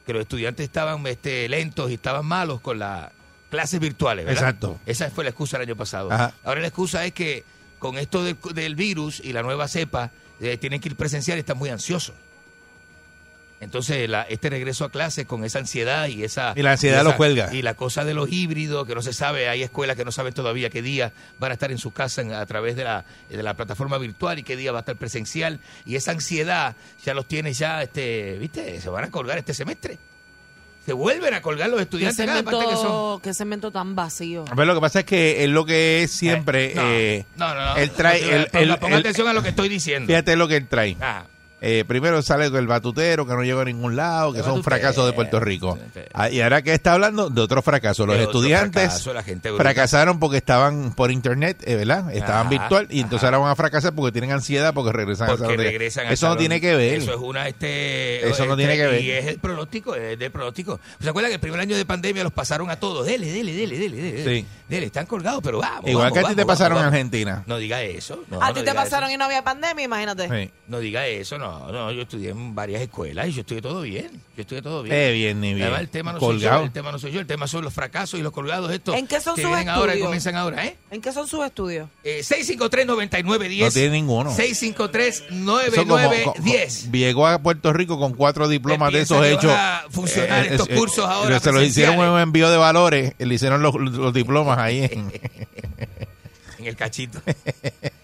[0.05, 3.09] Que los estudiantes estaban este, lentos y estaban malos con las
[3.49, 4.41] clases virtuales, ¿verdad?
[4.43, 4.79] Exacto.
[4.85, 6.11] Esa fue la excusa el año pasado.
[6.11, 6.33] Ajá.
[6.43, 7.43] Ahora la excusa es que
[7.79, 11.41] con esto del, del virus y la nueva cepa eh, tienen que ir presencial y
[11.41, 12.15] están muy ansiosos.
[13.59, 16.53] Entonces, la- este regreso a clase con esa ansiedad y esa...
[16.55, 17.53] Y la ansiedad esa- lo cuelga.
[17.53, 20.33] Y la cosa de los híbridos, que no se sabe, hay escuelas que no saben
[20.33, 23.41] todavía qué día van a estar en su casa en- a través de la, de
[23.41, 25.59] la plataforma virtual y qué día va a estar presencial.
[25.85, 26.75] Y esa ansiedad
[27.05, 28.81] ya los tiene ya, este, ¿viste?
[28.81, 29.97] Se van a colgar este semestre.
[30.85, 32.81] Se vuelven a colgar los ¿Qué estudiantes cada parte que son...
[32.81, 34.43] cemento, qué cemento tan vacío.
[34.51, 36.73] A ver, lo que pasa es que él lo que es siempre.
[36.75, 37.75] no, eh, no, no, no.
[37.77, 38.19] Él trae.
[38.21, 40.07] No, él- ponga- él- ponga él- atención a lo que estoy diciendo.
[40.07, 40.97] Fíjate lo que él trae.
[40.99, 41.23] Ah.
[41.65, 44.75] Eh, primero sale el batutero, que no llegó a ningún lado, que El son batutero.
[44.75, 45.79] fracasos de Puerto Rico.
[46.13, 48.05] Ah, y ahora que está hablando de otro fracaso.
[48.05, 49.63] Los otro estudiantes fracaso, la gente bruta.
[49.63, 52.13] fracasaron porque estaban por internet, eh, ¿verdad?
[52.13, 55.43] Estaban Ajá, virtual y entonces ahora van a fracasar porque tienen ansiedad porque regresan porque
[55.43, 56.37] salón de- regresan Eso no salón.
[56.39, 56.95] tiene que ver.
[56.95, 59.01] Eso es una este Eso no este, tiene que ver.
[59.01, 60.79] Y es el pronóstico, es del pronóstico.
[60.99, 63.05] ¿Se acuerdan que el primer año de pandemia los pasaron a todos?
[63.05, 64.23] Dele, dele, dele, dele, dele.
[64.41, 64.45] Sí.
[64.73, 65.87] Dele, están colgados, pero vamos.
[65.87, 66.85] Igual vamos, que a ti te vamos, pasaron en.
[66.85, 67.43] Argentina.
[67.45, 68.23] No diga eso.
[68.27, 69.13] no, a no ti te pasaron eso.
[69.13, 70.27] y no había pandemia, imagínate.
[70.27, 70.51] Sí.
[70.67, 74.09] No diga eso, no, no, yo estudié en varias escuelas y yo estudié todo bien.
[74.35, 74.95] Yo estudié todo bien.
[74.95, 75.61] Eh, bien, ni bien.
[75.67, 76.59] Además, el tema no soy Colgado.
[76.61, 78.95] yo, el tema no soy yo, el tema son los fracasos y los colgados estos.
[78.95, 80.07] ¿En qué son que sus vienen ahora y estudios?
[80.07, 80.75] comienzan ahora, ¿eh?
[80.89, 81.87] ¿En qué son sus estudios?
[82.03, 83.65] Eh, 653-9910.
[83.65, 84.31] No tiene ninguno.
[84.35, 85.67] 653-9910.
[85.67, 89.51] Eso como- Llegó a Puerto Rico con cuatro diplomas de esos hechos.
[89.51, 93.61] van a funcionar estos cursos ahora Se los hicieron un envío de valores, le hicieron
[93.61, 95.11] los, los diplomas ahí en,
[96.59, 97.21] En el cachito.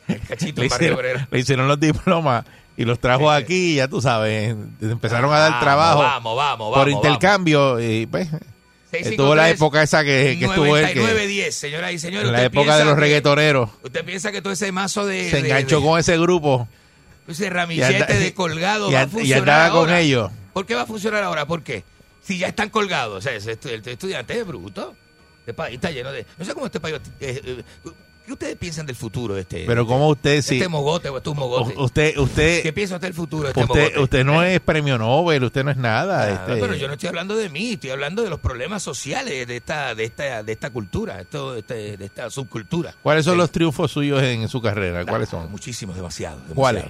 [0.10, 2.44] En el cachito le, en hicieron, le hicieron los diplomas
[2.76, 6.88] y los trajo aquí, ya tú sabes, empezaron a dar Vamos, trabajo vamos, vamos, por
[6.88, 11.56] vamos, intercambio y pues 653, estuvo la época esa que, que estuvo él, que 9910,
[11.56, 12.28] señoras y señores.
[12.28, 15.30] en la época de los que- reggaetoneros Usted piensa que todo ese mazo de.
[15.30, 16.68] se de- enganchó de- con ese grupo
[17.28, 20.00] ese ramillete anda- de colgado y va a and- y funcionar andaba con ahora.
[20.00, 20.32] ellos.
[20.54, 21.46] ¿Por qué va a funcionar ahora?
[21.46, 21.84] ¿Por qué?
[22.24, 23.18] Si ya están colgados.
[23.20, 24.96] O sea, el estudiante es bruto.
[25.50, 26.26] Este está lleno de.
[26.38, 26.96] No sé cómo este país.
[27.20, 27.64] eh, eh,
[28.26, 29.64] ¿Qué ustedes piensan del futuro de este?
[29.66, 31.76] Pero como usted sí, Este mogote o estos mogotes.
[31.76, 34.00] u- usted, usted, ¿Qué piensa usted del futuro de este usted, mogote?
[34.02, 36.22] usted no es premio Nobel, usted no es nada.
[36.22, 39.48] Ah, este, pero yo no estoy hablando de mí, estoy hablando de los problemas sociales
[39.48, 42.94] de esta, de esta, de esta cultura, esto, de, este- de esta subcultura.
[43.02, 45.04] ¿Cuáles son Eh, los triunfos suyos en su carrera?
[45.08, 45.50] ¿Cuáles son?
[45.50, 46.36] Muchísimos, demasiado.
[46.36, 46.56] demasiado.
[46.56, 46.86] ¿Cuáles?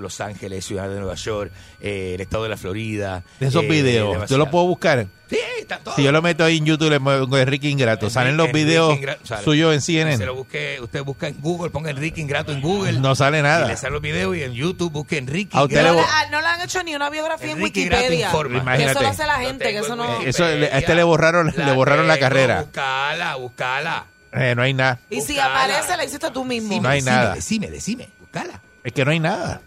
[0.00, 3.22] Los Ángeles, Ciudad de Nueva York, eh, el estado de la Florida.
[3.40, 5.06] De esos eh, videos, yo los puedo buscar.
[5.28, 5.96] Sí, está todo.
[5.96, 8.10] Si yo lo meto ahí en YouTube, le pongo Enrique Ingrato.
[8.10, 8.98] Salen los Enrique videos
[9.42, 10.30] suyos en Se lo CNN.
[10.30, 12.92] busque, usted busca en Google, ponga Enrique Ingrato en Google.
[13.00, 13.66] No sale Y nada.
[13.66, 16.40] le salen los videos y en YouTube busque Enrique A usted No le ah, no
[16.40, 18.30] le han hecho ni una biografía en Enrique Wikipedia.
[18.30, 18.84] Imagínate.
[18.92, 20.20] Eso lo hace la gente, que eso no...
[20.20, 22.62] Eso, a este le borraron, le borraron la carrera.
[22.62, 24.06] Buscala, buscala.
[24.32, 24.98] Eh, no hay nada.
[25.10, 26.80] Y si aparece, la hiciste tú mismo.
[26.82, 27.34] No hay Decime, nada.
[27.34, 28.60] Decime, decime, buscala.
[28.84, 29.62] Es que no hay nada.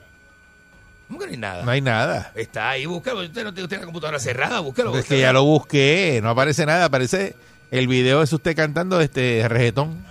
[1.07, 1.64] ¿Cómo que no hay nada?
[1.64, 2.31] No hay nada.
[2.35, 3.22] Está ahí, búscalo.
[3.22, 4.98] Usted no tiene usted la computadora cerrada, búscalo.
[4.98, 6.85] Es que ya lo busqué, no aparece nada.
[6.85, 7.35] Aparece
[7.72, 10.06] el video es usted cantando este reggaetón.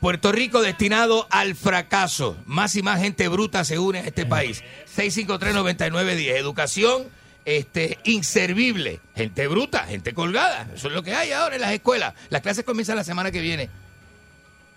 [0.00, 2.36] Puerto Rico destinado al fracaso.
[2.46, 4.62] Más y más gente bruta se une a este país.
[4.96, 6.36] 653-9910.
[6.36, 7.04] Educación
[7.44, 9.00] este, inservible.
[9.14, 10.68] Gente bruta, gente colgada.
[10.74, 12.14] Eso es lo que hay ahora en las escuelas.
[12.30, 13.70] Las clases comienzan la semana que viene.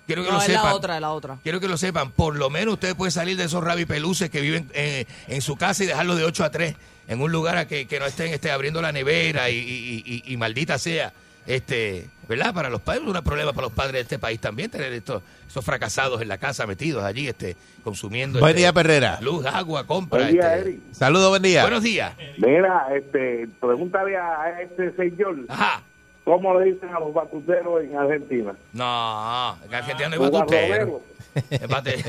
[0.06, 0.64] Quiero que No, lo es sepan.
[0.66, 1.38] la otra, es la otra.
[1.44, 2.12] Quiero que lo sepan.
[2.12, 5.84] Por lo menos usted puede salir de esos rabipeluces que viven eh, en su casa
[5.84, 6.76] y dejarlo de 8 a 3
[7.08, 10.34] en un lugar a que, que no estén este, abriendo la nevera y, y- y-
[10.34, 11.14] y maldita sea.
[11.48, 12.56] Este, ¿verdad?
[12.56, 15.22] Para los padres, es un problema para los padres de este país también tener estos,
[15.48, 18.40] esos fracasados en la casa metidos allí, este, consumiendo.
[18.40, 19.20] Buen este, día, Perrera.
[19.22, 20.22] Luz, agua, compra.
[20.22, 20.70] Buen día, este.
[20.72, 20.80] Eric.
[20.92, 21.62] Saludos, buen día.
[21.62, 22.14] Buenos días.
[22.40, 25.84] Mira, este, pregúntale a este señor Ajá.
[26.26, 28.54] Cómo le dicen a los batuteros en Argentina.
[28.74, 30.70] No, en Argentina no hay Los batutero.
[30.70, 31.02] barroberos.
[31.52, 32.04] Empate.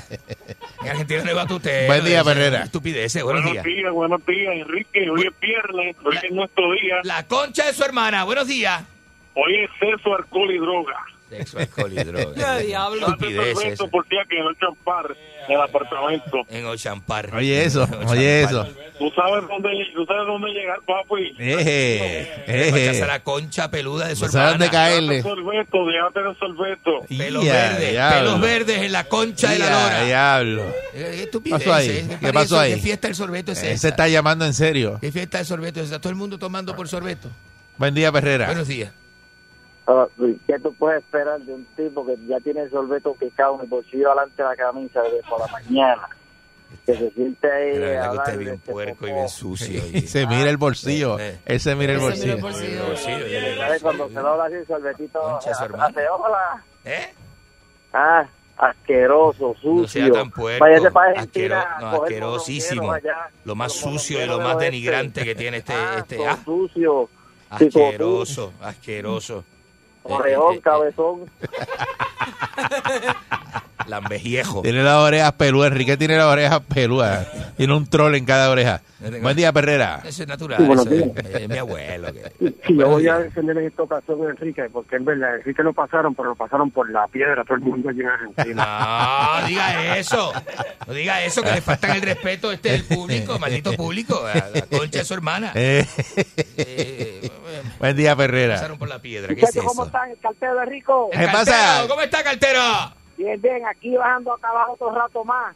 [0.82, 1.86] En Argentina no hay batutero.
[1.86, 2.62] Buen día, Perrera.
[2.64, 3.64] Estupideces, buenos días.
[3.64, 5.08] días, buenos días, Enrique.
[5.10, 6.96] Hoy es viernes, hoy es nuestro día.
[7.04, 8.82] La concha de su hermana, buenos días.
[9.34, 10.96] Hoy es sexo, alcohol y droga.
[11.28, 12.34] Sexo, alcohol y droga.
[12.58, 13.06] ¡Qué diablo!
[13.08, 13.78] Estupideces.
[13.90, 15.16] Por ti que no champar
[15.48, 16.38] en el apartamento.
[16.48, 17.34] En Ochampar.
[17.34, 18.66] Oye eso, oye eso.
[18.98, 21.34] ¿Tú sabes dónde, tú sabes dónde llegar, papi?
[21.38, 23.06] Eje, eje.
[23.06, 24.50] la concha peluda de su hermana.
[24.50, 25.22] dónde caerle.
[25.22, 27.00] Sorbeto, déjate de sorbeto.
[27.08, 28.18] Pelos verdes, diablo.
[28.18, 30.04] pelos verdes en la concha de la lora.
[30.04, 30.62] diablo.
[30.62, 31.88] Eh, ¿Qué ¿Qué estupidez pasó ahí?
[31.88, 32.08] es?
[32.08, 32.74] ¿Qué Para pasó ahí?
[32.74, 33.88] ¿Qué fiesta del sorbeto es Ese esa?
[33.88, 34.98] está llamando en serio.
[35.00, 36.00] ¿Qué fiesta del sorbeto es esa?
[36.00, 37.28] Todo el mundo tomando por sorbeto.
[37.76, 38.46] Buen día, Perrera.
[38.46, 38.92] Buenos días.
[39.88, 40.06] Ah,
[40.46, 43.66] ¿Qué tú puedes esperar de un tipo que ya tiene el sorbeto picado en el
[43.68, 46.08] bolsillo delante de la camisa desde por la mañana?
[46.84, 49.12] Que se siente ahí Pero la verdad a que usted es bien este puerco y
[49.12, 49.82] bien sucio.
[49.92, 51.18] Y se mira el bolsillo.
[51.20, 51.38] Eh, eh.
[51.46, 52.72] Él se mira el Ese mira bolsillo.
[52.72, 53.56] el bolsillo.
[53.58, 53.82] ¿Sabes?
[53.82, 56.64] Cuando se dobla así el sorbetito, hace hola.
[56.84, 57.14] ¿Eh?
[57.92, 58.26] Ah,
[58.58, 59.82] asqueroso, sucio.
[59.82, 60.64] No sea tan puerco.
[60.64, 62.92] Váyase para Argentina Asquero- no, asquerosísimo.
[62.92, 63.30] allá.
[63.44, 65.24] Lo más sucio y lo más denigrante oeste.
[65.32, 65.72] que tiene este.
[65.72, 67.08] Ah, este ah, sucio.
[67.50, 69.44] asqueroso, asqueroso.
[70.08, 71.30] Eh, Orejón, eh, eh, cabezón.
[73.86, 74.62] Lambeviejo.
[74.62, 75.70] Tiene las orejas peludas.
[75.70, 77.28] Enrique tiene las orejas peludas.
[77.56, 78.80] Tiene un troll en cada oreja.
[79.00, 80.00] Tengo- Buen día, Perrera.
[80.04, 80.58] Eso es natural.
[80.58, 81.26] Sí, buenos eso es, días.
[81.42, 82.08] es mi abuelo.
[82.12, 82.32] que-
[82.66, 85.72] Sí, yo voy a defender en esta ocasión a Enrique, porque en verdad, Enrique lo
[85.72, 89.38] pasaron, pero lo pasaron por la piedra, todo el mundo allí en Argentina.
[89.40, 90.32] No, diga eso.
[90.88, 94.62] No diga eso, que le faltan el respeto este del público, maldito público, a la
[94.62, 95.52] concha de su hermana.
[95.54, 95.86] Eh,
[96.56, 97.05] Eh,
[97.78, 98.54] Buen día, Perrera.
[98.54, 99.28] pasaron por la piedra.
[99.28, 100.10] ¿Qué es Muchachos, ¿cómo están?
[100.10, 101.10] El cartero de Rico.
[101.12, 101.86] ¿Qué pasa?
[101.88, 102.60] ¿Cómo está, cartero?
[103.16, 105.54] Bien, bien, aquí bajando acá abajo otro rato más.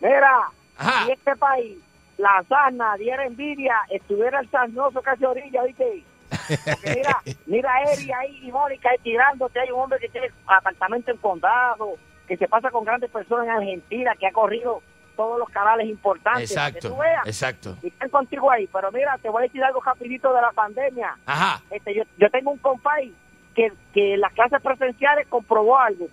[0.00, 1.06] Mira, Ajá.
[1.06, 1.78] si este país,
[2.18, 6.04] la sarna diera envidia, estuviera el sarnoso casi orilla, ¿viste?
[6.48, 9.60] Porque mira, mira a Eri ahí y Mónica ahí tirándote.
[9.60, 11.94] Hay un hombre que tiene apartamento en condado,
[12.28, 14.82] que se pasa con grandes personas en Argentina, que ha corrido
[15.16, 16.48] todos los canales importantes.
[16.50, 17.76] Que Exacto, tú veas, exacto.
[17.82, 18.68] y están contigo ahí.
[18.72, 21.16] Pero mira, te voy a decir algo rapidito de la pandemia.
[21.26, 21.62] Ajá.
[21.70, 23.12] Este, yo, yo tengo un compay
[23.54, 26.08] que, que en las clases presenciales comprobó algo.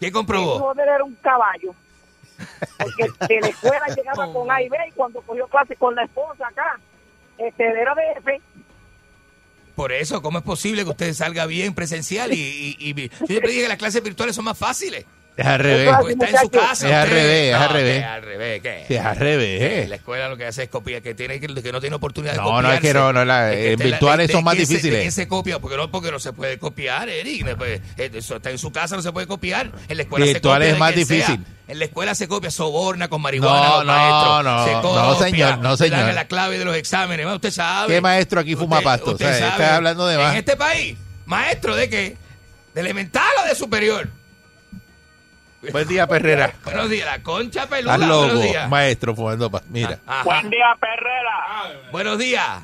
[0.00, 0.56] ¿Qué El comprobó?
[0.56, 1.74] hijo de él era un caballo.
[2.78, 3.04] Porque
[3.34, 6.46] de la escuela llegaba con A y B y cuando cogió clase con la esposa
[6.48, 6.78] acá,
[7.38, 8.40] este era de F.
[9.74, 12.32] Por eso, ¿cómo es posible que usted salga bien presencial?
[12.32, 15.04] Y, y- y- yo siempre dije que las clases virtuales son más fáciles.
[15.36, 15.94] Es al revés.
[16.08, 16.88] Está en su casa.
[16.88, 17.98] Es al revés, es al No, revés.
[17.98, 18.86] que al revés, ¿qué?
[18.96, 19.88] Es al revés, Eh, eh.
[19.88, 22.38] La escuela lo que hace es copiar, que tiene que, que no tiene oportunidad de
[22.38, 22.68] No, copiarse.
[22.68, 24.60] no, es que no, no, la- Es que eh, la- virtuales son de más se-
[24.60, 24.92] difíciles.
[24.94, 25.58] ¿De quién se copia?
[25.58, 27.44] Porque no, porque no se puede copiar, Eric.
[27.44, 29.70] no eh, Eso está en su casa, no se puede copiar.
[29.88, 31.16] En la escuela Virtuales se copia es más sea.
[31.16, 31.46] difícil.
[31.68, 34.44] En la escuela se copia, soborna con marihuana No, los no, maestros.
[34.44, 36.14] no, se no, copia, señor, no, señor.
[36.14, 37.26] la clave de los exámenes.
[37.26, 37.92] Usted sabe.
[37.92, 39.10] ¿Qué maestro aquí fuma Usted- pasto?
[39.10, 39.50] O usted sea, sabe.
[39.50, 40.32] estás hablando de más.
[40.32, 40.96] En este país,
[41.26, 42.16] maestro de qué?
[42.74, 44.08] ¿De elemental o de superior?
[45.72, 46.52] Buen día, Perrera.
[46.64, 47.94] Buenos días, la concha peluda.
[47.94, 48.68] Estás Buenos loco, días.
[48.68, 49.98] maestro, fumando pa- Mira.
[50.06, 50.22] Ajá.
[50.24, 51.46] Buen día, Perrera.
[51.92, 52.58] Buenos días.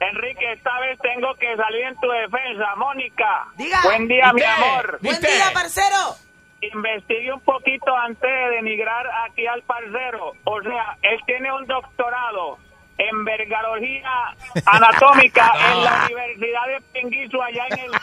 [0.00, 2.74] Enrique, esta vez tengo que salir en tu defensa.
[2.76, 3.46] Mónica.
[3.56, 3.80] Diga.
[3.84, 4.46] Buen día, mi ¿Viste?
[4.50, 4.98] amor.
[5.00, 5.32] Buen ¿Viste?
[5.32, 6.16] día, parcero.
[6.60, 10.32] Investigue un poquito antes de denigrar aquí al parcero.
[10.44, 12.58] O sea, él tiene un doctorado
[12.98, 14.10] en vergalogía
[14.66, 15.60] anatómica No.
[15.78, 17.90] en la Universidad de Penguiso allá en el...
[17.90, 17.98] No,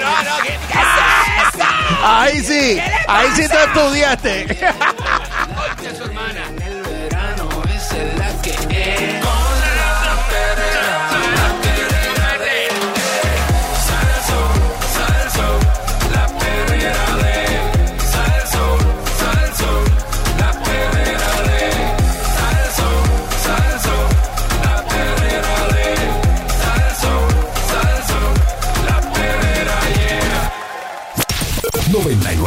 [0.00, 0.42] no, no.
[0.42, 1.63] ¿Qué, qué es eso?
[2.02, 4.46] Ahí sí, ahí sí te estudiaste.
[4.46, 6.54] Concha su hermana.
[8.74, 9.43] yeah.